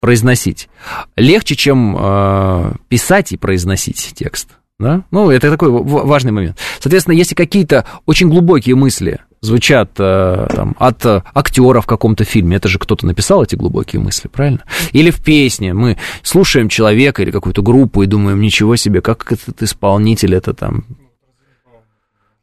[0.00, 0.68] произносить,
[1.16, 4.50] легче, чем э, писать и произносить текст.
[4.78, 5.04] Да?
[5.10, 6.58] Ну, это такой важный момент.
[6.78, 12.58] Соответственно, если какие-то очень глубокие мысли звучат э, там, от э, актера в каком-то фильме,
[12.58, 14.64] это же кто-то написал эти глубокие мысли, правильно?
[14.92, 19.62] Или в песне мы слушаем человека или какую-то группу и думаем, ничего себе, как этот
[19.62, 20.84] исполнитель это там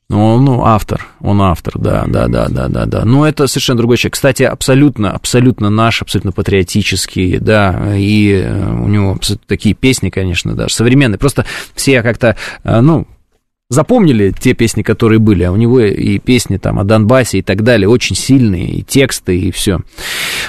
[0.10, 3.06] он, ну, автор, он автор, да, да, да, да, да, да.
[3.06, 4.14] Но это совершенно другой человек.
[4.14, 9.18] Кстати, абсолютно, абсолютно наш, абсолютно патриотический, да, и э, у него
[9.48, 11.18] такие песни, конечно, даже современные.
[11.18, 13.08] Просто все как-то, э, ну,
[13.70, 17.64] запомнили те песни, которые были, а у него и песни там о Донбассе и так
[17.64, 19.80] далее очень сильные, и тексты, и все.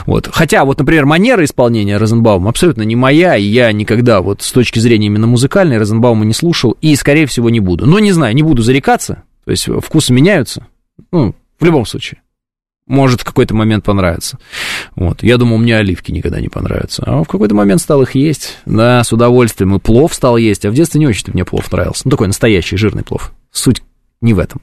[0.05, 0.29] Вот.
[0.31, 4.81] Хотя, вот, например, манера исполнения Розенбаума абсолютно не моя, и я никогда вот с точки
[4.81, 7.87] зрения именно музыкальной Розенбаума не слушал, и, скорее всего, не буду.
[7.87, 10.67] Но не знаю, не буду зарекаться, то есть вкусы меняются,
[11.13, 12.21] ну, в любом случае.
[12.89, 14.39] Может в какой-то момент понравится.
[14.97, 15.23] Вот.
[15.23, 17.03] Я думал, мне оливки никогда не понравятся.
[17.07, 18.59] А в какой-то момент стал их есть.
[18.65, 19.75] Да, с удовольствием.
[19.75, 20.65] И плов стал есть.
[20.65, 22.03] А в детстве не очень-то мне плов нравился.
[22.05, 23.33] Ну, такой настоящий жирный плов.
[23.51, 23.83] Суть
[24.21, 24.61] не в этом.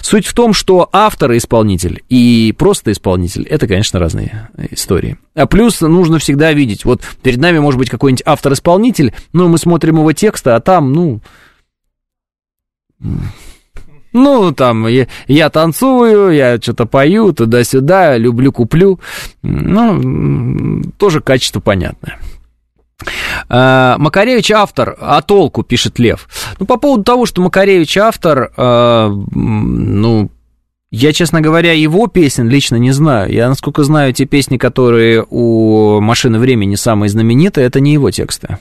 [0.00, 5.18] Суть в том, что автор и исполнитель и просто исполнитель это, конечно, разные истории.
[5.34, 9.98] А плюс нужно всегда видеть, вот перед нами может быть какой-нибудь автор-исполнитель, но мы смотрим
[9.98, 11.20] его тексты, а там, ну,
[14.12, 18.98] Ну, там, я, я танцую, я что-то пою, туда-сюда, люблю, куплю.
[19.42, 22.18] Ну, тоже качество понятное.
[23.48, 26.28] А, Макаревич автор, а толку, пишет Лев.
[26.58, 30.30] Ну, по поводу того, что Макаревич автор, а, ну,
[30.90, 33.32] я, честно говоря, его песен лично не знаю.
[33.32, 38.58] Я, насколько знаю, те песни, которые у «Машины времени» самые знаменитые, это не его тексты.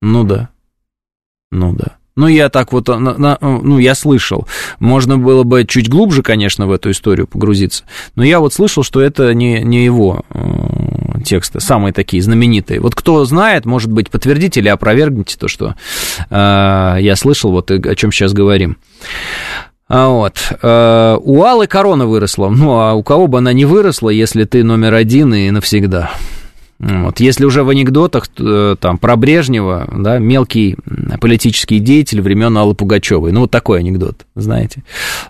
[0.00, 0.50] Ну да.
[1.50, 1.96] Ну да.
[2.16, 4.46] Ну, я так вот, на, на, ну, я слышал.
[4.78, 7.84] Можно было бы чуть глубже, конечно, в эту историю погрузиться.
[8.14, 12.78] Но я вот слышал, что это не, не его э, тексты, самые такие знаменитые.
[12.78, 15.74] Вот кто знает, может быть, подтвердите или опровергните то, что
[16.30, 18.76] э, я слышал, вот о чем сейчас говорим.
[19.88, 20.36] А вот.
[20.62, 22.48] Э, у Аллы корона выросла.
[22.48, 26.12] Ну, а у кого бы она не выросла, если ты номер один и навсегда?
[26.78, 27.20] Вот.
[27.20, 30.76] Если уже в анекдотах э, там, про Брежнева, да, мелкий
[31.20, 34.82] политический деятель времен Аллы Пугачевой, ну, вот такой анекдот, знаете,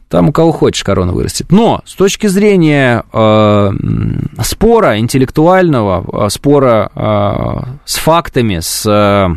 [0.09, 1.47] там у кого хочешь корона вырастет.
[1.51, 3.71] Но с точки зрения э,
[4.43, 8.87] спора интеллектуального, э, спора э, с фактами, с...
[8.87, 9.35] Э,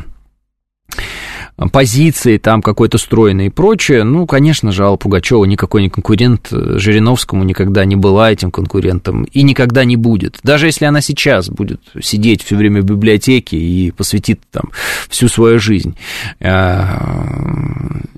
[1.71, 6.77] позиции там какой-то стройной и прочее, ну, конечно же, Алла Пугачева никакой не конкурент э,
[6.77, 10.39] Жириновскому никогда не была этим конкурентом и никогда не будет.
[10.43, 14.71] Даже если она сейчас будет сидеть все время в библиотеке и посвятит там
[15.09, 15.97] всю свою жизнь
[16.39, 16.83] э,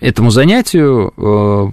[0.02, 1.72] этому занятию, э,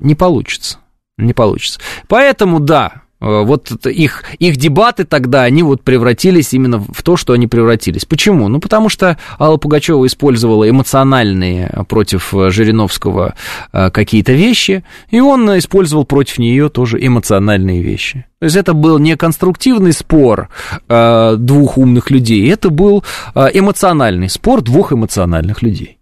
[0.00, 0.78] не получится.
[1.16, 1.80] Не получится.
[2.06, 7.46] Поэтому, да, вот их, их дебаты тогда, они вот превратились именно в то, что они
[7.46, 8.04] превратились.
[8.04, 8.48] Почему?
[8.48, 13.34] Ну, потому что Алла Пугачева использовала эмоциональные против Жириновского
[13.72, 18.24] э, какие-то вещи, и он использовал против нее тоже эмоциональные вещи.
[18.38, 20.48] То есть это был не конструктивный спор
[20.88, 23.04] э, двух умных людей, это был
[23.34, 25.97] эмоциональный спор двух эмоциональных людей.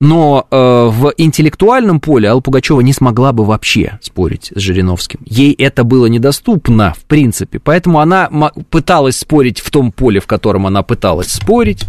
[0.00, 5.20] Но э, в интеллектуальном поле Алла Пугачева не смогла бы вообще спорить с Жириновским.
[5.26, 7.58] Ей это было недоступно, в принципе.
[7.58, 8.30] Поэтому она
[8.70, 11.84] пыталась спорить в том поле, в котором она пыталась спорить.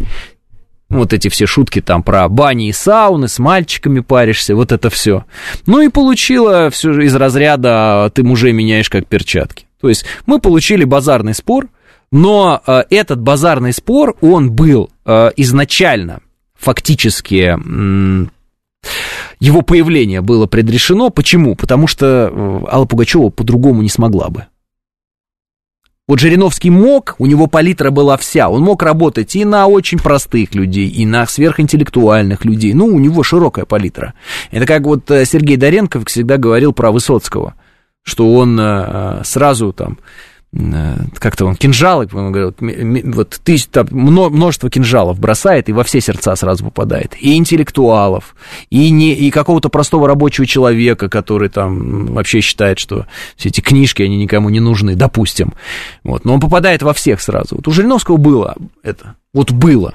[0.90, 5.24] Вот эти все шутки там про бани и сауны, с мальчиками паришься, вот это все.
[5.64, 9.64] Ну и получила все из разряда «ты мужей меняешь как перчатки».
[9.80, 11.68] То есть мы получили базарный спор,
[12.10, 16.20] но э, этот базарный спор, он был э, изначально
[16.62, 17.56] фактически
[19.40, 21.10] его появление было предрешено.
[21.10, 21.54] Почему?
[21.54, 24.46] Потому что э, Алла Пугачева по-другому не смогла бы.
[26.08, 30.54] Вот Жириновский мог, у него палитра была вся, он мог работать и на очень простых
[30.54, 34.14] людей, и на сверхинтеллектуальных людей, ну, у него широкая палитра.
[34.50, 37.54] Это как вот э, Сергей Доренков всегда говорил про Высоцкого,
[38.02, 39.98] что он э, сразу там
[40.54, 42.56] как-то он кинжалы, он говорит,
[43.14, 47.16] вот тысяч, там, множество кинжалов бросает и во все сердца сразу попадает.
[47.18, 48.36] И интеллектуалов,
[48.68, 53.06] и, не, и какого-то простого рабочего человека, который там вообще считает, что
[53.36, 55.54] все эти книжки, они никому не нужны, допустим.
[56.04, 57.56] Вот, но он попадает во всех сразу.
[57.56, 59.94] Вот у Жириновского было это, вот было.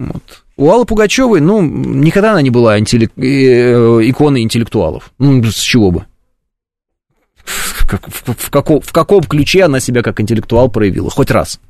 [0.00, 0.42] Вот.
[0.56, 3.12] У Аллы Пугачевой, ну, никогда она не была интеллек...
[3.16, 5.12] Э, иконой интеллектуалов.
[5.18, 6.06] Ну, с чего бы
[7.44, 11.60] в, в, в, каком, в каком ключе она себя как интеллектуал проявила, хоть раз.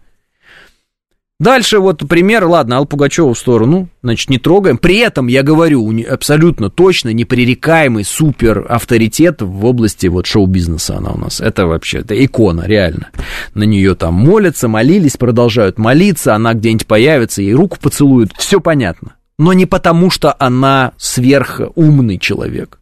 [1.41, 4.77] Дальше вот пример, ладно, Алла Пугачева в сторону, значит, не трогаем.
[4.77, 11.17] При этом, я говорю, абсолютно точно непререкаемый супер авторитет в области вот шоу-бизнеса она у
[11.17, 11.41] нас.
[11.41, 13.09] Это вообще, это икона, реально.
[13.55, 19.15] На нее там молятся, молились, продолжают молиться, она где-нибудь появится, ей руку поцелуют, все понятно.
[19.39, 22.81] Но не потому, что она сверхумный человек.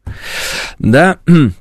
[0.80, 1.18] Да,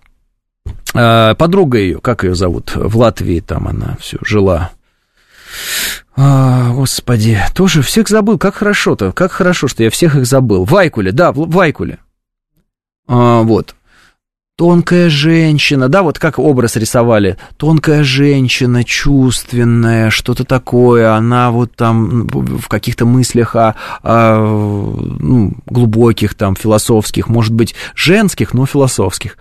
[0.93, 4.71] подруга ее, как ее зовут, в Латвии там она все жила.
[6.15, 10.65] А, господи, тоже всех забыл, как хорошо-то, как хорошо, что я всех их забыл.
[10.65, 11.99] Вайкуле, да, Вайкуле.
[13.07, 13.75] А, вот.
[14.57, 17.37] Тонкая женщина, да, вот как образ рисовали.
[17.57, 21.13] Тонкая женщина, чувственная, что-то такое.
[21.13, 28.55] Она вот там в каких-то мыслях о, о ну, глубоких, там, философских, может быть, женских,
[28.55, 29.37] но философских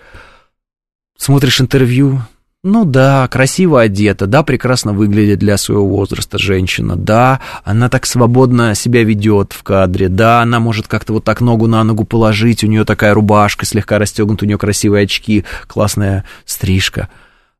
[1.16, 2.22] смотришь интервью,
[2.68, 8.74] ну да, красиво одета, да, прекрасно выглядит для своего возраста женщина, да, она так свободно
[8.74, 12.66] себя ведет в кадре, да, она может как-то вот так ногу на ногу положить, у
[12.66, 17.08] нее такая рубашка слегка расстегнута, у нее красивые очки, классная стрижка.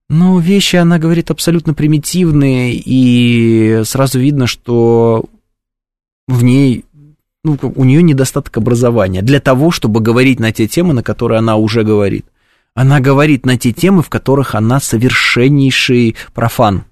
[0.08, 5.26] Но вещи, она говорит, абсолютно примитивные, и сразу видно, что
[6.26, 6.84] в ней
[7.44, 11.54] ну, у нее недостаток образования для того, чтобы говорить на те темы, на которые она
[11.54, 12.26] уже говорит.
[12.76, 16.84] Она говорит на те темы, в которых она совершеннейший профан.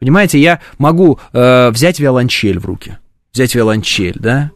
[0.00, 2.96] Понимаете, я могу э, взять виолончель в руки,
[3.34, 4.50] взять виолончель, да,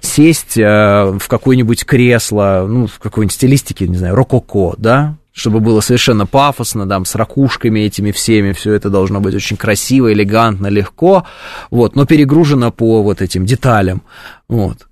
[0.00, 5.78] сесть э, в какое-нибудь кресло, ну, в какой-нибудь стилистике, не знаю, рококо, да, чтобы было
[5.80, 11.28] совершенно пафосно, там, с ракушками этими всеми, все это должно быть очень красиво, элегантно, легко,
[11.70, 14.02] вот, но перегружено по вот этим деталям,
[14.48, 14.88] вот.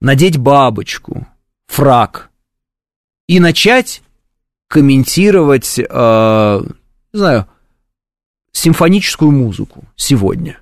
[0.00, 1.26] Надеть бабочку,
[1.66, 2.31] фрак
[3.32, 4.02] и начать
[4.68, 6.60] комментировать, э,
[7.14, 7.46] не знаю,
[8.52, 10.58] симфоническую музыку сегодня.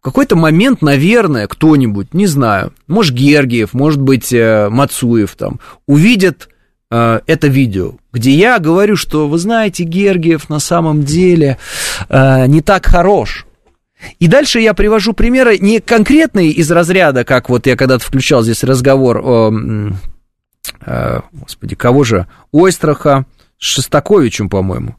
[0.00, 6.50] В какой-то момент, наверное, кто-нибудь, не знаю, может Гергиев, может быть э, Мацуев там, увидит
[6.92, 11.58] э, это видео, где я говорю, что, вы знаете, Гергиев на самом деле
[12.08, 13.44] э, не так хорош.
[14.20, 18.62] И дальше я привожу примеры не конкретные из разряда, как вот я когда-то включал здесь
[18.62, 19.90] разговор э,
[21.32, 23.26] господи, кого же, Ойстраха
[23.58, 24.96] с Шестаковичем, по-моему.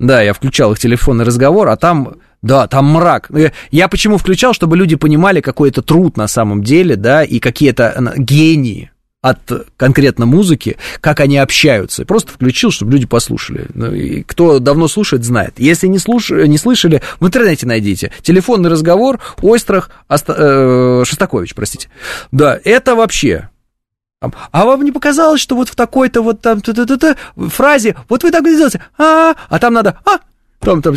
[0.00, 3.30] Да, я включал их телефонный разговор, а там, да, там мрак.
[3.30, 7.38] Ну, я почему включал, чтобы люди понимали, какой это труд на самом деле, да, и
[7.38, 8.90] какие это гении
[9.24, 9.38] от
[9.78, 12.04] конкретно музыки, как они общаются.
[12.04, 13.68] Просто включил, чтобы люди послушали.
[13.72, 15.54] Ну, и кто давно слушает, знает.
[15.56, 16.28] Если не, слуш...
[16.28, 18.12] не слышали, в интернете найдите.
[18.20, 20.34] Телефонный разговор Ойстрах Оста...
[20.36, 21.88] э, Шостакович, простите.
[22.32, 23.48] Да, это вообще
[24.52, 27.96] а вам не показалось, что вот в такой-то вот там т -т -т -т, фразе,
[28.08, 30.18] вот вы так сделаете, а, а там надо, а,
[30.60, 30.94] там, там.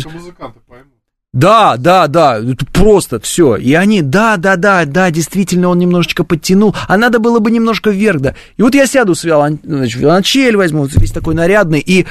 [1.34, 3.56] Да, да, да, это просто все.
[3.56, 7.90] И они, да, да, да, да, действительно, он немножечко подтянул, а надо было бы немножко
[7.90, 8.34] вверх, да.
[8.56, 12.06] И вот я сяду с виолон, значит, виолончель возьму, весь такой нарядный, и,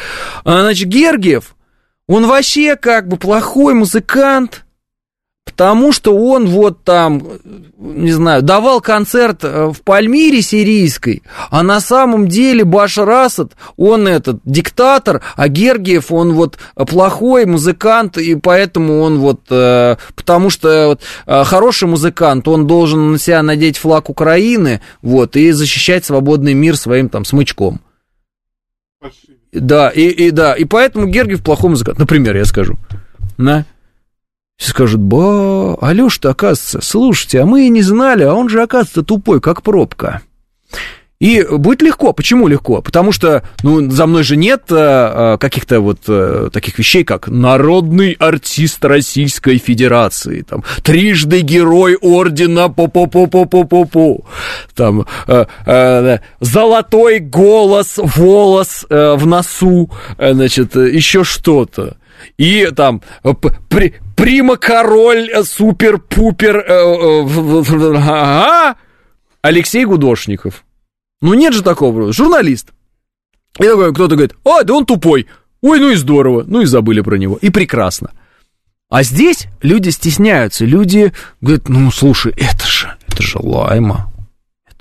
[0.46, 1.56] а, значит, Гергиев,
[2.08, 4.67] он вообще как бы плохой музыкант,
[5.48, 7.24] Потому что он вот там,
[7.78, 14.10] не знаю, давал концерт э, в Пальмире сирийской, а на самом деле Башар Асад, он
[14.10, 20.88] этот диктатор, а Гергиев, он вот плохой музыкант, и поэтому он вот, э, потому что
[20.88, 26.54] вот, э, хороший музыкант, он должен на себя надеть флаг Украины, вот, и защищать свободный
[26.54, 27.80] мир своим там смычком.
[29.00, 29.38] Спасибо.
[29.54, 32.78] Да, и, и да, и поэтому Гергиев плохой музыкант, например, я скажу.
[33.38, 33.66] Да.
[34.58, 39.40] Скажут, ба, Алёша-то, оказывается, слушайте, а мы и не знали, а он же, оказывается, тупой,
[39.40, 40.22] как пробка.
[41.20, 42.14] И будет легко.
[42.14, 42.82] Почему легко?
[42.82, 48.12] Потому что, ну, за мной же нет а, каких-то вот а, таких вещей, как народный
[48.12, 54.26] артист Российской Федерации, там, трижды герой ордена по-по-по-по-по-по-по,
[54.76, 59.90] там, а, а, золотой голос, волос а, в носу,
[60.20, 61.98] а, значит, еще что-то.
[62.38, 63.02] И там
[63.70, 66.74] при, Прима Король, э, Супер-Пупер, э,
[68.00, 68.74] э,
[69.44, 70.66] Алексей Гудошников.
[71.22, 72.74] Ну нет же такого, журналист.
[73.60, 75.28] И такой кто-то говорит, а, да он тупой.
[75.62, 77.38] Ой, ну и здорово, ну и забыли про него.
[77.40, 78.12] И прекрасно.
[78.90, 84.12] А здесь люди стесняются, люди говорят, ну слушай, это же, это же Лайма,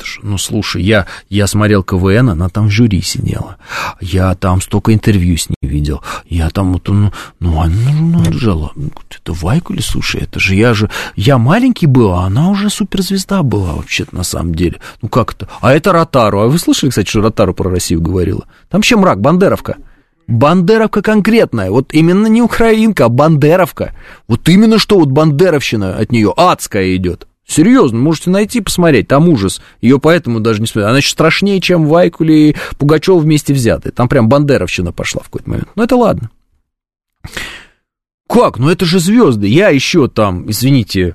[0.04, 3.56] же, ну слушай, я, я смотрел КВН, она там в жюри сидела.
[4.00, 6.02] Я там столько интервью с ней видел.
[6.28, 8.72] Я там вот, ну, ну, она ну, жила.
[9.10, 13.74] Это Вайкули, слушай, это же я же, я маленький был, а она уже суперзвезда была
[13.74, 14.80] вообще-то на самом деле.
[15.02, 15.48] Ну как это?
[15.60, 16.40] А это Ротару.
[16.40, 18.44] А вы слышали, кстати, что Ротару про Россию говорила?
[18.68, 19.76] Там вообще мрак, Бандеровка.
[20.28, 23.94] Бандеровка конкретная, вот именно не украинка, а бандеровка.
[24.26, 27.28] Вот именно что вот бандеровщина от нее адская идет.
[27.46, 29.60] Серьезно, можете найти, посмотреть, там ужас.
[29.80, 30.88] Ее поэтому даже не смотрят.
[30.88, 33.92] Она еще страшнее, чем Вайкули и Пугачев вместе взятые.
[33.92, 35.68] Там прям бандеровщина пошла в какой-то момент.
[35.76, 36.30] Но это ладно.
[38.28, 38.58] Как?
[38.58, 39.46] Ну это же звезды.
[39.46, 41.14] Я еще там, извините,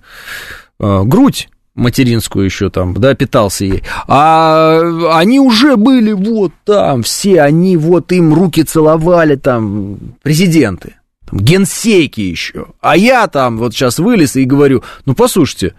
[0.80, 3.84] э, грудь материнскую еще там, да, питался ей.
[4.08, 4.80] А
[5.14, 10.96] они уже были вот там, все они вот им руки целовали там, президенты,
[11.30, 12.68] там, генсейки еще.
[12.80, 15.74] А я там вот сейчас вылез и говорю, ну послушайте,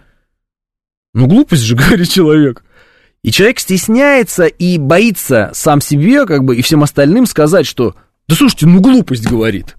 [1.13, 2.63] ну, глупость же, говорит человек.
[3.23, 7.95] И человек стесняется и боится сам себе, как бы, и всем остальным сказать, что,
[8.27, 9.75] да слушайте, ну, глупость говорит.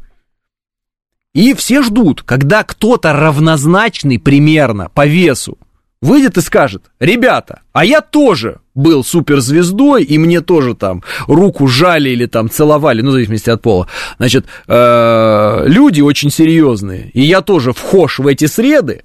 [1.34, 5.58] И все ждут, когда кто-то равнозначный примерно по весу
[6.00, 12.10] выйдет и скажет, ребята, а я тоже был суперзвездой, и мне тоже там руку жали
[12.10, 13.88] или там целовали, ну, в зависимости от пола.
[14.18, 19.02] Значит, э, люди очень серьезные, и я тоже вхож в эти среды,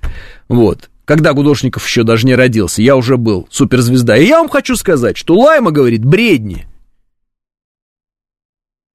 [0.49, 4.15] вот, когда Гудошников еще даже не родился, я уже был суперзвезда.
[4.17, 6.67] И я вам хочу сказать, что Лайма говорит бредни.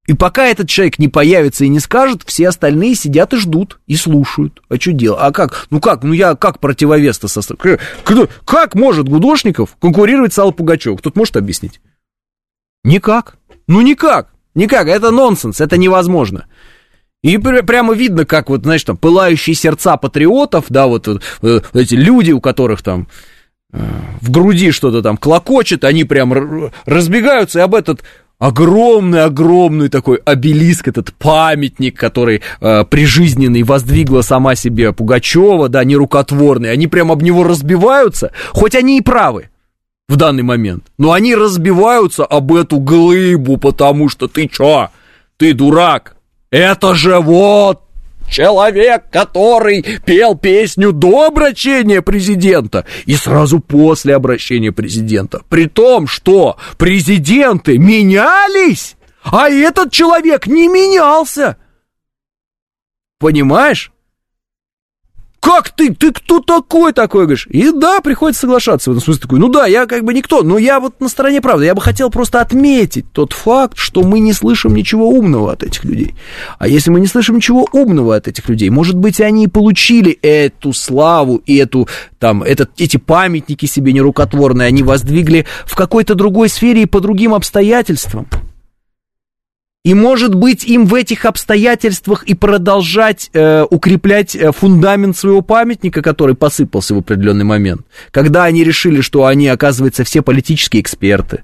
[0.07, 3.97] И пока этот человек не появится и не скажет, все остальные сидят и ждут, и
[3.97, 4.61] слушают.
[4.69, 5.19] А что делать?
[5.21, 5.67] А как?
[5.71, 6.03] Ну как?
[6.03, 7.79] Ну я как противовес-то составлю?
[8.45, 10.97] Как, может Гудошников конкурировать с Аллой Пугачевым?
[10.99, 11.81] Кто-то может объяснить?
[12.85, 13.35] Никак.
[13.67, 14.31] Ну никак.
[14.53, 14.87] Никак.
[14.87, 15.59] Это нонсенс.
[15.59, 16.45] Это невозможно.
[17.25, 22.31] И прямо видно, как вот, знаешь, там, пылающие сердца патриотов, да, вот, вот эти люди,
[22.31, 23.07] у которых там
[23.71, 28.03] в груди что-то там клокочет, они прям разбегаются, и об этот
[28.37, 36.85] огромный-огромный такой обелиск, этот памятник, который э, прижизненный воздвигла сама себе Пугачева, да, нерукотворный, они
[36.85, 39.49] прям об него разбиваются, хоть они и правы
[40.07, 44.89] в данный момент, но они разбиваются об эту глыбу, потому что ты чё,
[45.37, 46.14] ты дурак,
[46.51, 47.81] это же вот
[48.29, 55.41] Человек, который пел песню до обращения президента и сразу после обращения президента.
[55.47, 61.57] При том, что президенты менялись, а этот человек не менялся.
[63.19, 63.91] Понимаешь?
[65.45, 67.47] Как ты, ты кто такой такой, говоришь?
[67.51, 70.57] И да, приходится соглашаться в этом смысле такой, ну да, я как бы никто, но
[70.57, 74.33] я вот на стороне правды, я бы хотел просто отметить тот факт, что мы не
[74.33, 76.15] слышим ничего умного от этих людей.
[76.57, 80.17] А если мы не слышим ничего умного от этих людей, может быть, они и получили
[80.23, 86.49] эту славу и эту, там, этот, эти памятники себе нерукотворные, они воздвигли в какой-то другой
[86.49, 88.25] сфере и по другим обстоятельствам.
[89.85, 96.01] И, может быть, им в этих обстоятельствах и продолжать э, укреплять э, фундамент своего памятника,
[96.01, 101.43] который посыпался в определенный момент, когда они решили, что они, оказывается, все политические эксперты.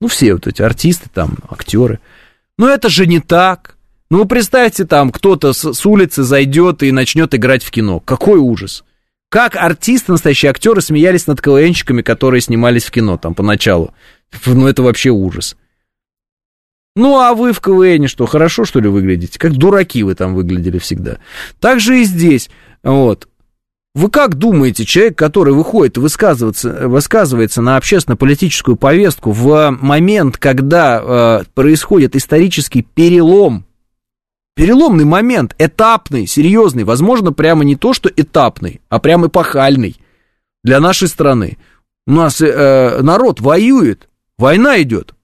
[0.00, 2.00] Ну, все вот эти артисты там, актеры.
[2.56, 3.76] Но это же не так.
[4.08, 8.00] Ну, представьте, там кто-то с, с улицы зайдет и начнет играть в кино.
[8.00, 8.82] Какой ужас.
[9.28, 13.92] Как артисты, настоящие актеры смеялись над КВНщиками, которые снимались в кино там поначалу.
[14.46, 15.54] Ну, это вообще ужас.
[16.94, 19.38] Ну, а вы в КВН что, хорошо, что ли, выглядите?
[19.38, 21.18] Как дураки вы там выглядели всегда.
[21.58, 22.50] Так же и здесь.
[22.82, 23.28] Вот.
[23.94, 31.02] Вы как думаете, человек, который выходит и высказывается, высказывается на общественно-политическую повестку в момент, когда
[31.02, 33.66] э, происходит исторический перелом,
[34.54, 39.96] переломный момент, этапный, серьезный, возможно, прямо не то, что этапный, а прямо эпохальный
[40.64, 41.58] для нашей страны.
[42.06, 44.08] У нас э, народ воюет,
[44.38, 45.14] война идет,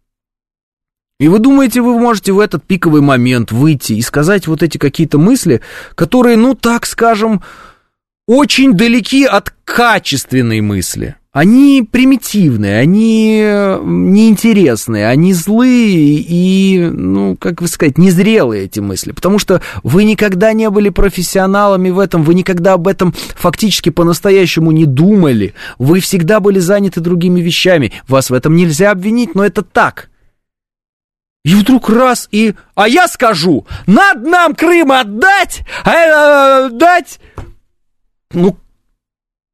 [1.20, 5.18] и вы думаете, вы можете в этот пиковый момент выйти и сказать вот эти какие-то
[5.18, 5.60] мысли,
[5.96, 7.42] которые, ну, так скажем,
[8.28, 11.16] очень далеки от качественной мысли.
[11.32, 19.10] Они примитивные, они неинтересные, они злые и, ну, как вы сказать, незрелые эти мысли.
[19.12, 24.70] Потому что вы никогда не были профессионалами в этом, вы никогда об этом фактически по-настоящему
[24.70, 25.54] не думали.
[25.78, 27.92] Вы всегда были заняты другими вещами.
[28.06, 30.10] Вас в этом нельзя обвинить, но это так.
[31.48, 32.54] И вдруг раз и...
[32.74, 37.20] А я скажу, надо нам Крым отдать, а, э, отдать...
[38.32, 38.58] Ну,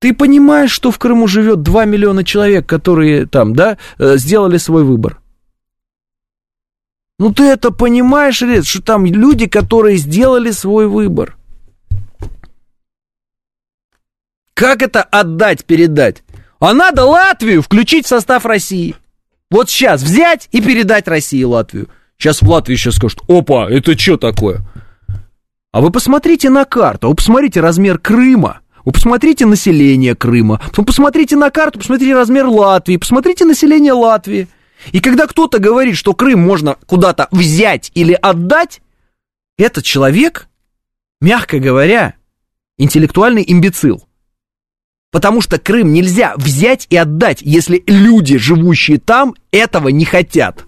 [0.01, 4.83] ты понимаешь, что в Крыму живет 2 миллиона человек, которые там, да, э, сделали свой
[4.83, 5.21] выбор?
[7.21, 11.37] Ну, ты это понимаешь, Ред, что там люди, которые сделали свой выбор?
[14.55, 16.25] Как это отдать, передать?
[16.59, 18.97] А надо Латвию включить в состав России.
[19.51, 21.89] Вот сейчас взять и передать России и Латвию.
[22.19, 24.61] Сейчас в Латвии сейчас скажут, опа, это что такое?
[25.73, 31.37] А вы посмотрите на карту, вы посмотрите размер Крыма, вы посмотрите население Крыма, вы посмотрите
[31.37, 34.49] на карту, посмотрите размер Латвии, посмотрите население Латвии.
[34.93, 38.83] И когда кто-то говорит, что Крым можно куда-то взять или отдать,
[39.59, 40.49] этот человек,
[41.21, 42.15] мягко говоря,
[42.77, 44.04] интеллектуальный имбецил.
[45.15, 50.65] Потому что Крым нельзя взять и отдать, если люди, живущие там, этого не хотят.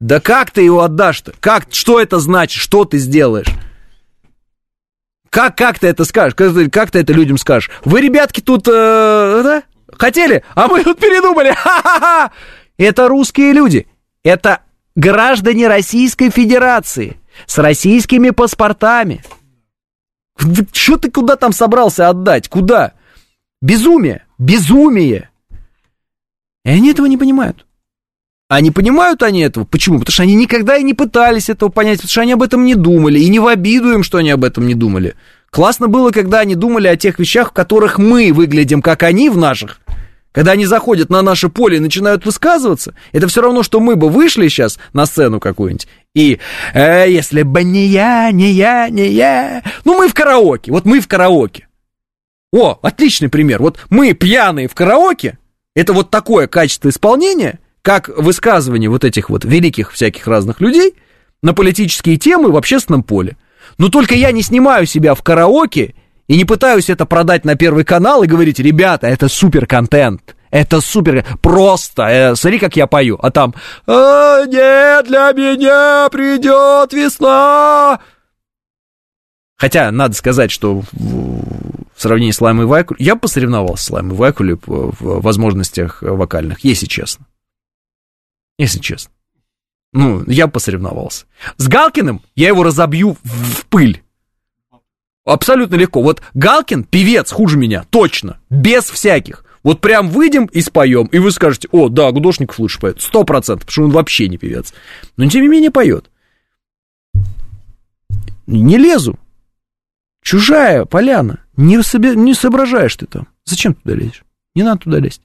[0.00, 1.34] Да как ты его отдашь-то?
[1.38, 2.60] Как, что это значит?
[2.60, 3.46] Что ты сделаешь?
[5.30, 6.34] Как, как ты это скажешь?
[6.34, 7.70] Как, как ты это людям скажешь?
[7.84, 9.62] Вы, ребятки, тут, э, да?
[9.96, 10.42] Хотели?
[10.56, 11.52] А мы тут передумали.
[11.56, 12.32] Ха-ха-ха!
[12.76, 13.86] Это русские люди.
[14.24, 14.62] Это
[14.96, 19.22] граждане Российской Федерации с российскими паспортами.
[20.36, 22.48] Что ты куда там собрался отдать?
[22.48, 22.92] Куда?
[23.62, 24.24] Безумие!
[24.38, 25.30] Безумие!
[26.64, 27.66] И они этого не понимают.
[28.48, 29.64] А не понимают они этого?
[29.64, 29.98] Почему?
[29.98, 32.74] Потому что они никогда и не пытались этого понять, потому что они об этом не
[32.74, 33.18] думали.
[33.18, 35.14] И не в обиду им, что они об этом не думали.
[35.50, 39.36] Классно было, когда они думали о тех вещах, в которых мы выглядим, как они в
[39.36, 39.80] наших.
[40.34, 44.08] Когда они заходят на наше поле и начинают высказываться, это все равно, что мы бы
[44.08, 46.40] вышли сейчас на сцену какую-нибудь, и
[46.74, 49.62] э, если бы не я, не я, не я...
[49.84, 51.68] Ну, мы в караоке, вот мы в караоке.
[52.52, 53.62] О, отличный пример.
[53.62, 55.38] Вот мы пьяные в караоке,
[55.76, 60.94] это вот такое качество исполнения, как высказывание вот этих вот великих всяких разных людей
[61.44, 63.36] на политические темы в общественном поле.
[63.78, 65.94] Но только я не снимаю себя в караоке
[66.26, 70.36] и не пытаюсь это продать на Первый канал и говорить, ребята, это супер контент.
[70.50, 73.54] Это супер, просто, э, смотри, как я пою, а там,
[73.88, 77.98] а, нет, для меня придет весна.
[79.56, 82.98] Хотя, надо сказать, что в сравнении с Лаймой Вайкуль...
[83.00, 87.26] Я посоревновался с Лаймой Вайкуль в возможностях вокальных, если честно.
[88.56, 89.12] Если честно.
[89.92, 91.26] Ну, я посоревновался.
[91.56, 94.03] С Галкиным я его разобью в пыль.
[95.24, 96.02] Абсолютно легко.
[96.02, 99.44] Вот Галкин певец хуже меня, точно, без всяких.
[99.62, 103.66] Вот прям выйдем и споем, и вы скажете, о, да, Гудошников лучше поет, сто процентов,
[103.66, 104.74] потому что он вообще не певец.
[105.16, 106.10] Но тем не менее поет.
[108.46, 109.18] Не лезу.
[110.22, 111.40] Чужая поляна.
[111.56, 113.26] Не, себе, не соображаешь ты там.
[113.44, 114.24] Зачем туда лезешь?
[114.54, 115.22] Не надо туда лезть.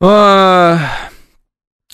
[0.00, 0.80] А...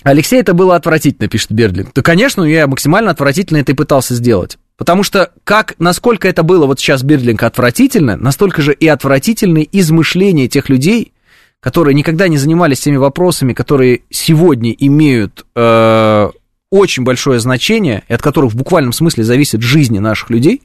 [0.03, 1.93] Алексей, это было отвратительно, пишет Бердлинг.
[1.93, 4.57] Да, конечно, я максимально отвратительно это и пытался сделать.
[4.79, 10.47] Потому что как, насколько это было вот сейчас Бердлинг отвратительно, настолько же и отвратительны измышления
[10.47, 11.11] тех людей,
[11.59, 16.29] которые никогда не занимались теми вопросами, которые сегодня имеют э,
[16.71, 20.61] очень большое значение, и от которых в буквальном смысле зависит жизнь наших людей.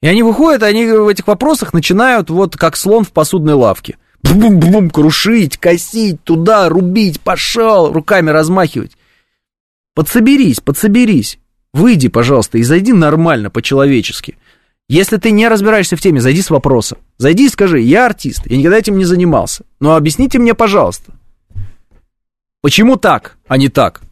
[0.00, 3.96] И они выходят, они в этих вопросах начинают вот как слон в посудной лавке.
[4.24, 8.96] Бум-бум, крушить, косить, туда, рубить, пошел, руками размахивать.
[9.94, 11.38] Подсоберись, подсоберись.
[11.72, 14.36] Выйди, пожалуйста, и зайди нормально, по-человечески.
[14.88, 16.98] Если ты не разбираешься в теме, зайди с вопросом.
[17.16, 19.64] Зайди и скажи, я артист, я никогда этим не занимался.
[19.80, 21.14] Но объясните мне, пожалуйста,
[22.60, 24.02] почему так, а не так?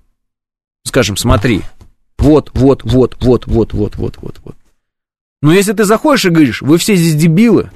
[0.84, 1.62] Скажем, смотри,
[2.18, 4.56] вот, вот, вот, вот, вот, вот, вот, вот, вот.
[5.42, 7.70] Но если ты заходишь и говоришь, вы все здесь дебилы,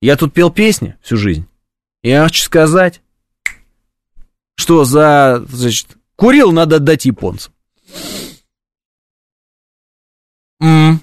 [0.00, 1.46] я тут пел песни всю жизнь,
[2.02, 3.00] я хочу сказать,
[4.56, 7.52] что за, значит, курил надо отдать японцам.
[10.62, 11.00] М-м.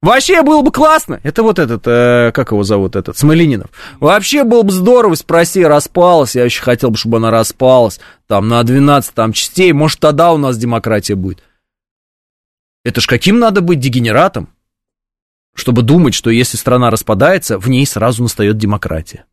[0.00, 1.20] Вообще было бы классно.
[1.22, 3.70] Это вот этот, э, как его зовут, этот, Смоленинов.
[4.00, 6.34] Вообще было бы здорово, если бы распалась.
[6.34, 8.00] Я вообще хотел бы, чтобы она распалась.
[8.26, 9.72] Там на 12 там, частей.
[9.72, 11.42] Может, тогда у нас демократия будет.
[12.84, 14.50] Это ж каким надо быть дегенератом,
[15.54, 19.24] чтобы думать, что если страна распадается, в ней сразу настает демократия.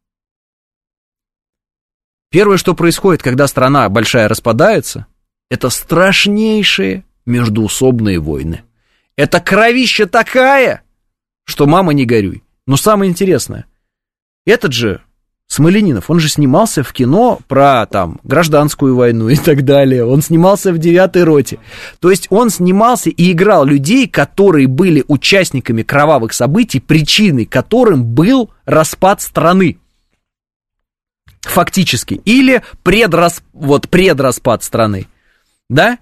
[2.29, 5.07] Первое, что происходит, когда страна большая распадается,
[5.49, 8.63] это страшнейшие междуусобные войны.
[9.21, 10.81] Это кровища такая,
[11.45, 12.41] что мама не горюй.
[12.65, 13.67] Но самое интересное,
[14.47, 15.01] этот же
[15.45, 20.05] Смоленинов, он же снимался в кино про там гражданскую войну и так далее.
[20.05, 21.59] Он снимался в девятой роте.
[21.99, 28.49] То есть он снимался и играл людей, которые были участниками кровавых событий, причиной которым был
[28.65, 29.77] распад страны.
[31.41, 32.15] Фактически.
[32.25, 33.43] Или предрас...
[33.53, 35.05] вот, предраспад страны.
[35.69, 35.99] Да?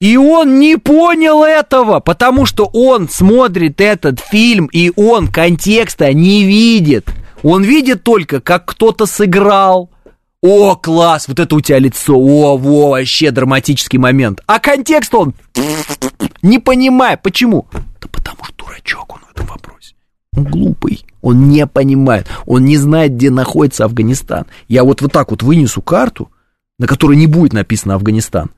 [0.00, 6.44] И он не понял этого, потому что он смотрит этот фильм, и он контекста не
[6.44, 7.10] видит.
[7.42, 9.90] Он видит только, как кто-то сыграл.
[10.40, 14.40] О, класс, вот это у тебя лицо, о, во, вообще драматический момент.
[14.46, 15.34] А контекст он
[16.40, 17.20] не понимает.
[17.20, 17.66] Почему?
[18.00, 19.94] Да потому что дурачок он в этом вопросе.
[20.34, 24.46] Он глупый, он не понимает, он не знает, где находится Афганистан.
[24.66, 26.30] Я вот вот так вот вынесу карту,
[26.78, 28.50] на которой не будет написано Афганистан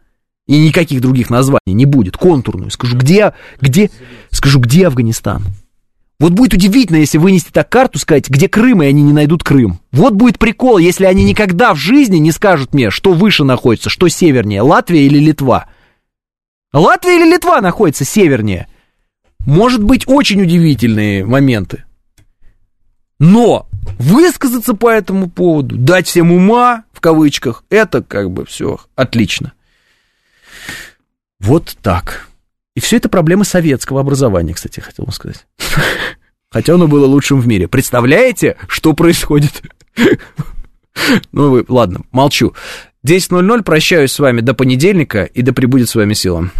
[0.46, 2.70] и никаких других названий не будет, контурную.
[2.70, 3.90] Скажу, где, где,
[4.30, 5.44] скажу, где Афганистан?
[6.18, 9.80] Вот будет удивительно, если вынести так карту, сказать, где Крым, и они не найдут Крым.
[9.90, 14.06] Вот будет прикол, если они никогда в жизни не скажут мне, что выше находится, что
[14.08, 15.66] севернее, Латвия или Литва.
[16.72, 18.68] Латвия или Литва находится севернее.
[19.46, 21.84] Может быть, очень удивительные моменты.
[23.18, 23.66] Но
[23.98, 29.52] высказаться по этому поводу, дать всем ума, в кавычках, это как бы все отлично.
[31.42, 32.28] Вот так.
[32.74, 35.46] И все это проблемы советского образования, кстати, хотел бы сказать.
[36.50, 37.68] Хотя оно было лучшим в мире.
[37.68, 39.62] Представляете, что происходит?
[41.32, 42.52] Ну, вы, ладно, молчу.
[43.06, 46.50] 10.00, прощаюсь с вами до понедельника, и да пребудет с вами сила.